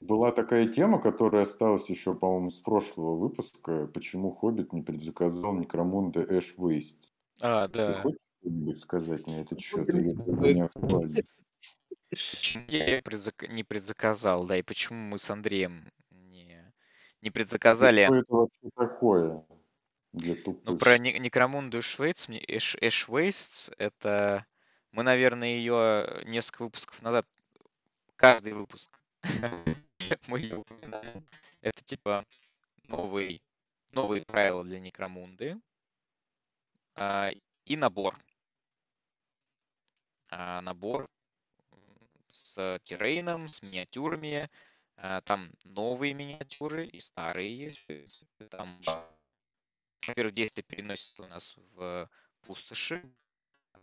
была 0.00 0.32
такая 0.32 0.68
тема, 0.68 1.00
которая 1.00 1.42
осталась 1.42 1.88
еще, 1.88 2.14
по-моему, 2.14 2.50
с 2.50 2.60
прошлого 2.60 3.16
выпуска. 3.16 3.86
Почему 3.88 4.32
Хоббит 4.32 4.72
не 4.72 4.82
предзаказал 4.82 5.54
Некромунда 5.54 6.22
Эш 6.28 6.54
Вейст? 6.58 7.12
А, 7.40 7.68
Ты 7.68 7.94
да. 7.94 8.02
хочешь 8.02 8.18
что-нибудь 8.40 8.80
сказать 8.80 9.26
на 9.26 9.40
этот 9.40 9.52
Ну, 9.52 9.58
счет? 9.60 9.88
Я 12.68 13.00
предзак- 13.02 13.48
не 13.48 13.64
предзаказал, 13.64 14.46
да, 14.46 14.56
и 14.56 14.62
почему 14.62 14.98
мы 14.98 15.18
с 15.18 15.28
Андреем 15.30 15.90
не, 16.10 16.72
не 17.20 17.28
И 17.28 17.30
предзаказали. 17.30 18.04
что 18.06 18.14
это 18.16 18.34
вообще 18.36 18.70
такое 18.74 19.46
для 20.12 20.34
Ну, 20.64 20.78
про 20.78 20.98
Не- 20.98 21.18
Некромунду 21.18 21.82
Швейц, 21.82 22.28
Эш, 22.28 22.76
Эш 22.80 23.08
Вейст, 23.08 23.70
это 23.78 24.46
мы, 24.92 25.02
наверное, 25.02 25.48
ее 25.48 26.22
несколько 26.24 26.62
выпусков 26.62 27.02
назад, 27.02 27.26
каждый 28.16 28.54
выпуск 28.54 28.90
мы 30.26 30.40
ее 30.40 30.56
упоминаем. 30.56 31.26
Это 31.60 31.84
типа 31.84 32.24
новый, 32.86 33.42
новые 33.92 34.22
правила 34.24 34.64
для 34.64 34.80
Некромунды 34.80 35.60
а, 36.94 37.30
и 37.66 37.76
набор. 37.76 38.18
А, 40.30 40.60
набор 40.60 41.08
с 42.30 42.78
террейном, 42.84 43.52
с 43.52 43.62
миниатюрами. 43.62 44.50
А, 44.96 45.20
Там 45.22 45.50
новые 45.64 46.14
миниатюры 46.14 46.86
и 46.86 47.00
старые 47.00 47.56
есть. 47.56 48.24
Там, 48.50 48.80
во-первых, 50.06 50.34
действие 50.34 50.64
переносится 50.64 51.22
у 51.22 51.28
нас 51.28 51.56
в 51.72 52.10
пустоши. 52.42 53.02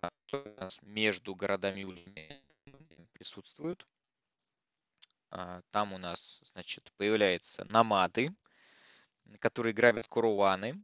а, 0.02 0.10
у 0.34 0.62
нас 0.62 0.80
между 0.84 1.36
городами 1.36 1.82
и 1.82 3.06
присутствуют. 3.14 3.88
Там 5.72 5.92
у 5.92 5.98
нас, 5.98 6.42
значит, 6.46 6.94
появляются 6.98 7.66
намады, 7.66 8.34
которые 9.40 9.74
грабят 9.74 10.08
куруаны. 10.08 10.82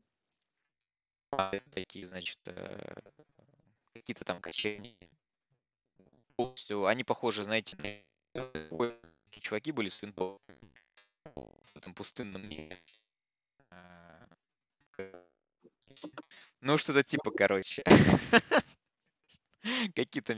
Это 1.32 1.70
такие, 1.70 2.06
значит, 2.06 2.40
э, 2.46 2.94
какие-то 3.94 4.26
там 4.26 4.42
кочевники. 4.42 5.10
Полностью, 6.42 6.88
они 6.88 7.04
похожи, 7.04 7.44
знаете, 7.44 8.04
на 8.34 8.96
чуваки 9.40 9.72
были 9.72 9.90
с 9.90 10.02
винтовками 10.02 10.74
в 11.36 11.76
этом 11.76 11.94
пустынном 11.94 12.50
мире. 12.50 12.82
Ну, 16.62 16.78
что-то 16.80 17.04
типа, 17.04 17.30
короче. 17.30 17.84
Какие-то 19.96 20.36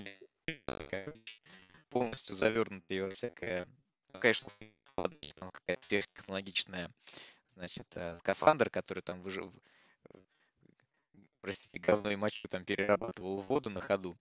полностью 1.89 2.35
завернутые 2.35 3.05
во 3.05 3.09
всякое... 3.11 3.65
Ну, 4.11 4.19
конечно, 4.19 4.49
какая-то 5.53 5.85
сверхтехнологичная, 5.85 6.91
значит, 7.55 7.87
э, 7.95 8.13
скафандр, 8.15 8.69
который 8.69 9.01
там 9.01 9.21
выжил, 9.21 9.53
простите, 11.39 11.79
говно 11.79 12.11
и 12.11 12.15
мочу 12.15 12.47
там 12.49 12.65
перерабатывал 12.65 13.41
воду 13.41 13.69
на 13.69 13.81
ходу. 13.81 14.17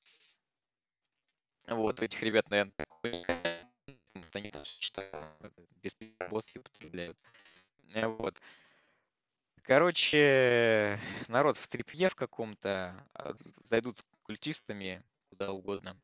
Вот, 1.66 2.03
этих 2.03 2.22
ребят, 2.22 2.51
наверное, 2.51 2.72
они 4.33 4.51
там 4.51 4.64
что-то 4.64 5.37
без 5.83 5.94
переработки 5.94 6.59
употребляют. 6.59 7.18
Э, 7.94 8.07
Вот. 8.07 8.40
Короче, 9.62 10.98
народ 11.29 11.57
в 11.57 11.68
трипье 11.68 12.09
в 12.09 12.16
каком-то, 12.16 13.07
а, 13.14 13.35
зайдут 13.64 13.98
с 13.98 14.07
культистами 14.25 15.05
куда 15.31 15.53
угодно, 15.53 15.96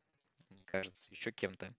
мне 0.49 0.63
кажется, 0.65 1.11
еще 1.11 1.31
кем-то. 1.31 1.73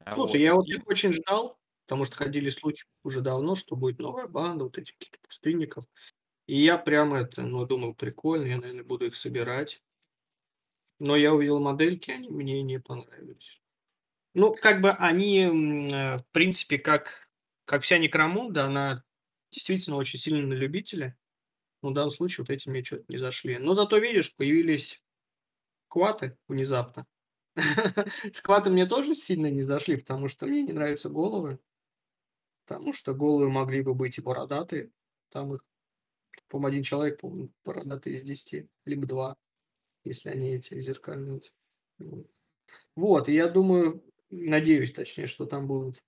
А 0.00 0.14
Слушай, 0.14 0.32
вот. 0.32 0.38
я 0.38 0.54
вот 0.54 0.68
их 0.68 0.86
очень 0.86 1.12
ждал. 1.12 1.58
потому 1.86 2.04
что 2.04 2.16
ходили 2.16 2.48
слухи 2.50 2.84
уже 3.02 3.20
давно, 3.20 3.54
что 3.56 3.76
будет 3.76 3.98
новая 3.98 4.28
банда, 4.28 4.64
вот 4.64 4.78
этих 4.78 4.94
каких-то 4.98 5.18
пустынников. 5.26 5.84
И 6.46 6.62
я 6.62 6.78
прямо 6.78 7.18
это, 7.20 7.42
ну, 7.42 7.66
думал, 7.66 7.94
прикольно, 7.94 8.46
я, 8.46 8.58
наверное, 8.58 8.84
буду 8.84 9.06
их 9.06 9.16
собирать. 9.16 9.82
Но 10.98 11.16
я 11.16 11.34
увидел 11.34 11.60
модельки, 11.60 12.10
они 12.10 12.28
мне 12.28 12.62
не 12.62 12.80
понравились. 12.80 13.60
Ну, 14.34 14.52
как 14.52 14.80
бы 14.80 14.90
они, 14.90 15.40
э, 15.40 16.18
в 16.18 16.26
принципе, 16.32 16.78
как, 16.78 17.28
как 17.64 17.82
вся 17.82 17.98
Некромунда, 17.98 18.64
она 18.64 19.04
действительно 19.50 19.96
очень 19.96 20.18
сильно 20.18 20.46
на 20.46 20.54
любителя. 20.54 21.16
Но 21.82 21.90
в 21.90 21.94
данном 21.94 22.10
случае 22.10 22.44
вот 22.44 22.50
эти 22.50 22.68
мне 22.68 22.84
что-то 22.84 23.04
не 23.08 23.18
зашли. 23.18 23.58
Но 23.58 23.74
зато, 23.74 23.98
видишь, 23.98 24.34
появились 24.34 25.02
кваты 25.88 26.36
внезапно. 26.48 27.06
Скваты 28.32 28.70
мне 28.70 28.86
тоже 28.86 29.14
сильно 29.14 29.50
не 29.50 29.62
зашли, 29.62 29.96
потому 29.96 30.28
что 30.28 30.46
мне 30.46 30.62
не 30.62 30.72
нравятся 30.72 31.08
головы. 31.08 31.58
Потому 32.66 32.92
что 32.92 33.14
головы 33.14 33.48
могли 33.48 33.82
бы 33.82 33.94
быть 33.94 34.18
и 34.18 34.22
бородатые. 34.22 34.90
Там 35.30 35.54
их, 35.54 35.64
по 36.48 36.64
один 36.66 36.82
человек, 36.82 37.20
по-моему, 37.20 37.50
бородатый 37.64 38.14
из 38.14 38.22
десяти, 38.22 38.68
либо 38.84 39.06
два, 39.06 39.36
если 40.08 40.30
они 40.30 40.54
эти 40.54 40.78
зеркальные. 40.80 41.40
Вот, 42.94 43.28
и 43.28 43.34
я 43.34 43.48
думаю, 43.48 44.04
надеюсь, 44.30 44.92
точнее, 44.92 45.26
что 45.26 45.46
там 45.46 45.66
будут 45.66 46.02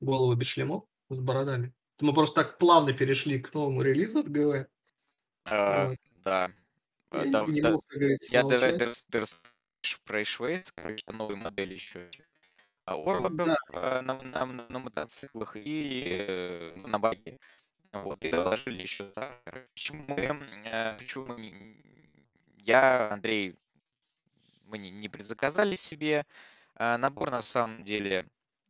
головы 0.00 0.36
без 0.36 0.46
шлемов 0.48 0.84
с 1.10 1.18
бородами. 1.18 1.72
Мы 2.00 2.12
просто 2.14 2.42
так 2.42 2.58
плавно 2.58 2.92
перешли 2.92 3.40
к 3.40 3.52
новому 3.54 3.82
релизу 3.82 4.20
от 4.20 4.28
ГВ. 4.28 4.66
А, 5.44 5.88
вот. 5.88 5.98
Да. 6.24 6.52
Я 7.12 7.30
да, 7.30 7.46
не 7.46 7.60
да, 7.60 7.72
мог, 7.72 7.86
как 7.86 7.98
говорится, 7.98 8.32
я 8.32 8.42
про 10.04 10.24
Швейц, 10.24 10.72
короче, 10.72 11.04
новые 11.12 11.36
модели 11.36 11.74
еще. 11.74 12.08
А 12.84 12.94
Орлоков 12.94 13.36
да. 13.36 13.56
Э, 13.72 14.00
на, 14.00 14.20
на, 14.22 14.46
на 14.46 14.78
мотоциклах 14.78 15.56
и 15.56 16.24
э, 16.26 16.74
на 16.76 16.98
баге. 16.98 17.38
Вот, 17.92 18.24
и 18.24 18.30
доложили 18.30 18.82
еще 18.82 19.04
так. 19.10 19.68
Почему 19.74 20.04
мы, 20.08 20.16
э, 20.16 20.96
почему 20.96 21.26
мы, 21.26 22.01
я, 22.62 23.10
Андрей, 23.10 23.56
мы 24.64 24.78
не, 24.78 24.90
не 24.90 25.08
предзаказали 25.08 25.76
себе. 25.76 26.26
А 26.74 26.96
набор 26.98 27.30
на 27.30 27.42
самом 27.42 27.84
деле, 27.84 28.26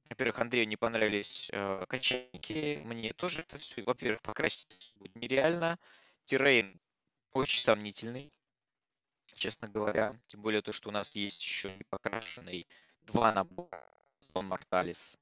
во-первых, 0.09 0.41
Андрею 0.41 0.67
не 0.67 0.77
понравились 0.77 1.49
э, 1.53 1.85
качельники, 1.89 2.83
мне 2.85 3.13
тоже 3.13 3.43
это 3.43 3.59
все, 3.59 3.83
во-первых, 3.83 4.21
покрасить 4.23 4.93
будет 4.97 5.15
нереально. 5.17 5.79
Террейн 6.25 6.81
очень 7.33 7.63
сомнительный 7.63 8.33
честно 9.43 9.69
говоря. 9.69 10.17
Тем 10.29 10.41
более 10.41 10.63
то, 10.63 10.71
что 10.71 10.89
у 10.89 10.93
нас 10.93 11.17
есть 11.17 11.43
еще 11.43 11.75
не 11.77 11.83
покрашенный 11.85 12.67
два 13.03 13.33
набора 13.33 13.85
Сон 14.33 14.47
Морталис. 14.47 15.19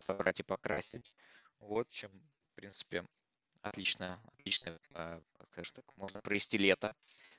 Собрать 0.00 0.40
и 0.40 0.42
покрасить. 0.42 1.16
Вот 1.60 1.88
чем, 1.90 2.10
в 2.10 2.54
принципе, 2.56 3.04
отлично, 3.68 4.20
отлично, 4.38 4.78
скажем 5.52 5.74
так, 5.74 5.84
можно 5.96 6.20
провести 6.20 6.58
лето 6.58 6.94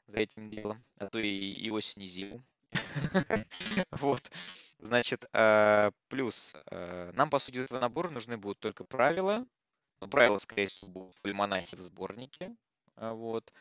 за 0.08 0.20
этим 0.20 0.50
делом, 0.50 0.84
а 0.98 1.08
то 1.08 1.20
и, 1.20 1.30
и 1.30 1.70
осень, 1.70 2.04
и 2.04 2.06
зиму. 2.06 2.44
Вот. 3.92 4.22
Значит, 4.80 5.26
э, 5.34 5.92
плюс 6.08 6.56
э, 6.70 7.12
нам, 7.14 7.30
по 7.30 7.40
сути, 7.40 7.60
этого 7.60 7.80
набора 7.80 8.10
нужны 8.10 8.38
будут 8.38 8.60
только 8.60 8.84
правила. 8.84 9.46
Но 10.02 10.08
правила, 10.08 10.38
скорее 10.38 10.68
всего, 10.68 10.92
будут 10.92 11.16
в 11.16 11.26
альманахе 11.26 11.76
в 11.76 11.80
сборнике. 11.80 12.56
Вот. 12.96 13.52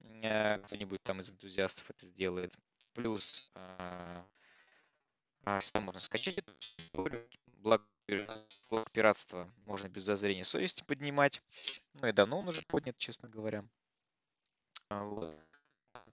Кто-нибудь 0.00 1.02
там 1.02 1.20
из 1.20 1.30
энтузиастов 1.30 1.88
это 1.90 2.06
сделает. 2.06 2.54
Плюс 2.92 3.50
а, 5.48 5.60
что 5.60 5.80
можно 5.80 6.00
скачать 6.00 6.38
эту 6.38 6.52
историю. 6.58 7.26
Благо, 7.58 7.84
блок 8.70 8.90
пиратства 8.92 9.52
можно 9.66 9.88
без 9.88 10.02
зазрения 10.04 10.44
совести 10.44 10.82
поднимать. 10.84 11.42
Ну 12.00 12.08
и 12.08 12.12
давно 12.12 12.40
он 12.40 12.48
уже 12.48 12.62
поднят, 12.62 12.96
честно 12.98 13.28
говоря. 13.28 13.64
А. 14.90 15.34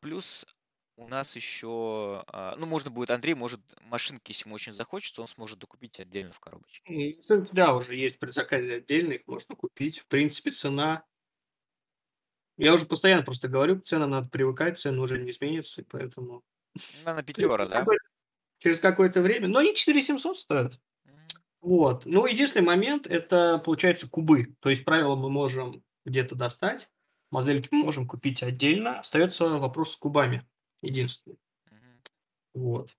Плюс 0.01 0.45
у 0.97 1.07
нас 1.07 1.35
еще, 1.35 2.23
а, 2.27 2.55
ну, 2.57 2.65
можно 2.65 2.89
будет, 2.89 3.09
Андрей 3.09 3.33
может 3.33 3.61
машинки, 3.81 4.31
если 4.31 4.45
ему 4.45 4.55
очень 4.55 4.73
захочется, 4.73 5.21
он 5.21 5.27
сможет 5.27 5.59
докупить 5.59 5.99
отдельно 5.99 6.33
в 6.33 6.39
коробочке. 6.39 7.17
Да, 7.51 7.75
уже 7.75 7.95
есть 7.95 8.19
при 8.19 8.31
заказе 8.31 8.75
отдельных, 8.75 9.27
можно 9.27 9.55
купить. 9.55 9.99
В 9.99 10.07
принципе, 10.07 10.51
цена 10.51 11.05
я 12.57 12.73
уже 12.73 12.85
постоянно 12.85 13.23
просто 13.23 13.49
говорю, 13.49 13.81
к 13.81 13.85
ценам 13.85 14.11
надо 14.11 14.29
привыкать, 14.29 14.79
цены 14.79 15.01
уже 15.01 15.19
не 15.19 15.31
изменятся, 15.31 15.83
поэтому... 15.89 16.43
Ну, 16.73 17.13
на 17.13 17.23
пятера, 17.23 17.65
да? 17.65 17.85
Через 18.59 18.79
какое-то 18.79 19.21
время. 19.21 19.49
Но 19.49 19.59
они 19.59 19.75
4700 19.75 20.37
стоят. 20.37 20.79
Вот. 21.65 22.05
Ну, 22.05 22.27
единственный 22.27 22.61
момент, 22.61 23.07
это, 23.07 23.57
получается, 23.57 24.07
кубы. 24.07 24.55
То 24.59 24.69
есть 24.69 24.85
правила 24.85 25.15
мы 25.15 25.31
можем 25.31 25.83
где-то 26.05 26.35
достать, 26.35 26.87
модельки 27.31 27.69
мы 27.71 27.83
можем 27.83 28.07
купить 28.07 28.43
отдельно. 28.43 28.99
Остается 28.99 29.49
вопрос 29.49 29.93
с 29.93 29.95
кубами. 29.95 30.47
Единственный. 30.83 31.39
Вот. 32.53 32.95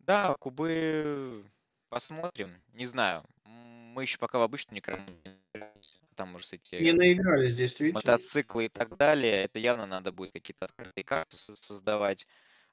Да, 0.00 0.34
кубы 0.40 1.44
посмотрим. 1.88 2.50
Не 2.72 2.84
знаю. 2.84 3.22
Мы 3.44 4.02
еще 4.02 4.18
пока 4.18 4.40
в 4.40 4.42
обычную 4.42 4.82
не 4.82 5.36
там, 6.16 6.30
может, 6.30 6.52
эти 6.52 6.82
Не 6.82 6.92
наигрались, 6.92 7.54
действительно. 7.54 8.00
мотоциклы 8.00 8.64
и 8.64 8.68
так 8.68 8.96
далее, 8.96 9.44
это 9.44 9.60
явно 9.60 9.86
надо 9.86 10.10
будет 10.10 10.32
какие-то 10.32 10.64
открытые 10.64 11.04
карты 11.04 11.36
создавать. 11.36 12.26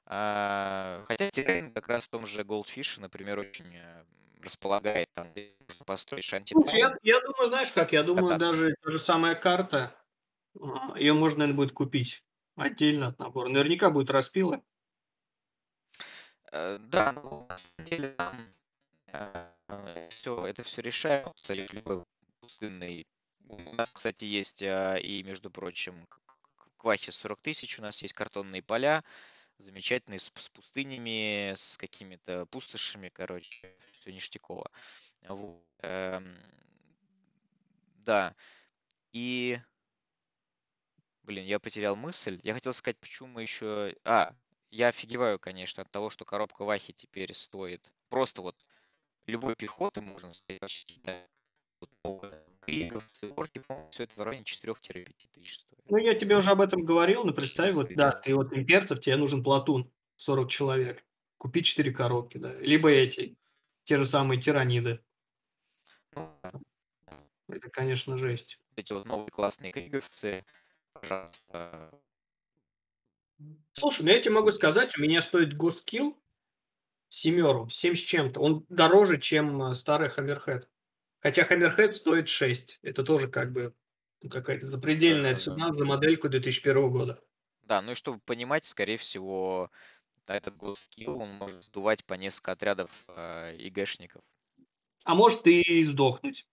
А, 0.06 1.02
хотя 1.06 1.30
террейн 1.30 1.72
как 1.72 1.88
раз 1.88 2.04
в 2.04 2.08
том 2.08 2.26
же 2.26 2.42
Goldfish, 2.42 3.00
например, 3.00 3.38
очень 3.38 3.74
э, 3.74 4.04
располагает 4.42 5.08
там, 5.14 5.32
построить 5.86 6.24
шанти. 6.24 6.54
я, 6.76 6.94
я 7.02 7.20
думаю, 7.20 7.48
знаешь 7.48 7.72
как, 7.72 7.92
я 7.92 8.02
думаю, 8.02 8.28
кататься. 8.28 8.52
даже 8.52 8.74
та 8.82 8.90
же 8.90 8.98
самая 8.98 9.34
карта, 9.34 9.96
а, 10.60 10.98
ее 10.98 11.14
можно, 11.14 11.40
наверное, 11.40 11.56
будет 11.56 11.72
купить 11.72 12.22
отдельно 12.54 13.08
от 13.08 13.18
набора. 13.18 13.48
Наверняка 13.48 13.90
будет 13.90 14.10
распилы. 14.10 14.62
Э, 16.52 16.78
да, 16.78 17.12
ну, 17.12 17.46
на 17.48 17.56
самом 17.56 17.88
деле 17.88 18.08
там 18.08 18.54
э, 19.06 20.08
все, 20.10 20.46
это 20.46 20.62
все 20.62 20.82
решает 20.82 21.26
абсолютно 21.26 21.76
любой 21.76 22.04
пустынный 22.40 23.06
у 23.48 23.74
нас, 23.74 23.90
кстати, 23.90 24.24
есть 24.24 24.62
и, 24.62 25.22
между 25.24 25.50
прочим, 25.50 26.06
квахи 26.78 27.10
40 27.10 27.40
тысяч, 27.42 27.78
у 27.78 27.82
нас 27.82 28.00
есть 28.02 28.14
картонные 28.14 28.62
поля, 28.62 29.04
замечательные, 29.58 30.18
с, 30.18 30.30
с 30.34 30.48
пустынями, 30.48 31.54
с 31.54 31.76
какими-то 31.76 32.46
пустошами, 32.46 33.08
короче, 33.08 33.74
все 33.92 34.12
ништяково. 34.12 34.70
Вот. 35.22 35.64
Эм, 35.80 36.38
да. 37.96 38.34
И, 39.12 39.58
блин, 41.22 41.44
я 41.44 41.58
потерял 41.58 41.96
мысль. 41.96 42.40
Я 42.42 42.54
хотел 42.54 42.72
сказать, 42.72 42.98
почему 42.98 43.28
мы 43.28 43.42
еще... 43.42 43.96
А, 44.04 44.34
я 44.70 44.88
офигеваю, 44.88 45.38
конечно, 45.38 45.82
от 45.82 45.90
того, 45.90 46.10
что 46.10 46.24
коробка 46.24 46.64
Вахи 46.64 46.92
теперь 46.92 47.32
стоит. 47.32 47.92
Просто 48.08 48.42
вот 48.42 48.56
любой 49.26 49.54
пехоты, 49.54 50.00
можно 50.00 50.32
сказать, 50.32 50.60
почти, 50.60 51.00
да, 51.04 51.24
Криговцы, 52.64 53.32
орки, 53.36 53.58
по-моему, 53.58 53.90
все 53.90 54.04
это 54.04 54.14
в 54.16 54.22
районе 54.22 54.44
4-5 54.44 55.14
тысяч 55.32 55.58
стоит. 55.58 55.80
Ну, 55.88 55.96
я 55.98 56.14
тебе 56.14 56.36
уже 56.36 56.50
об 56.50 56.60
этом 56.60 56.84
говорил, 56.84 57.24
но 57.24 57.32
представь, 57.32 57.72
вот, 57.74 57.88
да, 57.94 58.12
ты 58.12 58.34
вот 58.34 58.52
имперцев, 58.52 59.00
тебе 59.00 59.16
нужен 59.16 59.42
платун, 59.42 59.90
40 60.16 60.50
человек. 60.50 61.04
Купи 61.38 61.62
4 61.62 61.92
коробки, 61.92 62.38
да. 62.38 62.54
Либо 62.54 62.88
эти, 62.88 63.36
те 63.84 63.98
же 63.98 64.06
самые 64.06 64.40
тираниды. 64.40 65.04
Ну, 66.14 66.38
Это, 67.48 67.70
конечно, 67.70 68.16
жесть. 68.18 68.58
Эти 68.76 68.92
вот 68.92 69.04
новые 69.06 69.30
классные 69.30 69.72
криговцы, 69.72 70.44
пожалуйста. 70.92 71.90
Слушай, 73.74 74.02
ну 74.02 74.10
я 74.10 74.20
тебе 74.20 74.34
могу 74.34 74.52
сказать, 74.52 74.96
у 74.96 75.02
меня 75.02 75.20
стоит 75.20 75.56
Госкилл 75.56 76.16
семеру, 77.08 77.68
7 77.68 77.94
с 77.94 78.00
чем-то. 78.00 78.40
Он 78.40 78.66
дороже, 78.68 79.18
чем 79.18 79.62
э, 79.62 79.74
старый 79.74 80.08
Хаммерхед. 80.08 80.68
Хотя 81.24 81.42
Hammerhead 81.44 81.92
стоит 81.92 82.28
6. 82.28 82.80
Это 82.82 83.02
тоже 83.02 83.28
как 83.28 83.50
бы 83.50 83.74
какая-то 84.30 84.66
запредельная 84.66 85.32
да, 85.32 85.38
цена 85.38 85.68
да. 85.68 85.72
за 85.72 85.86
модельку 85.86 86.28
2001 86.28 86.92
года. 86.92 87.18
Да, 87.62 87.80
ну 87.80 87.92
и 87.92 87.94
чтобы 87.94 88.18
понимать, 88.18 88.66
скорее 88.66 88.98
всего, 88.98 89.70
этот 90.26 90.54
GoSkill, 90.56 91.14
он 91.14 91.30
может 91.30 91.64
сдувать 91.64 92.04
по 92.04 92.12
несколько 92.12 92.52
отрядов 92.52 92.90
э, 93.08 93.56
ИГшников. 93.56 94.22
А 95.04 95.14
может 95.14 95.46
и 95.46 95.82
сдохнуть. 95.84 96.46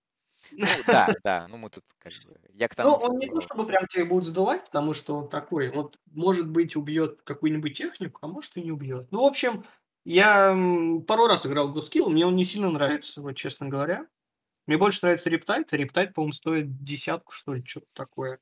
Ну, 0.51 0.65
да, 0.87 1.13
да, 1.21 1.47
ну 1.49 1.57
мы 1.57 1.69
тут 1.69 1.83
как 1.99 2.13
бы... 2.25 2.39
Я 2.53 2.69
к 2.69 2.75
тому, 2.75 2.91
ну, 2.91 2.95
он 2.95 3.17
не 3.17 3.27
то, 3.27 3.41
чтобы 3.41 3.67
прям 3.67 3.87
тебе 3.87 4.05
будет 4.05 4.23
сдувать, 4.23 4.63
потому 4.65 4.93
что 4.93 5.17
он 5.17 5.29
такой, 5.29 5.69
вот, 5.69 5.99
может 6.05 6.49
быть, 6.49 6.77
убьет 6.77 7.21
какую-нибудь 7.23 7.77
технику, 7.77 8.19
а 8.21 8.27
может 8.27 8.55
и 8.55 8.61
не 8.61 8.71
убьет. 8.71 9.11
Ну, 9.11 9.23
в 9.23 9.25
общем, 9.25 9.65
я 10.05 10.55
пару 11.05 11.27
раз 11.27 11.45
играл 11.45 11.67
в 11.67 11.77
GoSkill, 11.77 12.07
мне 12.07 12.25
он 12.25 12.37
не 12.37 12.45
сильно 12.45 12.71
нравится, 12.71 13.21
вот 13.21 13.33
честно 13.33 13.67
говоря. 13.67 14.07
Мне 14.67 14.77
больше 14.77 14.99
нравится 15.03 15.29
рептайт. 15.29 15.73
Рептайт, 15.73 16.13
по-моему, 16.13 16.33
стоит 16.33 16.83
десятку, 16.83 17.31
что 17.31 17.53
ли, 17.53 17.63
что-то 17.65 17.87
такое. 17.93 18.39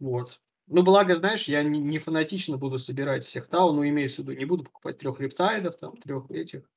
Вот. 0.00 0.40
Ну, 0.66 0.82
благо, 0.82 1.16
знаешь, 1.16 1.44
я 1.44 1.62
не, 1.62 1.80
не 1.80 1.98
фанатично 1.98 2.58
буду 2.58 2.78
собирать 2.78 3.24
всех 3.24 3.48
тау, 3.48 3.72
но 3.72 3.86
имеется 3.88 4.22
в 4.22 4.26
виду, 4.26 4.38
не 4.38 4.44
буду 4.44 4.64
покупать 4.64 4.98
трех 4.98 5.20
рептайдов, 5.20 5.76
там, 5.76 5.96
трех 5.96 6.30
этих. 6.30 6.68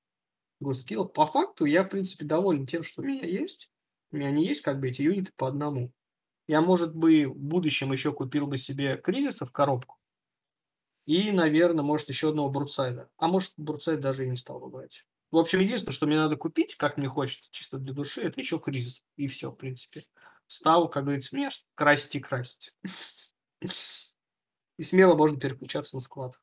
гостскиллов. 0.61 1.13
По 1.13 1.27
факту 1.27 1.65
я, 1.65 1.83
в 1.83 1.89
принципе, 1.89 2.25
доволен 2.25 2.67
тем, 2.67 2.83
что 2.83 3.01
у 3.01 3.05
меня 3.05 3.25
есть. 3.25 3.69
У 4.11 4.17
меня 4.17 4.31
не 4.31 4.45
есть 4.45 4.61
как 4.61 4.79
бы 4.79 4.89
эти 4.89 5.03
юниты 5.03 5.33
по 5.37 5.47
одному. 5.47 5.93
Я, 6.47 6.61
может 6.61 6.95
быть, 6.95 7.27
в 7.27 7.35
будущем 7.35 7.91
еще 7.91 8.13
купил 8.13 8.47
бы 8.47 8.57
себе 8.57 8.97
кризиса 8.97 9.45
в 9.45 9.51
коробку. 9.51 9.97
И, 11.05 11.31
наверное, 11.31 11.83
может, 11.83 12.09
еще 12.09 12.29
одного 12.29 12.49
Брутсайда. 12.49 13.09
А 13.17 13.27
может, 13.27 13.53
Брутсайд 13.57 14.01
даже 14.01 14.25
и 14.25 14.29
не 14.29 14.37
стал 14.37 14.59
бы 14.59 14.69
брать. 14.69 15.05
В 15.31 15.37
общем, 15.37 15.61
единственное, 15.61 15.93
что 15.93 16.07
мне 16.07 16.17
надо 16.17 16.35
купить, 16.35 16.75
как 16.75 16.97
мне 16.97 17.07
хочется, 17.07 17.49
чисто 17.51 17.77
для 17.77 17.93
души, 17.93 18.21
это 18.21 18.39
еще 18.39 18.59
кризис. 18.59 19.03
И 19.15 19.27
все, 19.27 19.49
в 19.49 19.55
принципе. 19.55 20.03
Ставу, 20.47 20.89
как 20.89 21.05
говорится, 21.05 21.33
мне 21.33 21.49
красить 21.75 22.15
и 22.15 22.19
красить. 22.19 22.73
И 24.77 24.83
смело 24.83 25.15
можно 25.15 25.39
переключаться 25.39 25.95
на 25.95 26.01
склад. 26.01 26.39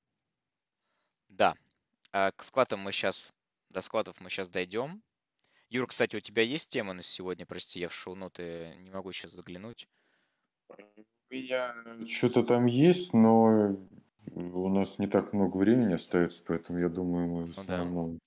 Да. 1.28 1.54
А 2.12 2.32
к 2.32 2.42
складам 2.42 2.80
мы 2.80 2.92
сейчас, 2.92 3.34
до 3.68 3.82
складов 3.82 4.20
мы 4.20 4.30
сейчас 4.30 4.48
дойдем. 4.48 5.02
Юр, 5.68 5.86
кстати, 5.86 6.16
у 6.16 6.20
тебя 6.20 6.42
есть 6.42 6.70
тема 6.70 6.94
на 6.94 7.02
сегодня? 7.02 7.44
Прости, 7.44 7.80
я 7.80 7.90
в 7.90 7.94
шоу-ноты 7.94 8.74
не 8.78 8.90
могу 8.90 9.12
сейчас 9.12 9.32
заглянуть. 9.32 9.86
У 10.70 11.34
меня 11.34 11.74
что-то 12.06 12.42
там 12.42 12.64
есть, 12.64 13.12
но 13.12 13.76
у 14.32 14.68
нас 14.70 14.98
не 14.98 15.08
так 15.08 15.34
много 15.34 15.58
времени 15.58 15.92
остается, 15.92 16.42
поэтому 16.46 16.78
я 16.78 16.88
думаю, 16.88 17.28
мы 17.28 17.44
в 17.44 17.48
Ну 17.48 17.54
да. 17.54 17.60
основном 17.62 18.18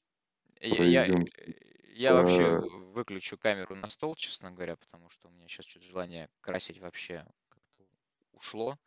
Я, 0.62 1.04
я, 1.06 1.20
я 1.88 2.14
вообще 2.14 2.44
э, 2.46 2.60
выключу 2.94 3.38
камеру 3.38 3.76
на 3.76 3.90
стол, 3.90 4.16
честно 4.16 4.52
говоря, 4.52 4.76
потому 4.78 5.10
что 5.10 5.28
у 5.28 5.32
меня 5.32 5.48
сейчас 5.48 5.66
что-то 5.66 5.86
желание 5.86 6.30
красить 6.42 6.80
вообще 6.80 7.26
как-то 7.50 7.86
ушло, 8.32 8.78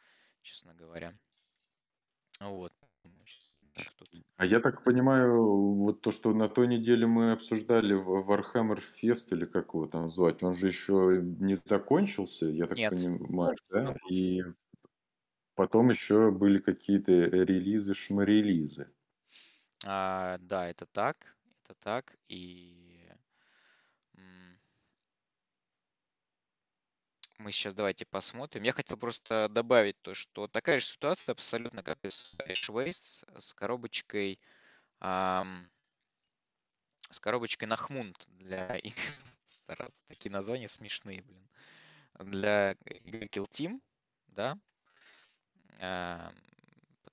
честно 0.42 0.74
говоря. 0.74 1.18
Вот. 2.40 2.72
А 4.36 4.46
я 4.46 4.60
так 4.60 4.82
понимаю, 4.84 5.42
вот 5.76 6.00
то, 6.00 6.10
что 6.10 6.34
на 6.34 6.48
той 6.48 6.66
неделе 6.66 7.06
мы 7.06 7.32
обсуждали 7.32 7.94
в 7.94 8.30
Warhammer 8.30 8.78
Fest, 8.78 9.28
или 9.32 9.44
как 9.44 9.74
его 9.74 9.86
там 9.86 10.10
звать, 10.10 10.42
он 10.42 10.54
же 10.54 10.66
еще 10.68 11.20
не 11.22 11.56
закончился, 11.64 12.46
я 12.46 12.66
так 12.66 12.78
Нет. 12.78 12.88
понимаю, 12.88 13.56
да? 13.70 13.96
И 14.10 14.42
потом 15.56 15.90
еще 15.90 16.30
были 16.30 16.58
какие-то 16.58 17.10
релизы, 17.12 17.92
шмарелизы. 17.94 18.92
А, 19.84 20.36
да, 20.40 20.68
это 20.68 20.84
так, 20.86 21.36
это 21.74 21.80
так, 21.82 22.16
и 22.28 23.10
мы 27.38 27.52
сейчас 27.52 27.74
давайте 27.74 28.06
посмотрим. 28.06 28.62
Я 28.62 28.72
хотел 28.72 28.96
просто 28.96 29.48
добавить 29.50 30.00
то, 30.02 30.14
что 30.14 30.46
такая 30.48 30.78
же 30.78 30.86
ситуация 30.86 31.32
абсолютно 31.32 31.82
как 31.82 31.98
и 32.02 32.10
с 32.10 32.36
Ash 32.46 32.70
Waste, 32.70 33.40
с 33.40 33.52
коробочкой, 33.54 34.40
ам, 35.00 35.70
с 37.10 37.20
коробочкой 37.20 37.68
Нахмунд 37.68 38.16
для 38.28 38.80
стараться 39.50 40.04
такие 40.08 40.30
названия 40.30 40.68
смешные, 40.68 41.22
блин, 41.22 41.48
для 42.20 42.72
Kill 42.72 43.48
Team, 43.50 43.80
да, 44.28 44.58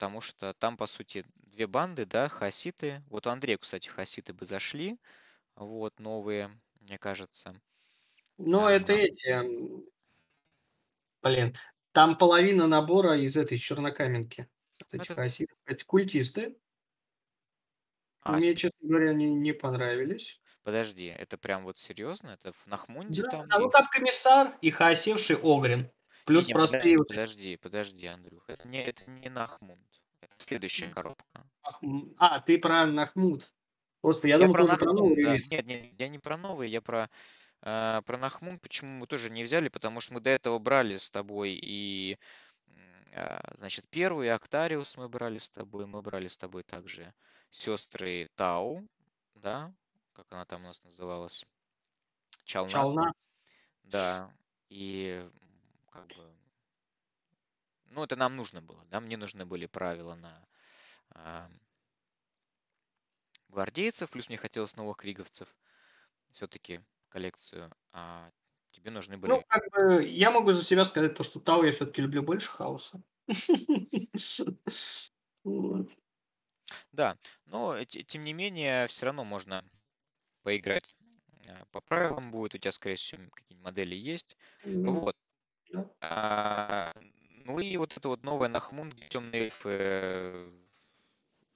потому 0.01 0.19
что 0.19 0.55
там, 0.55 0.77
по 0.77 0.87
сути, 0.87 1.23
две 1.35 1.67
банды, 1.67 2.07
да, 2.07 2.27
хаситы. 2.27 3.03
Вот 3.11 3.27
у 3.27 3.29
Андрея, 3.29 3.59
кстати, 3.59 3.87
хаситы 3.87 4.33
бы 4.33 4.47
зашли, 4.47 4.97
вот, 5.55 5.99
новые, 5.99 6.49
мне 6.79 6.97
кажется. 6.97 7.61
Но 8.39 8.65
А, 8.65 8.71
это 8.71 8.93
эти... 8.93 9.27
м, 9.27 9.83
Блин, 11.21 11.55
там 11.91 12.17
половина 12.17 12.65
набора 12.65 13.15
из 13.15 13.37
этой 13.37 13.59
чернокаменки. 13.59 14.49
Вот 14.79 14.87
Ну, 14.93 14.99
этих 15.01 15.11
это- 15.11 15.21
осин. 15.21 15.45
Эти 15.67 15.83
культисты. 15.83 16.57
А, 18.23 18.37
Мне, 18.37 18.55
честно 18.55 18.79
говоря, 18.81 19.11
они 19.11 19.31
не 19.31 19.51
понравились. 19.51 20.41
подожди, 20.63 21.05
это 21.05 21.37
прям 21.37 21.61
вот 21.63 21.77
серьезно? 21.77 22.29
Это 22.31 22.53
в 22.53 22.65
Нахмунде 22.65 23.21
Да, 23.21 23.29
там? 23.29 23.47
а 23.51 23.59
ну 23.59 23.69
там 23.69 23.87
комиссар 23.91 24.57
и 24.61 24.71
хаосевший 24.71 25.35
Огрин. 25.43 25.91
Плюс 26.25 26.45
Не-не, 26.45 26.53
простые 26.53 26.97
подожди, 26.97 27.07
подожди, 27.07 27.57
подожди, 27.57 28.07
Андрюх. 28.07 28.43
Это 28.49 28.67
не, 28.67 28.83
это 28.83 29.09
не 29.09 29.29
Нахмунд. 29.29 29.85
Это 30.21 30.33
следующая 30.37 30.89
коробка. 30.89 31.49
А, 32.17 32.39
ты 32.39 32.57
про 32.57 32.85
Нахмут. 32.85 33.51
Господи, 34.03 34.31
я, 34.31 34.37
Я 34.37 34.41
думал, 34.41 34.53
про 34.53 34.65
тоже 34.65 34.77
про 34.77 34.85
Нахмунд, 34.85 35.09
новый 35.09 35.23
да. 35.23 35.31
релиз. 35.31 35.49
Нет, 35.49 35.65
нет, 35.65 35.99
я 35.99 36.09
не 36.09 36.19
про 36.19 36.37
новый, 36.37 36.69
я 36.69 36.81
про, 36.81 37.09
э, 37.61 38.01
про 38.05 38.17
Нахмунд. 38.17 38.61
Почему 38.61 38.91
мы 38.91 39.07
тоже 39.07 39.29
не 39.29 39.43
взяли? 39.43 39.69
Потому 39.69 39.99
что 39.99 40.13
мы 40.13 40.21
до 40.21 40.29
этого 40.29 40.59
брали 40.59 40.95
с 40.95 41.09
тобой 41.09 41.59
и, 41.61 42.17
а, 43.13 43.53
значит, 43.57 43.85
первый 43.89 44.31
Актариус 44.31 44.97
мы 44.97 45.09
брали 45.09 45.37
с 45.37 45.49
тобой, 45.49 45.85
мы 45.85 46.01
брали 46.01 46.27
с 46.27 46.37
тобой 46.37 46.63
также 46.63 47.13
сестры 47.49 48.29
Тау, 48.35 48.87
да, 49.35 49.73
как 50.13 50.25
она 50.31 50.45
там 50.45 50.61
у 50.63 50.67
нас 50.67 50.83
называлась? 50.83 51.45
Чална. 52.45 52.69
Чална. 52.69 53.13
Да, 53.83 54.33
и 54.69 55.27
как 55.91 56.07
бы, 56.07 56.33
ну, 57.85 58.03
это 58.03 58.15
нам 58.15 58.35
нужно 58.35 58.61
было, 58.61 58.85
да, 58.89 58.99
мне 58.99 59.17
нужны 59.17 59.45
были 59.45 59.65
правила 59.65 60.15
на 60.15 60.47
а, 61.09 61.49
гвардейцев, 63.49 64.09
плюс 64.09 64.29
мне 64.29 64.37
хотелось 64.37 64.75
новых 64.75 64.97
криговцев, 64.97 65.55
все-таки 66.31 66.81
коллекцию, 67.09 67.71
а 67.91 68.31
тебе 68.71 68.91
нужны 68.91 69.17
были... 69.17 69.33
Ну, 69.33 69.43
как 69.47 69.63
бы, 69.71 70.05
я 70.05 70.31
могу 70.31 70.53
за 70.53 70.63
себя 70.63 70.85
сказать 70.85 71.15
то, 71.15 71.23
что 71.23 71.39
Тау 71.39 71.63
я 71.63 71.71
все-таки 71.71 72.01
люблю 72.01 72.23
больше 72.23 72.49
хаоса. 72.49 73.01
Да, 76.91 77.17
но 77.45 77.83
те- 77.85 78.03
тем 78.03 78.23
не 78.23 78.33
менее, 78.33 78.87
все 78.87 79.05
равно 79.07 79.23
можно 79.23 79.63
поиграть. 80.43 80.95
А, 81.47 81.65
По 81.71 81.81
правилам 81.81 82.31
будет, 82.31 82.55
у 82.55 82.57
тебя, 82.57 82.71
скорее 82.71 82.95
всего, 82.97 83.23
какие-нибудь 83.31 83.65
модели 83.65 83.95
есть. 83.95 84.37
Вот. 84.83 85.15
А, 86.01 86.93
ну 87.45 87.59
и 87.59 87.77
вот 87.77 87.95
это 87.97 88.09
вот 88.09 88.23
новая 88.23 88.49
Нахмун, 88.49 88.91
темные 89.09 89.43
эльфы 89.43 89.69
э, 89.71 90.51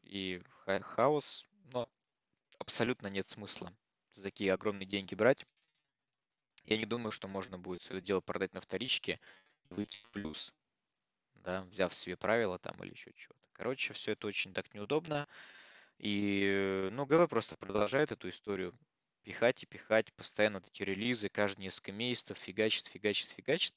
и 0.03 0.41
ха- 0.65 0.79
хаос, 0.81 1.45
но 1.73 1.89
абсолютно 2.59 3.07
нет 3.07 3.27
смысла 3.27 3.73
за 4.11 4.23
такие 4.23 4.53
огромные 4.53 4.87
деньги 4.87 5.15
брать. 5.15 5.45
Я 6.65 6.77
не 6.77 6.85
думаю, 6.85 7.11
что 7.11 7.27
можно 7.27 7.57
будет 7.57 7.81
все 7.81 7.95
это 7.95 8.01
дело 8.01 8.21
продать 8.21 8.53
на 8.53 8.61
вторичке 8.61 9.19
и 9.69 9.73
выйти 9.73 9.97
в 9.97 10.09
плюс, 10.11 10.53
да, 11.35 11.63
взяв 11.63 11.93
себе 11.93 12.17
правила 12.17 12.59
там 12.59 12.75
или 12.83 12.91
еще 12.91 13.11
чего-то. 13.13 13.47
Короче, 13.53 13.93
все 13.93 14.13
это 14.13 14.27
очень 14.27 14.53
так 14.53 14.73
неудобно. 14.73 15.27
И, 15.99 16.89
ну, 16.91 17.05
ГВ 17.05 17.29
просто 17.29 17.55
продолжает 17.57 18.11
эту 18.11 18.29
историю 18.29 18.77
пихать 19.23 19.63
и 19.63 19.67
пихать, 19.67 20.13
постоянно 20.13 20.59
вот 20.59 20.67
эти 20.67 20.83
релизы, 20.83 21.29
каждые 21.29 21.65
несколько 21.65 21.91
месяцев 21.91 22.37
фигачит, 22.37 22.87
фигачит, 22.87 23.29
фигачит. 23.29 23.73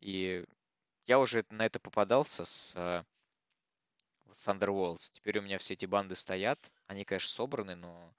И 0.00 0.44
я 1.06 1.18
уже 1.18 1.44
на 1.50 1.66
это 1.66 1.80
попадался 1.80 2.44
с, 2.44 2.72
э, 2.74 3.04
с 4.32 4.48
Underworlds. 4.48 5.10
Теперь 5.12 5.38
у 5.38 5.42
меня 5.42 5.58
все 5.58 5.74
эти 5.74 5.86
банды 5.86 6.14
стоят. 6.14 6.70
Они, 6.86 7.04
конечно, 7.04 7.30
собраны, 7.30 7.74
но 7.74 8.14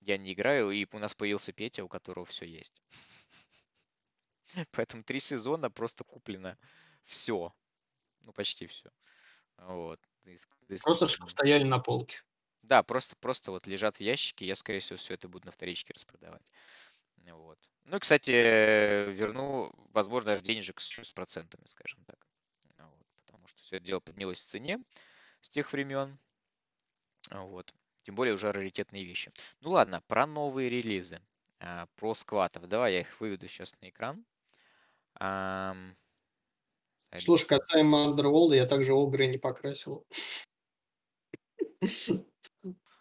я 0.00 0.18
не 0.18 0.32
играю, 0.32 0.70
и 0.70 0.86
у 0.90 0.98
нас 0.98 1.14
появился 1.14 1.52
Петя, 1.52 1.84
у 1.84 1.88
которого 1.88 2.26
все 2.26 2.46
есть. 2.46 2.82
Поэтому 4.72 5.04
три 5.04 5.20
сезона 5.20 5.70
просто 5.70 6.04
куплено 6.04 6.58
все. 7.04 7.54
Ну, 8.20 8.32
почти 8.32 8.66
все. 8.66 8.90
Вот. 9.58 10.00
Просто 10.82 11.08
чтобы 11.08 11.30
стояли 11.30 11.64
на 11.64 11.78
полке. 11.78 12.22
Да, 12.62 12.82
просто, 12.82 13.16
просто 13.16 13.50
вот 13.50 13.66
лежат 13.66 13.96
в 13.96 14.00
ящике, 14.00 14.46
я, 14.46 14.54
скорее 14.54 14.78
всего, 14.78 14.96
все 14.96 15.14
это 15.14 15.28
буду 15.28 15.46
на 15.46 15.52
вторичке 15.52 15.92
распродавать. 15.94 16.42
Вот. 17.26 17.58
Ну 17.84 17.96
и, 17.96 18.00
кстати, 18.00 18.30
э, 18.30 19.10
верну, 19.12 19.72
возможно, 19.92 20.32
даже 20.32 20.42
денежек 20.42 20.80
с, 20.80 20.88
с 20.88 21.12
процентами, 21.12 21.64
скажем 21.66 22.04
так. 22.04 22.26
Вот. 22.78 23.06
Потому 23.26 23.46
что 23.48 23.60
все 23.62 23.76
это 23.76 23.86
дело 23.86 24.00
поднялось 24.00 24.38
в 24.38 24.44
цене 24.44 24.80
с 25.40 25.50
тех 25.50 25.72
времен. 25.72 26.18
Вот. 27.30 27.72
Тем 28.04 28.14
более 28.14 28.34
уже 28.34 28.52
раритетные 28.52 29.04
вещи. 29.04 29.32
Ну 29.60 29.70
ладно, 29.70 30.02
про 30.06 30.26
новые 30.26 30.68
релизы. 30.68 31.20
а, 31.60 31.86
Про 31.96 32.14
скватов. 32.14 32.66
Давай 32.66 32.94
я 32.94 33.00
их 33.00 33.20
выведу 33.20 33.46
сейчас 33.48 33.74
на 33.80 33.88
экран. 33.88 34.24
Слушай, 37.20 37.46
касаемо 37.46 38.06
Underworld, 38.06 38.56
я 38.56 38.66
также 38.66 38.94
Огры 38.94 39.26
не 39.26 39.38
покрасил. 39.38 40.06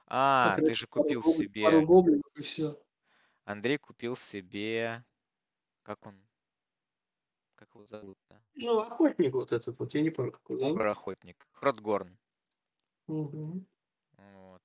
А, 0.07 0.57
ты 0.57 0.75
же 0.75 0.87
купил 0.87 1.23
себе... 1.23 1.63
Пару 1.63 1.85
гоблинов 1.85 2.23
и 2.35 2.41
все. 2.41 2.77
Андрей 3.45 3.77
купил 3.77 4.15
себе... 4.15 5.03
Как 5.83 6.05
он? 6.05 6.21
Как 7.55 7.73
его 7.73 7.85
зовут-то? 7.85 8.41
Ну, 8.55 8.79
охотник 8.79 9.33
вот 9.33 9.51
этот 9.51 9.77
вот, 9.79 9.93
я 9.93 10.01
не 10.01 10.09
помню, 10.09 10.31
как 10.31 10.41
его 10.49 10.59
зовут. 10.59 10.75
Огр-охотник. 10.75 11.47
Хротгорн. 11.51 12.17
Мгм. 13.07 13.65
Вот. 14.17 14.61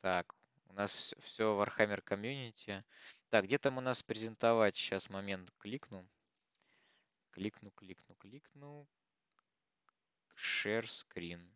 Так, 0.00 0.34
у 0.66 0.72
нас 0.72 1.14
все 1.20 1.44
Warhammer 1.44 2.02
Community. 2.02 2.82
Так, 3.28 3.44
где 3.44 3.58
там 3.58 3.78
у 3.78 3.80
нас 3.80 4.02
презентовать? 4.02 4.76
Сейчас 4.76 5.10
момент 5.10 5.50
кликну. 5.58 6.08
Кликну, 7.30 7.70
кликну, 7.70 8.14
кликну. 8.16 8.88
Share 10.36 10.84
screen. 10.84 11.48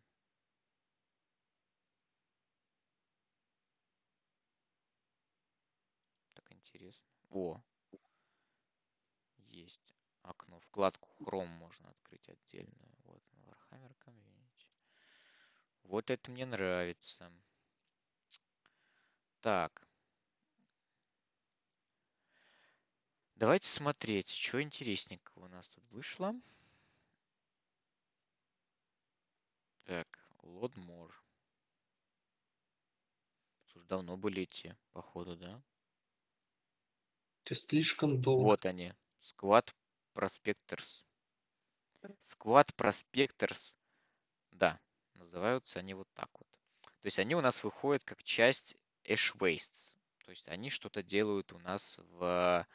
Интересно. 7.27 7.37
О, 7.39 7.61
есть 9.49 9.95
окно. 10.23 10.59
Вкладку 10.59 11.09
Chrome 11.19 11.47
можно 11.47 11.89
открыть 11.89 12.27
отдельную. 12.29 12.95
Вот, 13.03 13.23
Warhammer 13.45 13.95
Community. 14.05 14.67
Вот 15.83 16.09
это 16.09 16.31
мне 16.31 16.45
нравится. 16.45 17.31
Так. 19.41 19.87
Давайте 23.35 23.69
смотреть, 23.69 24.29
что 24.29 24.61
интересненького 24.61 25.45
у 25.45 25.47
нас 25.47 25.67
тут 25.67 25.83
вышло. 25.91 26.33
Так, 29.83 30.07
Лодмор. 30.41 31.23
Слушай, 33.67 33.87
давно 33.87 34.17
были 34.17 34.41
эти, 34.41 34.75
походу, 34.91 35.37
да? 35.37 35.61
Это 37.47 37.55
слишком 37.55 38.21
долго. 38.21 38.43
Вот 38.43 38.65
они. 38.65 38.93
Squad 39.21 39.73
Prospectors. 40.13 41.05
Squad 42.03 42.75
Prospectors. 42.75 43.73
Да, 44.51 44.81
называются 45.13 45.79
они 45.79 45.93
вот 45.93 46.09
так 46.13 46.29
вот. 46.33 46.47
То 46.99 47.05
есть 47.05 47.19
они 47.19 47.35
у 47.35 47.41
нас 47.41 47.63
выходят 47.63 48.03
как 48.03 48.21
часть 48.21 48.75
Ash 49.05 49.33
Wastes. 49.37 49.95
То 50.25 50.31
есть 50.31 50.49
они 50.49 50.69
что-то 50.69 51.01
делают 51.01 51.53
у 51.53 51.59
нас 51.59 51.97
в, 52.09 52.67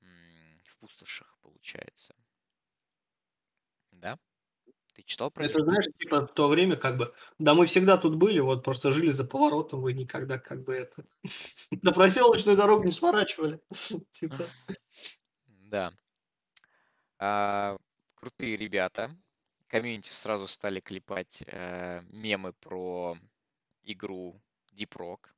в 0.00 0.76
пустошах, 0.80 1.38
получается. 1.40 2.16
Да? 3.92 4.18
Ты 4.94 5.02
читал 5.04 5.30
про 5.30 5.46
Это, 5.46 5.60
знаешь, 5.60 5.86
типа 5.98 6.26
в 6.26 6.34
то 6.34 6.48
время 6.48 6.76
как 6.76 6.98
бы, 6.98 7.14
да 7.38 7.54
мы 7.54 7.64
всегда 7.66 7.96
тут 7.96 8.16
были, 8.16 8.40
вот 8.40 8.62
просто 8.62 8.92
жили 8.92 9.10
за 9.10 9.24
поворотом, 9.24 9.80
вы 9.80 9.94
никогда 9.94 10.38
как 10.38 10.64
бы 10.64 10.74
это, 10.74 11.04
на 11.70 11.92
проселочную 11.92 12.56
дорогу 12.56 12.84
не 12.84 12.92
сворачивали. 12.92 13.60
Типа. 14.12 14.46
Да. 15.46 15.92
А, 17.18 17.76
крутые 18.14 18.56
ребята. 18.56 19.16
Комьюнити 19.68 20.10
сразу 20.10 20.46
стали 20.46 20.80
клепать 20.80 21.42
э, 21.46 22.02
мемы 22.10 22.52
про 22.52 23.16
игру 23.84 24.38
Deep 24.74 24.90
Rock. 24.96 25.28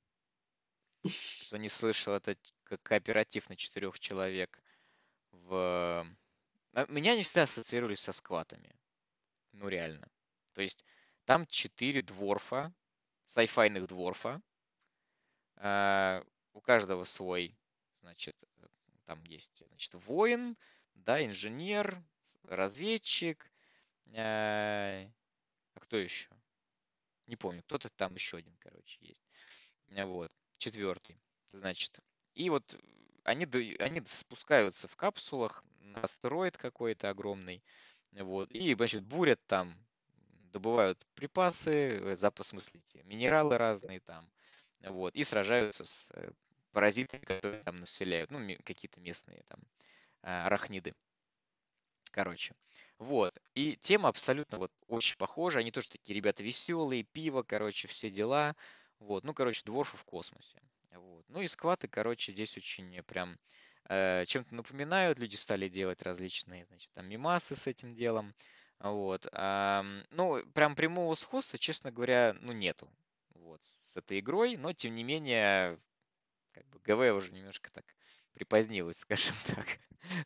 Кто 1.47 1.57
не 1.59 1.69
слышал, 1.69 2.15
это 2.15 2.37
кооператив 2.83 3.49
на 3.49 3.55
четырех 3.55 4.01
человек. 4.01 4.61
В... 5.31 6.05
А, 6.73 6.87
меня 6.89 7.13
они 7.13 7.23
всегда 7.23 7.43
ассоциировались 7.43 8.01
со 8.01 8.13
скватами. 8.13 8.75
Ну, 9.55 9.69
реально. 9.69 10.09
То 10.53 10.63
есть 10.63 10.85
там 11.25 11.47
четыре 11.47 12.03
дворфа, 12.03 12.73
сайфайных 13.27 13.87
дворфа. 13.87 14.41
Uh, 15.57 16.27
у 16.53 16.61
каждого 16.61 17.05
свой, 17.05 17.57
значит, 18.01 18.37
там 19.05 19.23
есть, 19.25 19.63
значит, 19.69 19.95
воин, 19.95 20.57
да, 20.95 21.25
инженер, 21.25 22.03
разведчик. 22.43 23.51
Uh, 24.07 25.11
а 25.75 25.81
кто 25.81 25.97
еще? 25.97 26.29
Не 27.27 27.37
помню, 27.37 27.63
кто-то 27.63 27.89
там 27.91 28.15
еще 28.15 28.39
один, 28.39 28.57
короче, 28.59 28.99
есть. 29.01 29.25
Вот, 29.89 30.33
четвертый, 30.59 31.21
значит. 31.47 32.01
И 32.35 32.51
вот 32.51 32.77
они, 33.23 33.47
они 33.79 34.03
спускаются 34.07 34.89
в 34.89 34.97
капсулах 34.97 35.65
на 35.79 36.03
астероид 36.03 36.57
какой-то 36.57 37.11
огромный. 37.11 37.63
Вот. 38.15 38.51
И, 38.53 38.75
значит, 38.75 39.03
бурят 39.03 39.41
там, 39.47 39.75
добывают 40.53 41.05
припасы, 41.15 41.99
э, 41.99 42.17
запас, 42.17 42.47
в 42.47 42.51
смысле, 42.51 42.81
минералы 43.05 43.59
разные 43.59 44.01
там. 44.01 44.31
Вот. 44.81 45.15
И 45.15 45.25
сражаются 45.25 45.85
с 45.85 46.11
э, 46.15 46.31
паразитами, 46.73 47.25
которые 47.25 47.63
там 47.63 47.77
населяют. 47.77 48.31
Ну, 48.31 48.39
какие-то 48.65 49.01
местные 49.01 49.43
там 49.49 49.61
а, 50.23 50.47
арахниды. 50.47 50.95
Короче. 52.11 52.55
Вот. 52.99 53.37
И 53.55 53.77
тема 53.77 54.09
абсолютно 54.09 54.59
вот 54.59 54.73
очень 54.87 55.17
похожа. 55.17 55.59
Они 55.59 55.71
тоже 55.71 55.89
такие 55.89 56.15
ребята 56.15 56.43
веселые, 56.43 57.03
пиво, 57.03 57.43
короче, 57.43 57.89
все 57.89 58.11
дела. 58.11 58.55
Вот. 59.01 59.25
Ну, 59.25 59.35
короче, 59.35 59.63
дворфы 59.65 59.97
в 59.97 60.05
космосе. 60.05 60.61
Вот. 60.93 61.25
Ну 61.29 61.43
и 61.43 61.49
скваты, 61.49 61.89
короче, 61.89 62.33
здесь 62.33 62.57
очень 62.57 63.03
прям 63.03 63.39
чем-то 63.89 64.55
напоминают, 64.55 65.19
люди 65.19 65.37
стали 65.37 65.69
делать 65.69 66.03
различные, 66.03 66.65
значит, 66.67 66.91
там 66.95 67.07
мимасы 67.07 67.55
с 67.57 67.67
этим 67.67 67.95
делом. 67.95 68.35
Вот. 68.81 69.27
Ну, 69.33 70.45
прям 70.53 70.75
прямого 70.75 71.15
сходства, 71.15 71.59
честно 71.59 71.91
говоря, 71.93 72.35
ну, 72.41 72.53
нету. 72.53 72.91
Вот, 73.35 73.63
с 73.63 73.97
этой 73.97 74.21
игрой, 74.21 74.57
но, 74.57 74.73
тем 74.73 74.95
не 74.95 75.05
менее, 75.05 75.79
как 76.53 76.67
бы 76.69 76.79
GW 76.81 77.15
уже 77.15 77.33
немножко 77.33 77.71
так 77.71 77.85
припозднилась, 78.33 78.99
скажем 79.01 79.37
так, 79.47 79.67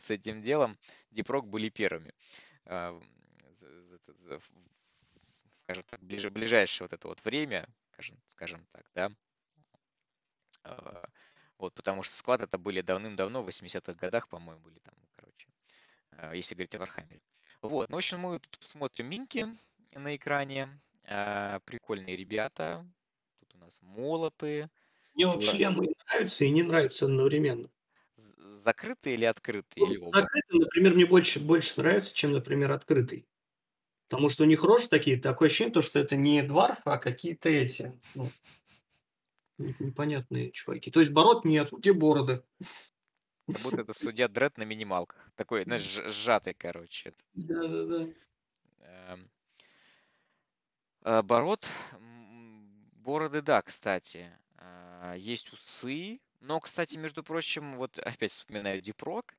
с 0.00 0.11
этим 0.11 0.42
делом. 0.42 0.78
Deep 1.11 1.28
Rock 1.28 1.46
были 1.46 1.68
первыми. 1.68 2.12
Скажем 5.56 5.84
так, 5.90 6.02
ближайшее 6.02 6.86
вот 6.86 6.92
это 6.92 7.09
вот 7.09 7.24
время, 7.24 7.68
скажем 8.30 8.66
так, 8.72 8.90
да, 8.94 9.11
а, 10.62 11.09
вот, 11.59 11.74
потому 11.74 12.02
что 12.02 12.14
Squat 12.14 12.36
ы 12.36 12.40
это 12.40 12.56
были 12.59 12.80
давным-давно, 12.80 13.42
в 13.42 13.48
80-х 13.48 13.94
годах, 13.94 14.28
по-моему, 14.28 14.61
были 14.62 14.78
там, 14.78 14.94
короче, 15.16 15.48
э, 16.12 16.32
если 16.36 16.54
говорить 16.54 16.74
о 16.74 16.78
Warhammer 16.78 17.13
е. 17.13 17.20
Вот, 17.62 17.88
ну, 17.90 17.96
в 17.96 17.98
общем, 17.98 18.20
мы 18.20 18.38
тут 18.38 18.59
смотрим 18.62 19.06
минки 19.06 19.46
на 19.92 20.14
экране. 20.14 20.68
Э, 21.04 21.59
прикольные 21.64 22.16
ребята. 22.16 22.86
Тут 23.40 23.54
у 23.54 23.59
нас 23.59 23.78
молоты. 23.80 24.68
Мне 25.14 25.26
вот 25.26 25.42
шлемы 25.42 25.88
нравятся 26.06 26.44
и 26.44 26.50
не 26.50 26.62
нравятся 26.62 27.06
одновременно. 27.06 27.70
Закрытые 28.62 29.14
или 29.14 29.24
открытые? 29.24 29.84
Ну, 29.84 29.90
или 29.90 29.98
оба? 29.98 30.11
Закрытый, 30.12 30.61
например, 30.61 30.94
мне 30.94 31.06
больше, 31.06 31.40
больше 31.40 31.80
нравится, 31.80 32.14
чем, 32.14 32.32
например, 32.32 32.70
открытый. 32.72 33.26
Потому 34.09 34.28
что 34.28 34.44
у 34.44 34.46
них 34.46 34.62
рожи 34.62 34.88
такие, 34.88 35.18
такое 35.18 35.48
ощущение, 35.48 35.82
что 35.82 35.98
это 35.98 36.16
не 36.16 36.42
дварфы, 36.42 36.82
а 36.84 36.98
какие-то 36.98 37.48
эти, 37.48 37.98
ну, 38.14 38.30
непонятные 39.59 40.50
чуваки. 40.52 40.90
То 40.90 41.00
есть 41.00 41.12
бород 41.12 41.44
нет, 41.44 41.72
где 41.72 41.92
бороды? 41.92 42.42
Как 43.46 43.62
будто 43.62 43.80
это 43.80 43.92
судья 43.92 44.28
Дред 44.28 44.59
на 44.59 44.62
минималках. 44.62 45.30
Такой, 45.34 45.64
знаешь, 45.64 46.02
сжатый, 46.06 46.54
короче. 46.54 47.14
Да-да-да. 47.34 48.09
Эм. 48.80 49.30
А, 51.02 51.22
бород, 51.22 51.70
бороды, 52.96 53.40
да, 53.40 53.62
кстати. 53.62 54.30
А, 54.59 55.14
есть 55.14 55.52
усы. 55.52 56.20
Но, 56.40 56.61
кстати, 56.61 56.98
между 56.98 57.22
прочим, 57.22 57.72
вот 57.72 57.98
опять 57.98 58.32
вспоминаю 58.32 58.80
Дипрок. 58.80 59.34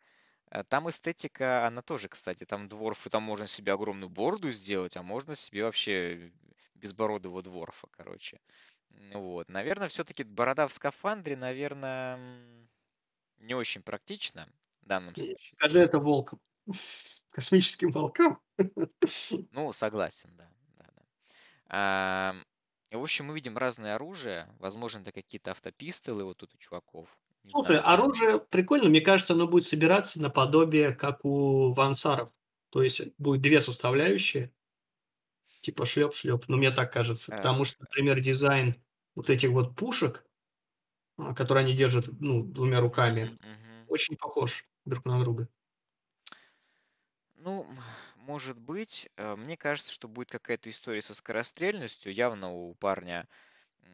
Э, 0.51 0.63
там 0.63 0.89
эстетика, 0.89 1.67
она 1.67 1.81
тоже, 1.81 2.09
кстати, 2.09 2.43
там 2.45 2.67
дворфы, 2.67 3.09
там 3.09 3.23
можно 3.23 3.47
себе 3.47 3.73
огромную 3.73 4.09
бороду 4.09 4.49
сделать, 4.49 4.97
а 4.97 5.03
можно 5.03 5.35
себе 5.35 5.63
вообще 5.63 6.31
безбородого 6.75 7.41
дворфа, 7.41 7.87
короче. 7.91 8.39
Вот. 9.13 9.49
Наверное, 9.49 9.87
все-таки 9.87 10.23
борода 10.23 10.67
в 10.67 10.73
скафандре, 10.73 11.35
наверное, 11.35 12.19
не 13.37 13.53
очень 13.55 13.81
практично 13.81 14.47
в 14.81 14.85
данном 14.87 15.15
случае. 15.15 15.53
Скажи 15.57 15.79
это 15.79 15.99
волкам. 15.99 16.39
Космическим 17.31 17.91
волкам. 17.91 18.39
Ну, 19.51 19.71
согласен, 19.71 20.35
да. 20.37 20.49
да, 20.77 20.85
да. 20.95 21.03
А, 21.67 22.35
в 22.91 23.01
общем, 23.01 23.25
мы 23.25 23.35
видим 23.35 23.57
разное 23.57 23.95
оружие. 23.95 24.47
Возможно, 24.59 25.01
это 25.01 25.11
какие-то 25.11 25.51
автопистолы 25.51 26.23
вот 26.23 26.37
тут 26.37 26.53
у 26.55 26.57
чуваков. 26.57 27.09
Не 27.43 27.51
Слушай, 27.51 27.77
знаю. 27.77 27.89
оружие 27.89 28.39
прикольно. 28.39 28.89
Мне 28.89 29.01
кажется, 29.01 29.33
оно 29.33 29.47
будет 29.47 29.67
собираться 29.67 30.21
наподобие, 30.21 30.93
как 30.93 31.25
у 31.25 31.73
вансаров. 31.73 32.31
То 32.69 32.83
есть 32.83 33.01
будет 33.17 33.41
две 33.41 33.61
составляющие. 33.61 34.53
Типа 35.61 35.85
шлеп-шлеп. 35.85 36.45
Но 36.47 36.57
мне 36.57 36.71
так 36.71 36.93
кажется. 36.93 37.33
А. 37.33 37.37
Потому 37.37 37.65
что, 37.65 37.81
например, 37.81 38.19
дизайн 38.19 38.81
вот 39.15 39.29
этих 39.29 39.49
вот 39.49 39.75
пушек, 39.75 40.25
а, 41.17 41.33
которые 41.33 41.65
они 41.65 41.75
держат 41.75 42.07
ну, 42.19 42.43
двумя 42.43 42.79
руками, 42.79 43.37
очень 43.87 44.15
похож 44.15 44.65
друг 44.85 45.05
на 45.05 45.19
друга. 45.19 45.49
Ну, 47.35 47.67
может 48.15 48.59
быть. 48.59 49.09
Э, 49.17 49.35
мне 49.35 49.57
кажется, 49.57 49.91
что 49.91 50.07
будет 50.07 50.29
какая-то 50.29 50.69
история 50.69 51.01
со 51.01 51.15
скорострельностью. 51.15 52.13
Явно 52.13 52.51
у 52.51 52.73
парня 52.75 53.27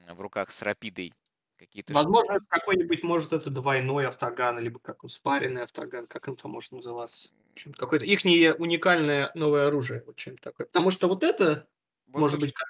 в 0.10 0.20
руках 0.20 0.52
с 0.52 0.62
рапидой 0.62 1.14
какие-то... 1.58 1.94
Возможно, 1.94 2.40
какой-нибудь, 2.48 3.04
может, 3.04 3.34
это 3.34 3.50
двойной 3.50 4.08
автоган, 4.08 4.60
либо 4.60 4.80
как 4.80 5.04
он, 5.04 5.10
спаренный 5.10 5.64
автоган, 5.64 6.08
как 6.08 6.28
он 6.28 6.36
там 6.36 6.52
может 6.52 6.72
называться. 6.72 7.30
Какое-то 7.78 8.06
их 8.06 8.26
уникальное 8.60 9.32
новое 9.34 9.68
оружие, 9.68 10.04
вот 10.06 10.18
чем 10.18 10.38
такое. 10.38 10.68
Потому 10.68 10.92
что 10.92 11.08
вот 11.08 11.24
это, 11.24 11.68
вот 12.08 12.20
может 12.20 12.40
быть, 12.40 12.54
как 12.54 12.68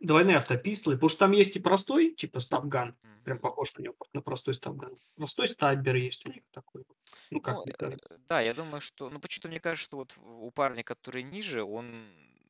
двойные 0.00 0.36
автопистолы, 0.36 0.96
потому 0.96 1.08
что 1.08 1.18
там 1.20 1.32
есть 1.32 1.56
и 1.56 1.60
простой, 1.60 2.10
типа 2.10 2.40
стабган, 2.40 2.90
mm-hmm. 2.90 3.24
прям 3.24 3.38
похож 3.38 3.74
на 3.74 3.82
него, 3.82 3.96
на 4.12 4.20
простой 4.20 4.54
стабган. 4.54 4.96
Простой 5.16 5.48
стаббер 5.48 5.96
есть 5.96 6.26
у 6.26 6.30
них 6.30 6.42
такой. 6.52 6.84
Ну, 7.30 7.40
как 7.40 7.56
ну, 7.56 7.88
э, 7.88 7.96
Да, 8.28 8.40
я 8.40 8.54
думаю, 8.54 8.80
что, 8.80 9.10
ну, 9.10 9.20
почему-то 9.20 9.48
мне 9.48 9.60
кажется, 9.60 9.84
что 9.84 9.96
вот 9.96 10.14
у 10.18 10.50
парня, 10.50 10.82
который 10.82 11.22
ниже, 11.22 11.62
он 11.62 12.06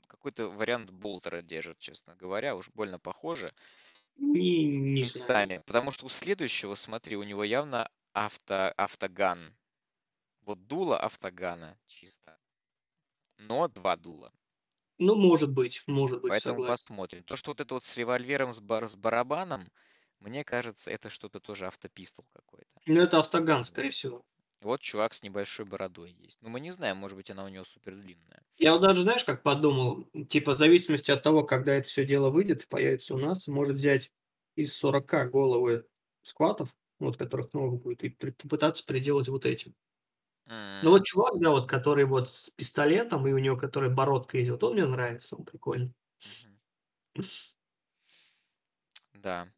какой-то 0.07 0.49
вариант 0.49 0.91
болтера 0.91 1.43
держит, 1.43 1.79
честно 1.79 2.15
говоря, 2.17 2.57
уж 2.57 2.71
больно 2.75 2.99
похоже. 2.99 3.53
Не, 4.17 4.65
не 4.67 5.03
местами. 5.03 5.47
Знаю. 5.47 5.65
Потому 5.65 5.91
что 5.91 6.07
у 6.07 6.09
следующего, 6.09 6.75
смотри, 6.75 7.17
у 7.17 7.23
него 7.23 7.45
явно 7.45 7.89
авто, 8.13 8.73
автоган. 8.77 9.57
Вот 10.43 10.67
дуло 10.67 10.99
автогана 10.99 11.79
чисто. 11.87 12.39
Но 13.39 13.69
два 13.69 13.97
дула. 13.97 14.33
Ну, 14.99 15.17
может 15.17 15.53
быть, 15.53 15.83
может 15.87 16.21
быть, 16.21 16.33
Поэтому 16.33 16.57
согласен. 16.57 16.73
посмотрим. 16.73 17.25
То, 17.25 17.37
что 17.37 17.51
вот 17.51 17.61
это 17.61 17.75
вот 17.75 17.85
с 17.85 17.97
револьвером, 17.97 18.53
с, 18.53 18.61
бар- 18.61 18.89
с 18.89 18.97
барабаном, 18.97 19.69
мне 20.21 20.45
кажется, 20.45 20.91
это 20.91 21.11
что-то 21.11 21.41
тоже 21.41 21.67
автопистол 21.67 22.25
какой-то. 22.33 22.81
Ну, 22.87 23.01
это 23.01 23.19
автоган, 23.19 23.65
скорее 23.65 23.91
всего. 23.91 24.25
Вот 24.65 24.81
чувак 24.81 25.13
с 25.13 25.23
небольшой 25.23 25.67
бородой 25.67 26.17
есть. 26.19 26.39
Ну, 26.41 26.49
мы 26.49 26.59
не 26.59 26.71
знаем, 26.71 26.97
может 26.97 27.19
быть, 27.19 27.31
она 27.31 27.45
у 27.45 27.49
него 27.49 27.65
супер 27.65 27.97
длинная. 27.97 28.43
Я 28.57 28.73
вот 28.73 28.81
даже, 28.81 29.03
знаешь, 29.03 29.23
как 29.23 29.43
подумал, 29.43 30.07
типа, 30.31 30.55
в 30.55 30.59
зависимости 30.59 31.11
от 31.11 31.23
того, 31.23 31.45
когда 31.45 31.75
это 31.75 31.87
все 31.87 32.07
дело 32.07 32.31
выйдет 32.31 32.67
появится 32.69 33.15
у 33.15 33.19
нас, 33.19 33.47
может 33.47 33.77
взять 33.77 34.11
из 34.57 34.75
40 34.75 35.27
головы 35.27 35.87
скватов, 36.23 36.75
вот 36.99 37.19
которых 37.19 37.53
много 37.53 37.77
будет, 37.77 38.05
и 38.05 38.09
попытаться 38.09 38.87
приделать 38.87 39.29
вот 39.29 39.45
этим. 39.45 39.75
Ну 40.47 40.91
вот 40.91 41.05
чувак, 41.05 41.39
да, 41.41 41.51
вот, 41.51 41.69
который 41.69 42.07
вот 42.07 42.31
с 42.31 42.51
пистолетом, 42.51 43.27
и 43.27 43.33
у 43.33 43.39
него, 43.39 43.57
который 43.59 43.91
бородка 43.91 44.43
идет, 44.43 44.65
он 44.65 44.75
мне 44.75 44.87
нравится, 44.87 45.37
он 45.37 45.45
прикольный. 45.45 45.93
Да. 49.15 49.43
А 49.43 49.49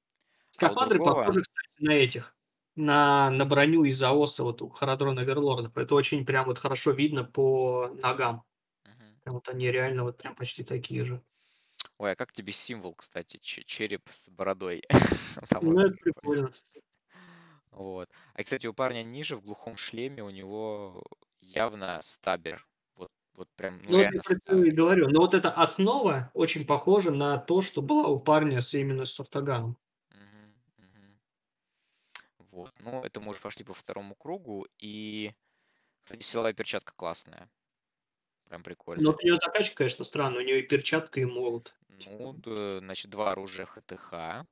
Скафандры 0.51 0.99
другого- 0.99 1.21
похожи, 1.21 1.43
кстати, 1.43 1.85
на 1.85 1.93
этих, 1.93 2.36
на, 2.77 3.31
на 3.31 3.45
броню 3.45 3.85
из 3.85 3.99
Заоса, 3.99 4.45
вот 4.45 4.63
у 4.63 4.69
Харадрона 4.69 5.21
Верлорда. 5.21 5.73
Это 5.81 5.95
очень 5.95 6.25
прям 6.25 6.47
вот 6.47 6.59
хорошо 6.59 6.93
видно 6.93 7.25
по 7.25 7.89
ногам. 8.03 8.45
Прям 9.25 9.35
вот 9.35 9.49
они 9.49 9.71
реально 9.71 10.05
вот 10.05 10.19
прям 10.19 10.37
почти 10.37 10.63
такие 10.63 11.05
же. 11.05 11.23
Ой, 11.99 12.13
а 12.13 12.17
как 12.17 12.33
тебе 12.33 12.53
символ, 12.53 12.95
кстати, 12.95 13.39
че- 13.39 13.65
череп 13.65 14.03
с 14.11 14.29
бородой? 14.29 14.83
Ну, 15.63 15.81
это 15.81 15.97
прикольно. 15.97 16.53
Вот. 17.71 18.09
А, 18.35 18.43
кстати, 18.43 18.67
у 18.67 18.73
парня 18.73 19.03
ниже, 19.03 19.37
в 19.37 19.43
глухом 19.43 19.77
шлеме, 19.77 20.23
у 20.23 20.31
него 20.31 21.03
явно 21.41 22.01
стабер. 22.03 22.67
Вот, 22.97 23.11
вот 23.35 23.49
прям, 23.57 23.79
ну, 23.83 23.91
Ну, 23.91 23.97
вот 23.99 24.03
я 24.05 24.21
про 24.23 24.35
это 24.35 24.57
и 24.65 24.71
говорю. 24.71 25.09
Но 25.09 25.21
вот 25.21 25.35
эта 25.35 25.51
основа 25.51 26.31
очень 26.35 26.67
похожа 26.67 27.11
на 27.11 27.39
то, 27.39 27.61
что 27.63 27.83
была 27.83 28.09
у 28.09 28.19
парня 28.19 28.61
с, 28.63 28.73
именно 28.75 29.05
с 29.05 29.19
автоганом. 29.21 29.77
Вот. 32.57 32.73
Ну, 32.81 33.05
это 33.05 33.21
мы 33.21 33.31
уже 33.31 33.41
пошли 33.41 33.65
по 33.65 33.75
второму 33.75 34.15
кругу. 34.17 34.67
И, 34.79 35.33
кстати, 36.05 36.23
силовая 36.23 36.55
перчатка 36.55 36.95
классная. 36.97 37.51
Прям 38.45 38.63
Но 38.97 39.11
прикольно. 39.11 39.13
вот 39.13 39.23
у 39.23 39.25
нее 39.25 39.37
закачка, 39.37 39.77
конечно, 39.77 40.05
странная. 40.05 40.41
У 40.41 40.45
нее 40.45 40.59
и 40.59 40.67
перчатка, 40.67 41.21
и 41.21 41.25
молот. 41.25 41.77
Ну, 41.89 42.33
д- 42.35 42.79
значит, 42.79 43.11
два 43.11 43.33
оружия 43.33 43.67
ХТХ. 43.67 44.47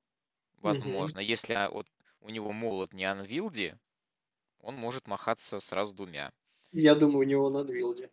Возможно. 0.57 1.21
Если 1.21 1.53
а, 1.53 1.71
вот 1.71 1.87
у 2.21 2.29
него 2.31 2.53
молот 2.53 2.93
не 2.93 3.05
анвилди, 3.05 3.79
он 4.61 4.77
может 4.77 5.07
махаться 5.09 5.61
сразу 5.61 5.95
двумя. 5.95 6.33
Я 6.73 6.95
думаю, 6.95 7.21
у 7.21 7.23
него 7.23 7.49
на 7.49 7.65
двилде. 7.65 8.11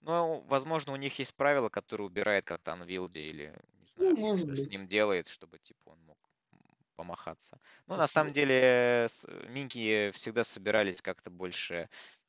Но, 0.00 0.40
возможно, 0.42 0.92
у 0.92 0.96
них 0.96 1.18
есть 1.18 1.34
правило, 1.36 1.68
которое 1.68 2.04
убирает 2.04 2.44
как-то 2.44 2.72
анвилди 2.72 3.18
или, 3.18 3.58
не 3.78 3.86
Ну, 3.96 4.16
знаю, 4.16 4.16
может 4.16 4.48
что-то 4.48 4.54
с 4.54 4.66
быть. 4.66 4.70
ним 4.70 4.86
делает, 4.86 5.26
чтобы, 5.26 5.58
типа, 5.58 5.90
он 5.90 6.04
помахаться. 7.00 7.60
Ну, 7.86 7.96
на 7.96 8.06
самом 8.06 8.32
деле, 8.32 9.06
с- 9.08 9.26
минки 9.48 10.10
всегда 10.12 10.44
собирались 10.44 11.00
как-то 11.02 11.30
больше 11.30 11.88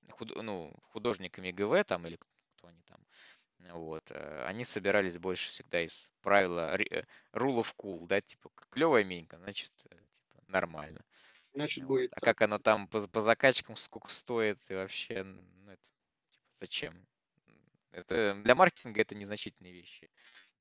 худ- 0.09 0.35
ну, 0.41 0.73
художниками 0.83 1.51
ГВ 1.51 1.83
там, 1.85 2.07
или 2.07 2.17
кто 2.55 2.67
они 2.67 2.81
там. 2.83 3.05
Вот. 3.59 4.11
э, 4.11 4.43
Они 4.45 4.63
собирались 4.65 5.17
больше 5.19 5.49
всегда 5.49 5.81
из 5.83 6.11
правила 6.21 6.75
э, 6.77 7.03
rule 7.33 7.61
of 7.61 7.73
cool, 7.77 8.07
да, 8.07 8.21
типа, 8.21 8.51
клевая 8.71 9.03
минька, 9.03 9.37
значит, 9.37 9.71
э, 9.91 9.97
типа, 10.11 10.43
нормально. 10.47 11.05
Значит, 11.53 11.85
Вот. 11.85 11.85
будет 11.85 12.11
А 12.11 12.19
так. 12.19 12.21
как 12.21 12.41
оно 12.41 12.59
там 12.59 12.87
по, 12.87 13.07
по 13.07 13.21
закачкам 13.21 13.75
сколько 13.75 14.09
стоит 14.09 14.59
и 14.69 14.75
вообще, 14.75 15.23
ну, 15.23 15.71
это, 15.71 15.81
типа, 16.29 16.47
зачем? 16.59 17.07
Это 17.91 18.35
для 18.43 18.55
маркетинга 18.55 19.01
это 19.01 19.15
незначительные 19.15 19.73
вещи. 19.73 20.09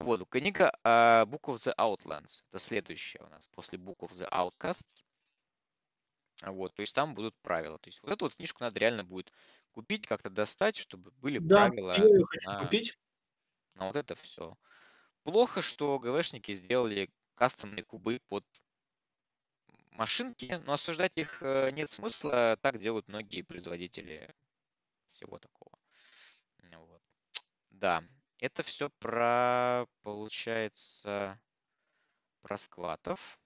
Вот, 0.00 0.26
книга 0.30 0.72
а, 0.82 1.26
Book 1.26 1.42
of 1.42 1.56
the 1.56 1.74
Outlands. 1.76 2.42
Это 2.48 2.58
следующая 2.58 3.20
у 3.22 3.28
нас 3.28 3.48
после 3.48 3.78
Book 3.78 3.98
of 3.98 4.10
the 4.12 4.28
Outcasts. 4.30 5.04
Вот, 6.42 6.74
то 6.74 6.80
есть 6.80 6.94
там 6.94 7.14
будут 7.14 7.36
правила. 7.42 7.78
То 7.78 7.88
есть 7.88 8.02
вот 8.02 8.10
эту 8.10 8.24
вот 8.24 8.34
книжку 8.34 8.64
надо 8.64 8.80
реально 8.80 9.04
будет 9.04 9.30
купить, 9.72 10.06
как-то 10.06 10.30
достать, 10.30 10.78
чтобы 10.78 11.10
были 11.12 11.38
Да, 11.38 11.68
правила 11.68 11.98
я 11.98 12.04
ее 12.04 12.24
хочу 12.24 12.50
на, 12.50 12.64
купить. 12.64 12.98
на 13.74 13.88
вот 13.88 13.96
это 13.96 14.14
все. 14.14 14.56
Плохо, 15.22 15.60
что 15.60 15.98
ГВшники 15.98 16.54
сделали 16.54 17.10
кастомные 17.34 17.84
кубы 17.84 18.22
под 18.28 18.44
машинки, 19.90 20.62
но 20.64 20.72
осуждать 20.72 21.18
их 21.18 21.42
э, 21.42 21.72
нет 21.72 21.90
смысла. 21.90 22.56
Так 22.62 22.78
делают 22.78 23.06
многие 23.08 23.42
производители 23.42 24.34
всего 25.10 25.38
такого. 25.38 25.78
Ну 26.70 26.86
Вот. 26.86 27.02
Да, 27.70 28.02
это 28.40 28.62
все 28.62 28.90
про, 28.98 29.86
получается, 30.02 31.40
про 32.42 32.58
скватов. 32.58 33.40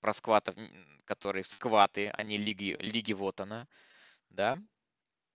Про 0.00 0.12
скватов, 0.12 0.54
которые 1.06 1.44
скваты, 1.44 2.08
они 2.10 2.36
лиги, 2.36 2.76
лиги 2.78 3.14
вот 3.14 3.40
она, 3.40 3.68
да? 4.30 4.58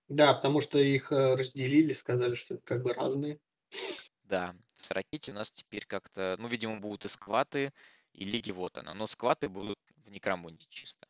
Да, 0.09 0.33
потому 0.33 0.59
что 0.61 0.79
их 0.79 1.11
э, 1.13 1.35
разделили, 1.35 1.93
сказали, 1.93 2.35
что 2.35 2.55
это 2.55 2.63
как 2.65 2.83
бы 2.83 2.93
разные. 2.93 3.39
Да, 4.23 4.55
в 4.75 4.83
Сараките 4.83 5.31
у 5.31 5.35
нас 5.35 5.51
теперь 5.51 5.85
как-то, 5.85 6.35
ну, 6.39 6.47
видимо, 6.47 6.79
будут 6.79 7.05
и 7.05 7.07
скваты, 7.07 7.73
и 8.13 8.25
лиги 8.25 8.51
вот 8.51 8.77
она. 8.77 8.93
Но 8.93 9.07
скваты 9.07 9.49
будут 9.49 9.79
в 10.05 10.09
Некромунде 10.09 10.65
чисто. 10.69 11.07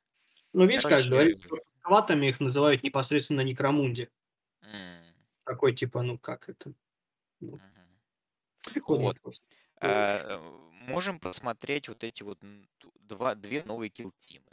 Ну, 0.54 0.66
видишь, 0.66 0.86
как 0.86 1.06
Короче, 1.06 1.08
говорится, 1.08 1.48
что 1.48 1.64
скватами 1.80 2.28
их 2.28 2.40
называют 2.42 2.84
непосредственно 2.84 3.42
Некромунде. 3.42 4.10
м, 4.62 5.07
Такой 5.48 5.74
типа, 5.74 6.04
ну 6.04 6.20
как 6.20 6.50
это? 6.50 6.74
мгм. 7.42 8.00
Прикольно 8.66 9.06
Вот. 9.06 9.22
просто. 9.22 9.46
А, 9.82 10.40
можем 10.72 11.20
посмотреть 11.20 11.90
вот 11.90 12.04
эти 12.04 12.24
вот 12.24 12.40
два, 13.00 13.36
две 13.36 13.64
новые 13.64 13.90
килтимы. 13.90 14.52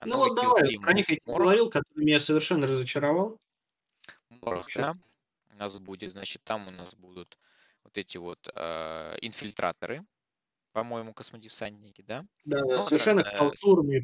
А 0.00 0.06
Ну 0.06 0.18
вот 0.18 0.36
давай, 0.36 0.78
про 0.80 0.92
них 0.94 1.08
я 1.10 1.18
говорил, 1.26 1.70
который 1.70 2.04
меня 2.04 2.20
совершенно 2.20 2.66
разочаровал. 2.66 3.38
Сейчас. 4.30 4.86
да, 4.86 4.94
у 5.52 5.56
нас 5.56 5.78
будет, 5.78 6.12
значит, 6.12 6.42
там 6.44 6.68
у 6.68 6.70
нас 6.70 6.94
будут 6.94 7.38
вот 7.84 7.96
эти 7.98 8.18
вот 8.18 8.48
а, 8.54 9.16
инфильтраторы, 9.20 10.04
по-моему, 10.72 11.14
космодесантники, 11.14 12.02
да? 12.02 12.26
Да, 12.44 12.60
Ну, 12.60 12.68
да, 12.68 12.78
это, 12.78 12.82
совершенно 12.88 13.22
э, 13.22 13.50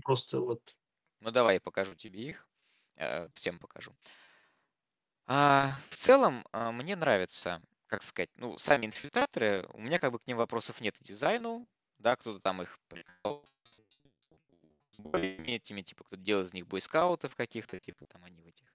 просто 0.02 0.40
вот. 0.40 0.76
Ну, 1.20 1.30
давай 1.30 1.54
я 1.54 1.60
покажу 1.60 1.94
тебе 1.94 2.28
их. 2.28 2.48
э, 2.96 3.28
Всем 3.34 3.58
покажу. 3.58 3.94
А, 5.34 5.78
в 5.88 5.96
целом, 5.96 6.44
а, 6.52 6.72
мне 6.72 6.94
нравится, 6.94 7.62
как 7.86 8.02
сказать, 8.02 8.28
ну, 8.36 8.58
сами 8.58 8.84
инфильтраторы, 8.84 9.66
у 9.72 9.80
меня 9.80 9.98
как 9.98 10.12
бы 10.12 10.18
к 10.18 10.26
ним 10.26 10.36
вопросов 10.36 10.82
нет 10.82 10.98
к 10.98 11.02
дизайну, 11.02 11.66
да, 11.98 12.16
кто-то 12.16 12.38
там 12.38 12.60
их 12.60 12.78
прикол 12.88 13.42
этими, 15.22 15.80
типа, 15.80 16.04
кто-то 16.04 16.22
делает 16.22 16.48
из 16.48 16.52
них 16.52 16.66
бойскаутов 16.66 17.34
каких-то, 17.34 17.80
типа, 17.80 18.04
там 18.08 18.22
они 18.24 18.42
в 18.42 18.46
этих, 18.46 18.66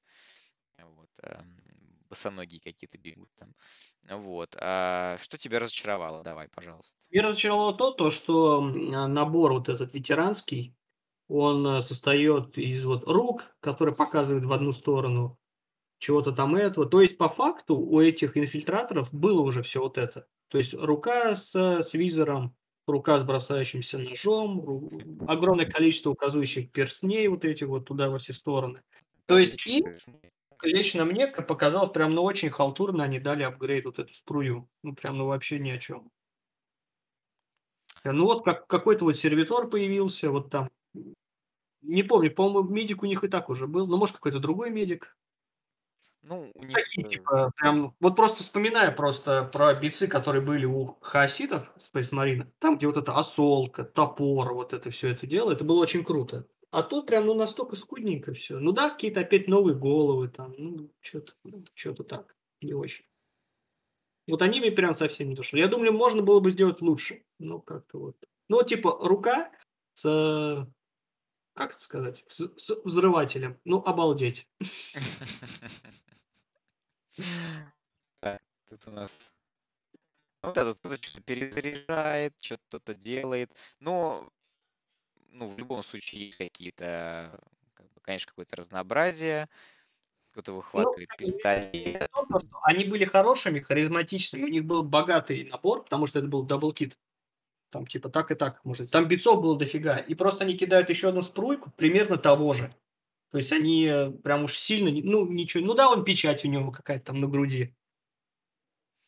вот, 0.80 1.10
эм, 1.22 1.62
босоногие 2.10 2.60
какие-то 2.60 2.98
бегут 2.98 3.30
там. 3.36 3.54
Вот. 4.10 4.56
А 4.60 5.20
что 5.22 5.38
тебя 5.38 5.60
разочаровало? 5.60 6.24
Давай, 6.24 6.50
пожалуйста. 6.50 6.98
Меня 7.12 7.28
разочаровало 7.28 7.78
то, 7.78 7.92
то, 7.92 8.10
что 8.10 8.64
а, 8.64 9.08
набор 9.08 9.54
вот 9.54 9.70
этот 9.70 9.94
ветеранский, 9.94 10.76
он 11.28 11.68
э, 11.68 11.82
состоит 11.82 12.58
из 12.58 12.84
вот 12.84 13.04
рук, 13.04 13.56
которые 13.60 13.96
показывают 13.96 14.46
в 14.46 14.52
одну 14.52 14.72
сторону, 14.72 15.38
чего-то 16.00 16.32
там 16.32 16.56
этого. 16.56 16.86
То 16.86 17.02
есть, 17.02 17.18
по 17.18 17.30
факту, 17.30 17.78
у 17.78 18.00
этих 18.00 18.38
инфильтраторов 18.38 19.14
было 19.14 19.42
уже 19.42 19.64
все 19.64 19.82
вот 19.82 19.98
это. 19.98 20.28
То 20.50 20.58
есть, 20.58 20.74
рука 20.74 21.36
с, 21.36 21.54
с 21.56 21.94
визором, 21.94 22.56
рука 22.86 23.20
с 23.20 23.24
бросающимся 23.24 23.98
ножом, 23.98 24.62
ру- 24.62 25.26
огромное 25.28 25.66
количество 25.66 26.12
указывающих 26.12 26.72
перстней 26.72 27.28
вот 27.28 27.46
этих 27.46 27.68
вот 27.68 27.86
туда 27.86 28.10
во 28.10 28.20
все 28.20 28.34
стороны. 28.34 28.82
То 29.26 29.38
есть, 29.38 29.68
и 29.68 29.84
лично 30.62 31.06
мне 31.06 31.28
показалось, 31.28 31.92
прям, 31.92 32.12
ну, 32.12 32.24
очень 32.24 32.50
халтурно 32.50 33.04
они 33.04 33.20
дали 33.20 33.44
апгрейд 33.44 33.86
вот 33.86 34.00
эту 34.00 34.14
спрую. 34.14 34.70
Ну, 34.84 34.96
прям, 34.96 35.18
ну, 35.18 35.28
вообще 35.28 35.60
ни 35.60 35.70
о 35.70 35.78
чем. 35.78 36.10
Ну, 38.04 38.26
вот 38.26 38.46
как, 38.46 38.68
какой-то 38.68 39.06
вот 39.06 39.18
сервитор 39.18 39.70
появился, 39.70 40.32
вот 40.32 40.50
там. 40.50 40.70
Не 41.82 42.04
помню, 42.04 42.34
по-моему, 42.34 42.70
медик 42.70 43.04
у 43.04 43.06
них 43.06 43.24
и 43.24 43.28
так 43.28 43.50
уже 43.50 43.68
был. 43.68 43.88
Ну, 43.88 43.98
может, 43.98 44.16
какой-то 44.16 44.40
другой 44.40 44.72
медик. 44.72 45.16
Ну, 46.30 46.52
у 46.56 46.64
них... 46.64 46.74
Такие, 46.74 47.08
э, 47.08 47.10
типа, 47.10 47.52
прям, 47.56 47.96
вот 48.02 48.18
просто 48.18 48.44
вспоминая 48.44 48.92
просто 48.92 49.50
про 49.54 49.74
бицы, 49.74 50.08
которые 50.08 50.42
были 50.42 50.66
у 50.66 50.98
хаоситов 51.00 51.72
Space 51.78 52.12
Marine, 52.12 52.48
там, 52.60 52.78
где 52.78 52.88
вот 52.88 52.98
эта 52.98 53.16
осолка, 53.16 53.86
топор, 53.86 54.54
вот 54.54 54.74
это 54.74 54.90
все 54.90 55.08
это 55.08 55.26
дело, 55.26 55.52
это 55.52 55.64
было 55.64 55.80
очень 55.80 56.04
круто. 56.04 56.46
А 56.70 56.84
тут 56.84 57.08
прям, 57.08 57.28
ну, 57.28 57.34
настолько 57.34 57.78
скудненько 57.78 58.34
все. 58.34 58.60
Ну 58.60 58.74
да, 58.74 58.90
какие-то 58.90 59.22
опять 59.22 59.48
новые 59.48 59.78
головы 59.78 60.28
там, 60.28 60.54
ну, 60.58 60.92
что-то, 61.00 61.32
что-то 61.74 62.04
так, 62.04 62.36
не 62.62 62.74
очень. 62.74 63.06
Вот 64.28 64.42
они 64.42 64.60
мне 64.60 64.72
прям 64.72 64.96
совсем 64.96 65.30
не 65.30 65.36
дошли. 65.36 65.62
Я 65.62 65.70
думаю, 65.70 65.94
можно 65.94 66.22
было 66.22 66.42
бы 66.42 66.52
сделать 66.52 66.82
лучше. 66.82 67.24
Ну, 67.40 67.62
как-то 67.62 68.00
вот. 68.00 68.18
Ну, 68.50 68.62
типа, 68.64 68.98
рука 69.00 69.50
с 69.94 70.68
как 71.54 71.72
это 71.72 71.82
сказать, 71.82 72.24
с, 72.28 72.52
с 72.56 72.82
взрывателем. 72.84 73.58
Ну, 73.64 73.82
обалдеть. 73.84 74.46
Так, 78.20 78.42
тут 78.70 78.88
у 78.88 78.92
нас... 78.92 79.34
Ну 80.44 80.54
да, 80.54 80.66
тут 80.66 80.80
кто-то 80.80 81.02
что-то 81.02 81.22
перезаряжает, 81.22 82.34
что-то 82.40 82.64
кто-то 82.68 82.96
делает. 82.96 83.52
Но, 83.80 84.32
ну, 85.32 85.48
в 85.48 85.58
любом 85.58 85.84
случае 85.84 86.28
есть 86.28 86.38
какие-то, 86.38 87.40
как 87.74 87.92
бы, 87.94 88.02
конечно, 88.02 88.30
какое-то 88.30 88.56
разнообразие. 88.56 89.50
Кто-то 90.32 90.52
Ну, 90.52 90.58
выхватывает 90.58 91.10
видно 91.18 91.18
пистолет. 91.18 92.10
в 92.12 92.28
том, 92.28 92.40
что 92.40 92.60
они 92.64 92.86
были 92.86 93.06
хорошими, 93.06 93.60
харизматичными, 93.60 94.44
у 94.44 94.48
них 94.48 94.66
был 94.66 94.84
богатый 94.84 95.48
набор, 95.50 95.84
потому 95.84 96.06
что 96.08 96.20
это 96.20 96.28
был 96.28 96.44
double 96.44 96.76
kit. 96.76 96.98
Там 97.72 97.86
типа 97.88 98.10
так 98.10 98.32
и 98.32 98.36
так, 98.36 98.64
может. 98.64 98.92
Там 98.92 99.08
bits 99.08 99.30
ов 99.30 99.42
было 99.42 99.58
дофига. 99.58 99.98
И 99.98 100.16
просто 100.16 100.46
они 100.46 100.58
кидают 100.58 100.90
еще 100.90 101.10
одну 101.10 101.24
спрюйку 101.24 101.72
примерно 101.72 102.18
того 102.18 102.54
же. 102.54 102.74
То 103.38 103.40
есть 103.40 103.52
они 103.52 103.86
э, 103.86 104.10
прям 104.10 104.46
уж 104.46 104.58
сильно, 104.58 104.90
ну 104.90 105.32
ничего, 105.32 105.64
ну 105.64 105.76
да, 105.76 105.92
он 105.92 106.04
печать 106.04 106.44
у 106.44 106.48
него 106.48 106.72
какая-то 106.72 107.06
там 107.06 107.22
на 107.22 107.28
груди. 107.28 107.72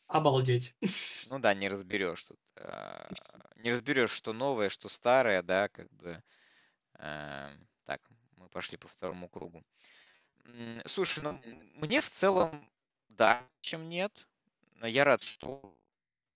Обалдеть. 0.06 0.76
Ну 1.30 1.40
да, 1.40 1.52
не 1.52 1.68
разберешь 1.68 2.22
тут. 2.22 2.38
а, 2.54 3.10
Не 3.56 3.72
разберешь, 3.72 4.12
что 4.12 4.32
новое, 4.32 4.68
что 4.68 4.88
старое, 4.88 5.42
да, 5.42 5.66
как 5.66 5.90
бы. 5.94 6.22
а, 6.94 7.50
Так, 7.86 8.00
мы 8.36 8.48
пошли 8.50 8.78
по 8.78 8.86
второму 8.86 9.28
кругу. 9.28 9.64
Слушай, 10.86 11.24
ну 11.24 11.40
мне 11.74 12.00
в 12.00 12.08
целом, 12.08 12.70
да, 13.08 13.42
чем 13.62 13.88
нет. 13.88 14.28
Но 14.76 14.86
я 14.86 15.02
рад, 15.02 15.24
что 15.24 15.76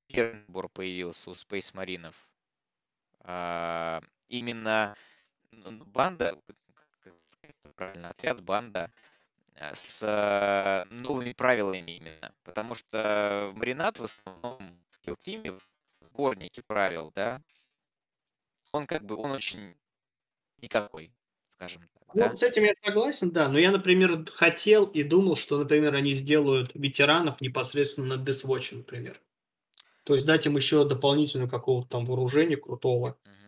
первый 0.09 0.69
появился 0.69 1.31
у 1.31 1.35
Space 1.35 1.71
Маринов. 1.75 2.29
Именно 4.27 4.97
ну, 5.53 5.71
ну, 5.71 5.85
банда, 5.85 6.37
правильно, 7.77 8.11
отряд, 8.11 8.43
банда 8.43 8.93
а, 9.57 9.75
с 9.75 10.01
а, 10.03 10.87
новыми 10.91 11.33
правилами 11.33 11.93
именно. 11.93 12.35
Потому 12.45 12.75
что 12.75 13.53
Маринад 13.57 13.99
в 13.99 14.05
основном 14.05 14.85
в 14.91 15.01
килтиме, 15.01 15.53
в 15.53 15.63
сборнике 16.01 16.63
правил, 16.67 17.13
да, 17.15 17.43
он 18.73 18.87
как 18.87 19.05
бы, 19.05 19.17
он 19.17 19.31
очень 19.33 19.75
никакой, 20.59 21.15
скажем 21.51 21.89
так, 21.95 22.05
да. 22.17 22.31
Ну, 22.31 22.37
с 22.37 22.43
этим 22.43 22.65
я 22.65 22.75
согласен, 22.83 23.31
да. 23.31 23.49
Но 23.49 23.59
я, 23.59 23.71
например, 23.71 24.27
хотел 24.33 24.85
и 24.87 25.03
думал, 25.03 25.37
что, 25.37 25.59
например, 25.59 25.95
они 25.95 26.13
сделают 26.13 26.71
ветеранов 26.75 27.41
непосредственно 27.41 28.17
на 28.17 28.23
Death 28.23 28.45
Watch, 28.45 28.75
например. 28.77 29.21
То 30.05 30.15
есть 30.15 30.27
дать 30.27 30.47
им 30.47 30.57
еще 30.57 30.87
дополнительно 30.89 31.49
какого-то 31.49 31.89
там 31.89 32.05
вооружения 32.07 32.57
крутого. 32.57 33.19
Мгм. 33.27 33.44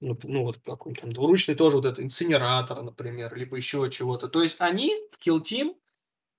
Ну, 0.00 0.16
ну, 0.22 0.42
вот 0.44 0.58
какой-нибудь 0.58 1.02
там 1.02 1.12
двуручный 1.12 1.56
тоже 1.56 1.76
вот 1.76 1.84
этот 1.84 2.00
инсинератор, 2.00 2.82
например, 2.82 3.34
либо 3.34 3.56
еще 3.56 3.90
чего-то. 3.90 4.28
То 4.28 4.42
есть 4.42 4.56
они 4.60 4.94
в 5.10 5.26
Kill 5.26 5.42
Team, 5.42 5.76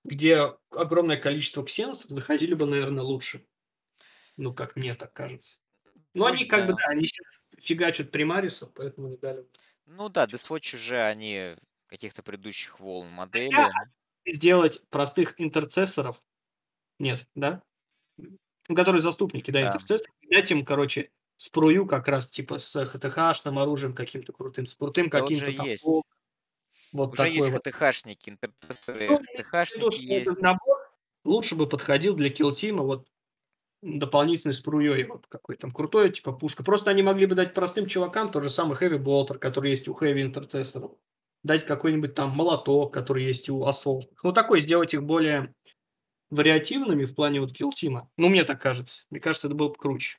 где 0.06 0.54
огромное 0.72 1.18
количество 1.18 1.64
ксеносов, 1.66 2.10
заходили 2.10 2.54
бы, 2.54 2.66
наверное, 2.66 3.04
лучше. 3.04 3.46
Ну, 4.38 4.54
как 4.54 4.78
мне 4.78 4.96
так 4.96 5.12
кажется. 5.14 5.60
Но 6.14 6.26
они 6.26 6.46
как 6.46 6.68
бы, 6.68 6.74
да. 6.74 6.78
да, 6.86 6.92
они 6.92 7.06
сейчас 7.06 7.42
фигачат 7.60 8.12
примарисов, 8.12 8.72
поэтому 8.74 9.10
не 9.10 9.18
дали. 9.18 9.46
Ну 9.86 10.08
да, 10.10 10.26
Deathwatch 10.26 10.76
уже 10.76 11.02
они 11.02 11.56
каких-то 11.88 12.24
предыдущих 12.24 12.80
волн 12.80 13.10
модели. 13.10 13.52
Хотя 13.52 13.72
сделать 14.26 14.82
простых 14.90 15.34
интерцессоров, 15.38 16.22
нет, 17.00 17.28
да? 17.36 17.62
Ну, 18.18 18.76
которые 18.76 19.02
заступники, 19.02 19.52
да, 19.52 19.62
Да. 19.62 19.68
интерцессоры, 19.70 20.14
дать 20.30 20.52
им, 20.52 20.64
короче, 20.64 21.12
спрую 21.40 21.86
как 21.86 22.08
раз 22.08 22.30
типа 22.30 22.58
с 22.60 22.76
ХТХ-шным 22.76 23.60
оружием 23.60 23.94
каким-то 23.94 24.34
крутым, 24.34 24.68
с 24.68 24.76
крутым 24.76 25.10
Да 25.10 25.22
каким-то 25.22 25.54
там 25.54 25.66
есть. 25.66 25.84
Вот 26.92 27.14
Уже 27.14 27.30
есть 27.30 27.46
такой 27.46 27.62
вот. 27.64 27.68
ХТХшники, 27.68 28.30
интерцессоры, 28.30 29.08
Ну, 29.08 29.20
виду, 29.20 29.44
ХТХшники 29.44 29.92
что 29.92 30.02
есть. 30.02 30.22
этот 30.28 30.42
набор 30.42 30.78
лучше 31.24 31.56
бы 31.56 31.68
подходил 31.68 32.16
для 32.16 32.30
килтима 32.30 32.84
вот 32.84 33.08
дополнительной 33.82 34.54
спруей 34.54 35.06
вот 35.06 35.28
какой 35.28 35.56
там 35.56 35.72
крутой, 35.72 36.12
типа 36.12 36.34
пушка. 36.34 36.64
Просто 36.64 36.92
они 36.92 37.04
могли 37.04 37.26
бы 37.26 37.36
дать 37.36 37.54
простым 37.54 37.86
чувакам 37.86 38.32
тот 38.32 38.44
же 38.44 38.50
самый 38.50 38.78
Heavy 38.78 39.02
Bolter, 39.02 39.38
который 39.38 39.72
есть 39.72 39.88
у 39.88 39.94
Heavy 39.94 40.22
интерцессоров. 40.22 40.92
Дать 41.44 41.66
какой-нибудь 41.66 42.16
там 42.16 42.32
молоток, 42.32 42.94
который 42.94 43.24
есть 43.24 43.50
у 43.50 43.64
Assault. 43.64 44.10
Ну, 44.24 44.34
такой 44.34 44.60
сделать 44.60 44.94
их 44.94 45.04
более 45.04 45.54
вариативными 46.30 47.06
в 47.06 47.16
плане 47.16 47.40
вот 47.40 47.54
килтима. 47.54 48.10
Ну, 48.18 48.28
мне 48.28 48.44
так 48.44 48.62
кажется. 48.62 49.04
Мне 49.10 49.22
кажется, 49.22 49.48
это 49.48 49.56
было 49.56 49.70
бы 49.70 49.76
круче. 49.76 50.18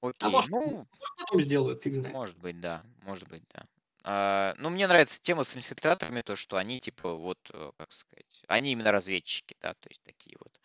А 0.00 0.08
Окей, 0.08 0.30
может, 0.30 0.50
ну, 0.50 0.60
может 0.60 0.86
потом 1.16 1.40
сделают, 1.40 1.82
фиг 1.82 1.94
знает. 1.94 2.14
может 2.14 2.38
быть, 2.38 2.60
да, 2.60 2.84
может 3.02 3.28
быть, 3.28 3.42
да. 3.54 3.64
А, 4.04 4.54
ну, 4.58 4.70
мне 4.70 4.86
нравится 4.86 5.20
тема 5.20 5.44
с 5.44 5.56
инфильтраторами, 5.56 6.22
то, 6.22 6.36
что 6.36 6.56
они, 6.56 6.80
типа, 6.80 7.14
вот, 7.14 7.38
э, 7.52 7.70
как 7.76 7.92
сказать, 7.92 8.42
они 8.48 8.72
именно 8.72 8.92
разведчики, 8.92 9.56
да, 9.60 9.74
то 9.74 9.88
есть 9.88 10.02
такие 10.04 10.36
вот. 10.40 10.60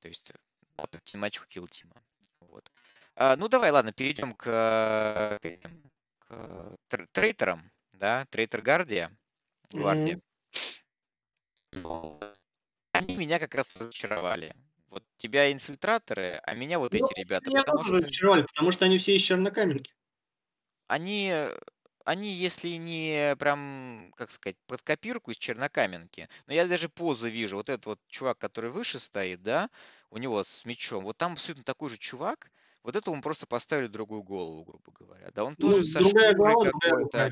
То 0.00 0.08
есть, 0.08 0.32
да, 0.76 0.86
по 0.86 0.98
тематику 1.04 1.46
килтима. 1.46 1.94
Вот. 2.40 2.70
А, 3.16 3.36
ну, 3.36 3.48
давай, 3.48 3.70
ладно, 3.70 3.92
перейдем 3.92 4.32
к, 4.34 4.46
э, 4.46 5.38
к 5.40 5.70
к 6.28 6.30
э, 6.30 6.76
тр- 6.90 7.08
трейтерам, 7.12 7.70
да, 7.92 8.26
трейтер 8.30 8.60
Гардия, 8.62 9.16
Гвардия. 9.70 10.16
Мгм. 10.16 10.22
Ну, 11.72 12.20
они 12.92 13.16
меня 13.16 13.38
как 13.38 13.54
раз 13.54 13.76
разочаровали. 13.76 14.54
Вот 14.88 15.04
тебя 15.16 15.52
инфильтраторы, 15.52 16.40
а 16.42 16.54
меня 16.54 16.78
вот 16.80 16.94
Ну, 16.94 16.96
эти 16.96 17.12
ребята, 17.14 17.50
Меня 17.50 17.62
потому 17.64 17.84
тоже 17.84 17.84
что 17.84 17.94
разочаровали, 17.94 18.42
потому 18.42 18.72
что 18.72 18.84
они 18.86 18.98
все 18.98 19.14
из 19.16 19.22
чернокаменки. 19.22 19.92
они, 20.86 21.30
э, 21.32 21.58
они, 22.04 22.32
если 22.32 22.68
не 22.70 23.34
прям, 23.38 24.12
как 24.16 24.30
сказать, 24.30 24.56
под 24.66 24.82
копирку 24.82 25.30
из 25.32 25.36
чернокаменки, 25.38 26.28
но 26.46 26.54
я 26.54 26.66
даже 26.66 26.88
позу 26.88 27.28
вижу, 27.28 27.56
вот 27.56 27.68
этот 27.68 27.86
вот 27.86 28.00
чувак, 28.08 28.38
который 28.38 28.70
выше 28.70 28.98
стоит, 28.98 29.42
да, 29.42 29.70
у 30.10 30.18
него 30.18 30.44
с 30.44 30.64
мечом, 30.64 31.04
вот 31.04 31.16
там 31.18 31.32
абсолютно 31.32 31.64
такой 31.64 31.90
же 31.90 31.98
чувак, 31.98 32.50
вот 32.82 32.94
этому 32.96 33.20
просто 33.22 33.46
поставили 33.46 33.88
другую 33.88 34.22
голову, 34.22 34.64
грубо 34.64 34.92
говоря, 34.92 35.30
да, 35.32 35.44
он 35.44 35.56
Ну, 35.58 35.68
тоже 35.68 35.84
со 35.84 36.00
другая 36.00 36.34
шкурой 36.34 36.56
какой-то. 36.58 37.30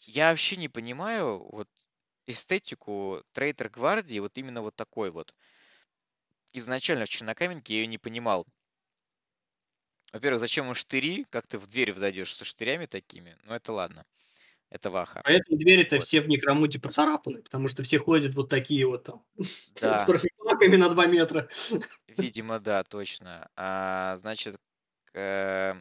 Я 0.00 0.30
вообще 0.30 0.56
не 0.56 0.68
понимаю 0.68 1.38
вот 1.50 1.68
эстетику 2.26 3.22
трейтер 3.32 3.68
гвардии, 3.70 4.18
вот 4.20 4.38
именно 4.38 4.62
вот 4.62 4.76
такой 4.76 5.10
вот. 5.10 5.34
Изначально 6.54 7.04
в 7.04 7.10
чернокаменке 7.10 7.74
я 7.74 7.80
ее 7.80 7.86
не 7.86 7.98
понимал. 7.98 8.46
Во-первых, 10.14 10.40
зачем 10.40 10.66
им 10.68 10.74
штыри? 10.74 11.24
Как 11.28 11.46
ты 11.46 11.58
в 11.58 11.66
дверь 11.66 11.92
взойдешь 11.92 12.34
со 12.34 12.46
штырями 12.46 12.86
такими? 12.86 13.36
Ну, 13.42 13.52
это 13.52 13.74
ладно. 13.74 14.06
Это 14.70 14.90
ваха. 14.90 15.22
Поэтому 15.22 15.58
двери-то 15.58 15.98
Вот. 15.98 16.00
все 16.00 16.20
в 16.20 16.28
некромуте 16.28 16.78
поцарапаны, 16.78 17.42
потому 17.42 17.68
что 17.68 17.82
все 17.82 17.98
ходят 17.98 18.34
вот 18.34 18.50
такие 18.50 18.86
вот 18.86 19.04
там, 19.04 19.24
с 19.80 19.80
Да, 19.80 20.04
трофеплаками 20.04 20.76
на 20.76 20.90
2 20.90 21.06
метра. 21.06 21.48
видимо, 22.08 22.60
да, 22.60 22.82
точно. 22.84 23.48
А, 23.56 24.16
значит, 24.16 24.56
э, 25.14 25.74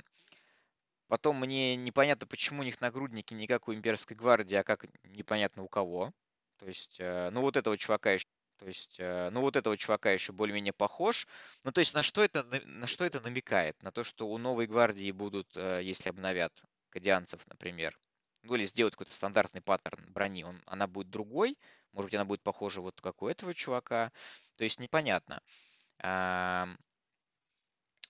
потом 1.07 1.39
мне 1.39 1.75
непонятно, 1.75 2.27
почему 2.27 2.61
у 2.61 2.63
них 2.65 2.81
нагрудники 2.81 3.33
не 3.33 3.47
как 3.47 3.67
у 3.67 3.73
имперской 3.73 4.15
гвардии, 4.17 4.55
а 4.55 4.63
как 4.63 4.85
непонятно 5.03 5.63
у 5.63 5.67
кого. 5.67 6.11
То 6.57 6.67
есть, 6.67 6.97
э, 6.99 7.29
ну 7.31 7.41
вот 7.41 7.57
этого 7.57 7.77
чувака 7.77 8.11
еще, 8.13 8.25
то 8.63 8.69
есть, 8.69 8.95
э, 8.97 9.29
ну 9.31 9.41
вот 9.41 9.57
этого 9.57 9.75
чувака 9.75 10.11
еще 10.11 10.31
более-менее 10.31 10.71
похож. 10.71 11.27
Ну 11.65 11.73
то 11.73 11.79
есть 11.79 11.93
на 11.93 12.01
что 12.01 12.23
это 12.23 12.43
на 12.43 12.87
что 12.87 13.03
это 13.03 13.19
намекает? 13.19 13.81
На 13.83 13.91
то, 13.91 14.05
что 14.05 14.29
у 14.29 14.37
новой 14.37 14.67
гвардии 14.67 15.11
будут, 15.11 15.49
э, 15.57 15.81
если 15.83 16.07
обновят 16.07 16.53
кадианцев, 16.89 17.45
например, 17.47 17.99
ну 18.43 18.55
или 18.55 18.65
сделают 18.65 18.95
какой-то 18.95 19.11
стандартный 19.11 19.59
паттерн 19.59 20.09
брони, 20.13 20.45
он, 20.45 20.61
она 20.65 20.87
будет 20.87 21.09
другой, 21.09 21.57
может 21.91 22.07
быть, 22.07 22.15
она 22.15 22.23
будет 22.23 22.41
похожа 22.41 22.79
вот 22.79 23.01
как 23.01 23.21
у 23.21 23.27
этого 23.27 23.53
чувака. 23.53 24.13
То 24.55 24.63
есть 24.63 24.79
непонятно. 24.79 25.41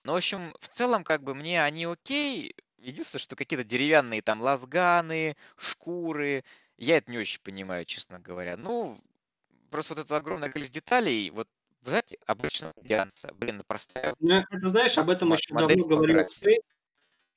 Ну, 0.04 0.12
в 0.12 0.16
общем, 0.16 0.54
в 0.60 0.68
целом, 0.68 1.02
как 1.02 1.24
бы 1.24 1.34
мне 1.34 1.62
они 1.64 1.84
окей. 1.86 2.54
Единственное, 2.78 3.20
что 3.20 3.36
какие-то 3.36 3.64
деревянные 3.64 4.22
там 4.22 4.40
лазганы, 4.40 5.36
шкуры. 5.56 6.44
Я 6.76 6.98
это 6.98 7.10
не 7.10 7.18
очень 7.18 7.40
понимаю, 7.42 7.84
честно 7.86 8.20
говоря. 8.20 8.56
Ну, 8.56 9.00
просто 9.74 9.94
вот 9.94 10.04
это 10.04 10.16
огромное 10.16 10.50
количество 10.50 10.80
деталей. 10.80 11.30
Вот, 11.30 11.48
вы 11.82 11.90
знаете, 11.90 12.16
обычного 12.26 12.72
дианца, 12.80 13.34
блин, 13.34 13.60
простая 13.66 14.14
Ну, 14.20 14.36
это 14.48 14.68
знаешь, 14.68 14.96
об 14.98 15.10
этом 15.10 15.32
еще 15.32 15.52
давно 15.52 15.84
говорил. 15.84 16.20
Space. 16.20 16.62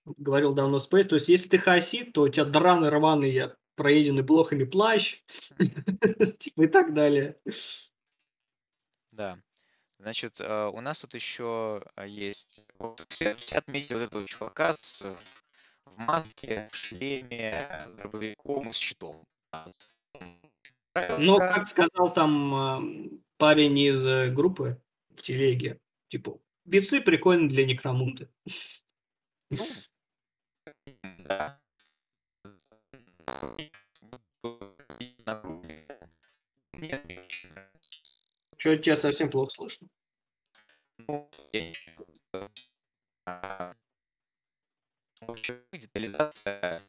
Говорил 0.06 0.54
давно 0.54 0.78
Space. 0.78 1.06
То 1.06 1.16
есть, 1.16 1.30
если 1.30 1.50
ты 1.50 1.58
хаосит, 1.58 2.14
то 2.14 2.22
у 2.22 2.30
тебя 2.30 2.46
драный, 2.46 2.90
рваный, 2.90 3.54
проеденный 3.74 4.22
блохами 4.22 4.66
плащ, 4.66 5.20
типа 6.40 6.62
и 6.62 6.68
так 6.68 6.94
далее. 6.94 7.40
Да. 9.12 9.40
Значит, 9.98 10.40
э, 10.40 10.70
у 10.72 10.80
нас 10.80 11.00
тут 11.00 11.16
еще 11.16 11.84
э, 11.96 12.08
есть... 12.08 12.60
Вот 12.78 13.04
все, 13.10 13.34
все 13.34 13.58
отметили 13.58 13.96
вот 13.96 14.04
этого 14.04 14.28
чувака 14.28 14.74
с, 14.74 15.02
в 15.86 15.98
маске, 15.98 16.70
в 16.72 16.76
шлеме, 16.76 17.88
с 17.88 17.94
дробовиком 17.94 18.70
и 18.70 18.74
с 18.74 18.76
щитом. 18.76 19.26
Но, 21.20 21.38
нравится. 21.38 21.54
как 21.54 21.68
сказал 21.68 22.14
там 22.14 22.54
ам, 22.54 23.22
парень 23.38 23.78
из 23.78 24.06
э, 24.06 24.32
группы 24.32 24.82
в 25.16 25.22
телеге, 25.22 25.80
типа, 26.10 26.40
бицы 26.66 27.02
прикольны 27.02 27.50
для 27.50 27.66
некромунты. 27.66 28.30
Ну, 29.50 29.66
да. 31.20 31.60
Нет, 36.74 37.06
мне 37.06 37.20
очень 37.22 37.50
нравится. 37.50 38.02
Что 38.58 38.78
тебя 38.78 38.96
совсем 38.96 39.30
плохо 39.30 39.52
слышно? 39.52 39.88
Ну, 40.98 41.30
детализация 45.72 46.84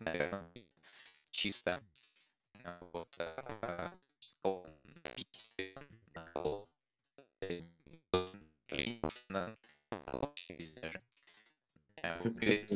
наверное, 0.00 0.50
чисто 1.30 1.82
а, 2.64 2.78
вот, 2.92 3.08
э, 3.18 3.90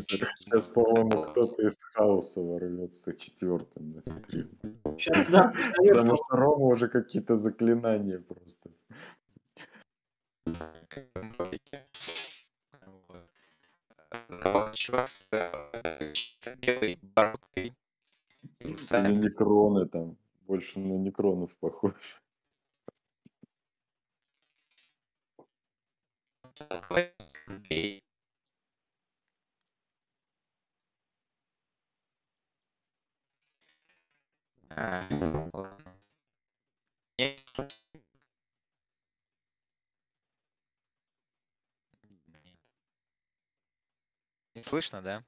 Сейчас, 0.07 0.67
по-моему, 0.67 1.23
кто-то 1.23 1.67
из 1.67 1.79
хаоса 1.81 2.41
ворвется 2.41 3.15
четвертым 3.15 3.93
на 3.93 4.01
стрим. 4.03 4.51
Сейчас, 4.99 5.29
да, 5.31 5.55
Потому 5.77 6.17
что 6.17 6.37
Рома 6.37 6.67
уже 6.67 6.89
какие-то 6.89 7.37
заклинания 7.37 8.19
с 15.07 15.29
э, 15.33 16.13
белой 16.57 16.99
бородкой. 17.03 17.75
На 18.91 19.09
некроны 19.09 19.87
там. 19.87 20.17
Больше 20.47 20.79
на 20.79 20.95
некронов 20.99 21.55
похож. 21.57 22.23
Слышно, 44.85 45.03
да? 45.03 45.25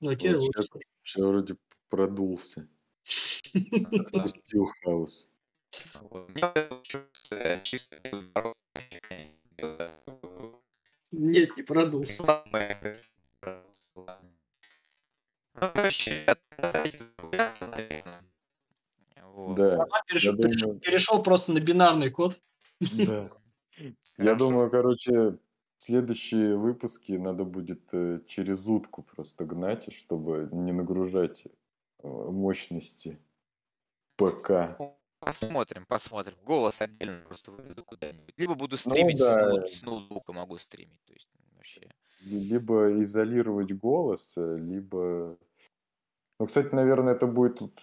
Ну, 0.00 0.10
а 0.10 0.16
теперь 0.16 0.36
Вот 0.36 0.56
лучше. 0.56 0.68
Сейчас 1.02 1.24
вроде 1.24 1.56
продулся. 1.88 2.68
Ну. 3.54 4.04
Пустил 4.22 4.66
хаос. 4.82 5.28
Нет, 11.10 11.56
не 11.56 11.62
продул. 11.62 12.04
Ну, 12.18 12.42
наверное. 12.52 12.96
Вот. 19.22 19.56
Да, 19.56 19.86
перешел, 20.06 20.34
думаю- 20.36 21.22
просто 21.22 21.52
на 21.52 21.60
бинарный 21.60 22.10
код. 22.10 22.40
да. 22.80 23.30
Я 24.18 24.34
думаю, 24.34 24.70
короче, 24.70 25.38
следующие 25.78 26.56
выпуски 26.56 27.12
надо 27.12 27.44
будет 27.44 27.88
э, 27.92 28.20
через 28.26 28.66
утку 28.66 29.02
просто 29.02 29.44
гнать, 29.44 29.92
чтобы 29.94 30.48
не 30.52 30.72
нагружать 30.72 31.46
э, 31.46 32.08
мощности 32.08 33.18
ПК. 34.16 34.78
Посмотрим, 35.20 35.84
посмотрим. 35.86 36.36
Голос 36.44 36.80
отдельно 36.80 37.24
просто 37.26 37.50
выведу 37.50 37.84
куда-нибудь. 37.84 38.34
Либо 38.36 38.54
буду 38.54 38.76
стримить 38.76 39.18
с, 39.18 39.20
Ну 39.20 39.34
да. 39.34 39.50
ноут- 39.50 39.68
с 39.68 39.82
ноутбука, 39.82 40.32
могу 40.32 40.58
стримить. 40.58 41.02
То 41.04 41.12
есть 41.12 41.28
вообще. 41.56 41.90
Ли- 42.20 42.40
Либо 42.48 43.02
изолировать 43.02 43.72
голос, 43.72 44.32
э, 44.36 44.56
либо... 44.58 45.38
Ну, 46.38 46.46
кстати, 46.46 46.72
наверное, 46.72 47.14
это 47.14 47.26
будет 47.26 47.58
тут 47.58 47.80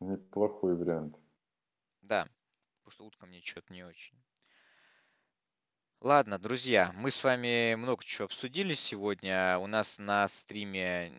неплохой 0.00 0.76
вариант. 0.76 1.16
Да, 2.02 2.28
потому 2.82 2.90
что 2.90 3.04
утка 3.06 3.26
мне 3.26 3.40
что-то 3.42 3.72
не 3.72 3.84
очень. 3.84 4.16
Ладно, 6.00 6.38
друзья, 6.38 6.92
мы 6.94 7.10
с 7.10 7.24
вами 7.24 7.74
много 7.74 8.04
чего 8.04 8.26
обсудили 8.26 8.74
сегодня. 8.74 9.58
У 9.58 9.66
нас 9.66 9.98
на 9.98 10.28
стриме... 10.28 11.12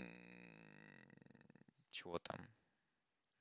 Чего 1.91 2.19
там? 2.19 2.39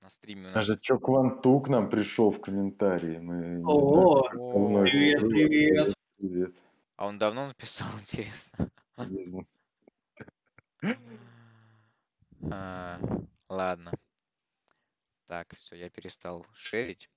На 0.00 0.08
стриме 0.10 0.48
у 0.48 0.50
нас... 0.50 0.54
Даже 0.66 0.80
Чо 0.80 0.98
Кванту 0.98 1.60
к 1.60 1.68
нам 1.68 1.90
пришел 1.90 2.30
в 2.30 2.40
комментарии. 2.40 3.18
Мы 3.18 3.34
не 3.58 3.64
О, 3.64 4.26
это 4.26 4.84
привет, 4.84 5.20
привет. 5.20 5.94
Привет. 6.16 6.62
А 6.96 7.06
он 7.06 7.18
давно 7.18 7.48
написал, 7.48 7.88
интересно. 8.00 8.70
Не 8.96 9.24
знаю. 9.24 9.46
А, 12.50 13.00
ладно. 13.48 13.92
Так, 15.26 15.54
все, 15.54 15.76
я 15.76 15.90
перестал 15.90 16.46
шерить. 16.54 17.10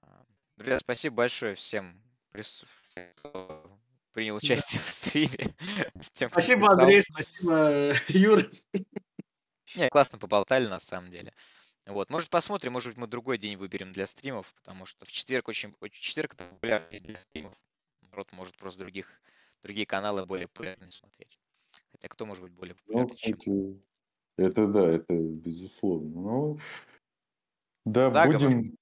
А, 0.00 0.24
Друзья, 0.56 0.78
спасибо 0.78 1.16
большое 1.16 1.54
всем, 1.54 2.00
прис- 2.32 2.64
всем, 2.82 2.87
кто 3.16 3.78
принял 4.12 4.36
участие 4.36 4.80
в 4.82 4.88
стриме. 4.88 5.54
Тем, 6.14 6.30
Спасибо, 6.30 6.62
писал. 6.62 6.80
Андрей, 6.80 7.02
спасибо, 7.02 7.94
Юра. 8.08 8.50
Не, 9.76 9.88
классно 9.90 10.18
поболтали 10.18 10.66
на 10.66 10.80
самом 10.80 11.10
деле. 11.10 11.32
Вот, 11.86 12.10
может 12.10 12.28
посмотрим, 12.28 12.72
может 12.72 12.90
быть 12.90 12.98
мы 12.98 13.06
другой 13.06 13.38
день 13.38 13.56
выберем 13.56 13.92
для 13.92 14.06
стримов, 14.06 14.52
потому 14.56 14.84
что 14.84 15.06
в 15.06 15.12
четверг 15.12 15.48
очень, 15.48 15.74
очень 15.80 16.02
четверг 16.02 16.34
это 16.34 16.44
популярный 16.44 17.00
для 17.00 17.16
стримов. 17.16 17.54
Народ 18.10 18.30
может 18.32 18.56
просто 18.56 18.80
других, 18.80 19.20
другие 19.62 19.86
каналы 19.86 20.26
более 20.26 20.48
популярные 20.48 20.90
смотреть. 20.90 21.38
Хотя 21.92 22.08
кто 22.08 22.26
может 22.26 22.42
быть 22.44 22.52
более 22.52 22.74
Ну, 22.74 23.06
популярный, 23.06 23.16
чем 23.16 23.32
кстати, 23.38 23.82
это 24.36 24.66
да, 24.66 24.90
это 24.90 25.14
безусловно. 25.14 26.20
Ну, 26.20 26.58
да, 27.84 28.10
Заговор. 28.10 28.40
будем, 28.40 28.77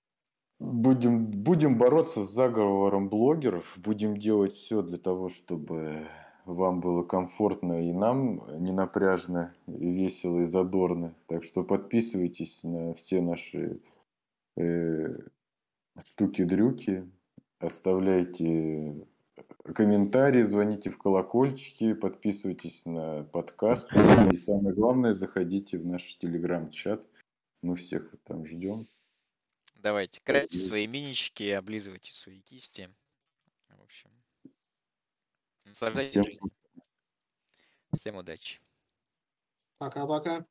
будем, 0.59 1.27
будем 1.27 1.79
бороться 1.79 2.25
с 2.25 2.33
заговором 2.33 3.09
блогеров, 3.09 3.75
будем 3.77 4.17
делать 4.17 4.53
все 4.53 4.83
для 4.83 4.99
того, 4.99 5.29
чтобы 5.29 6.09
вам 6.45 6.81
было 6.81 7.03
комфортно 7.03 7.89
и 7.89 7.93
нам 7.93 8.43
не 8.63 8.73
напряжно, 8.73 9.55
и 9.67 9.91
весело 9.91 10.41
и 10.41 10.45
задорно. 10.45 11.15
Так 11.27 11.45
что 11.45 11.65
подписывайтесь 11.65 12.63
на 12.63 12.95
все 12.95 13.21
наши 13.21 13.81
э, 14.57 15.19
штуки-дрюки, 16.05 17.11
оставляйте 17.59 19.07
комментарии, 19.75 20.43
звоните 20.43 20.91
в 20.91 20.99
колокольчики, 20.99 21.95
подписывайтесь 21.95 22.85
на 22.85 23.25
подкасты. 23.25 23.99
И 24.31 24.37
самое 24.37 24.75
главное, 24.75 25.13
заходите 25.13 25.79
в 25.79 25.87
наш 25.87 26.17
телеграм-чат. 26.19 27.05
Мы 27.63 27.75
всех 27.75 28.15
там 28.25 28.47
ждем. 28.47 28.87
Давайте, 29.77 30.21
красьте 30.21 30.59
свои 30.59 30.87
минички, 30.87 31.45
облизывайте 31.51 32.13
свои 32.13 32.41
кисти. 32.41 32.93
В 33.69 33.83
общем, 33.83 34.11
наслаждайтесь 35.65 36.11
Всем 36.11 36.25
жизнью. 36.25 36.51
Всем 37.97 38.17
удачи. 38.17 38.61
Пока-пока. 39.79 40.47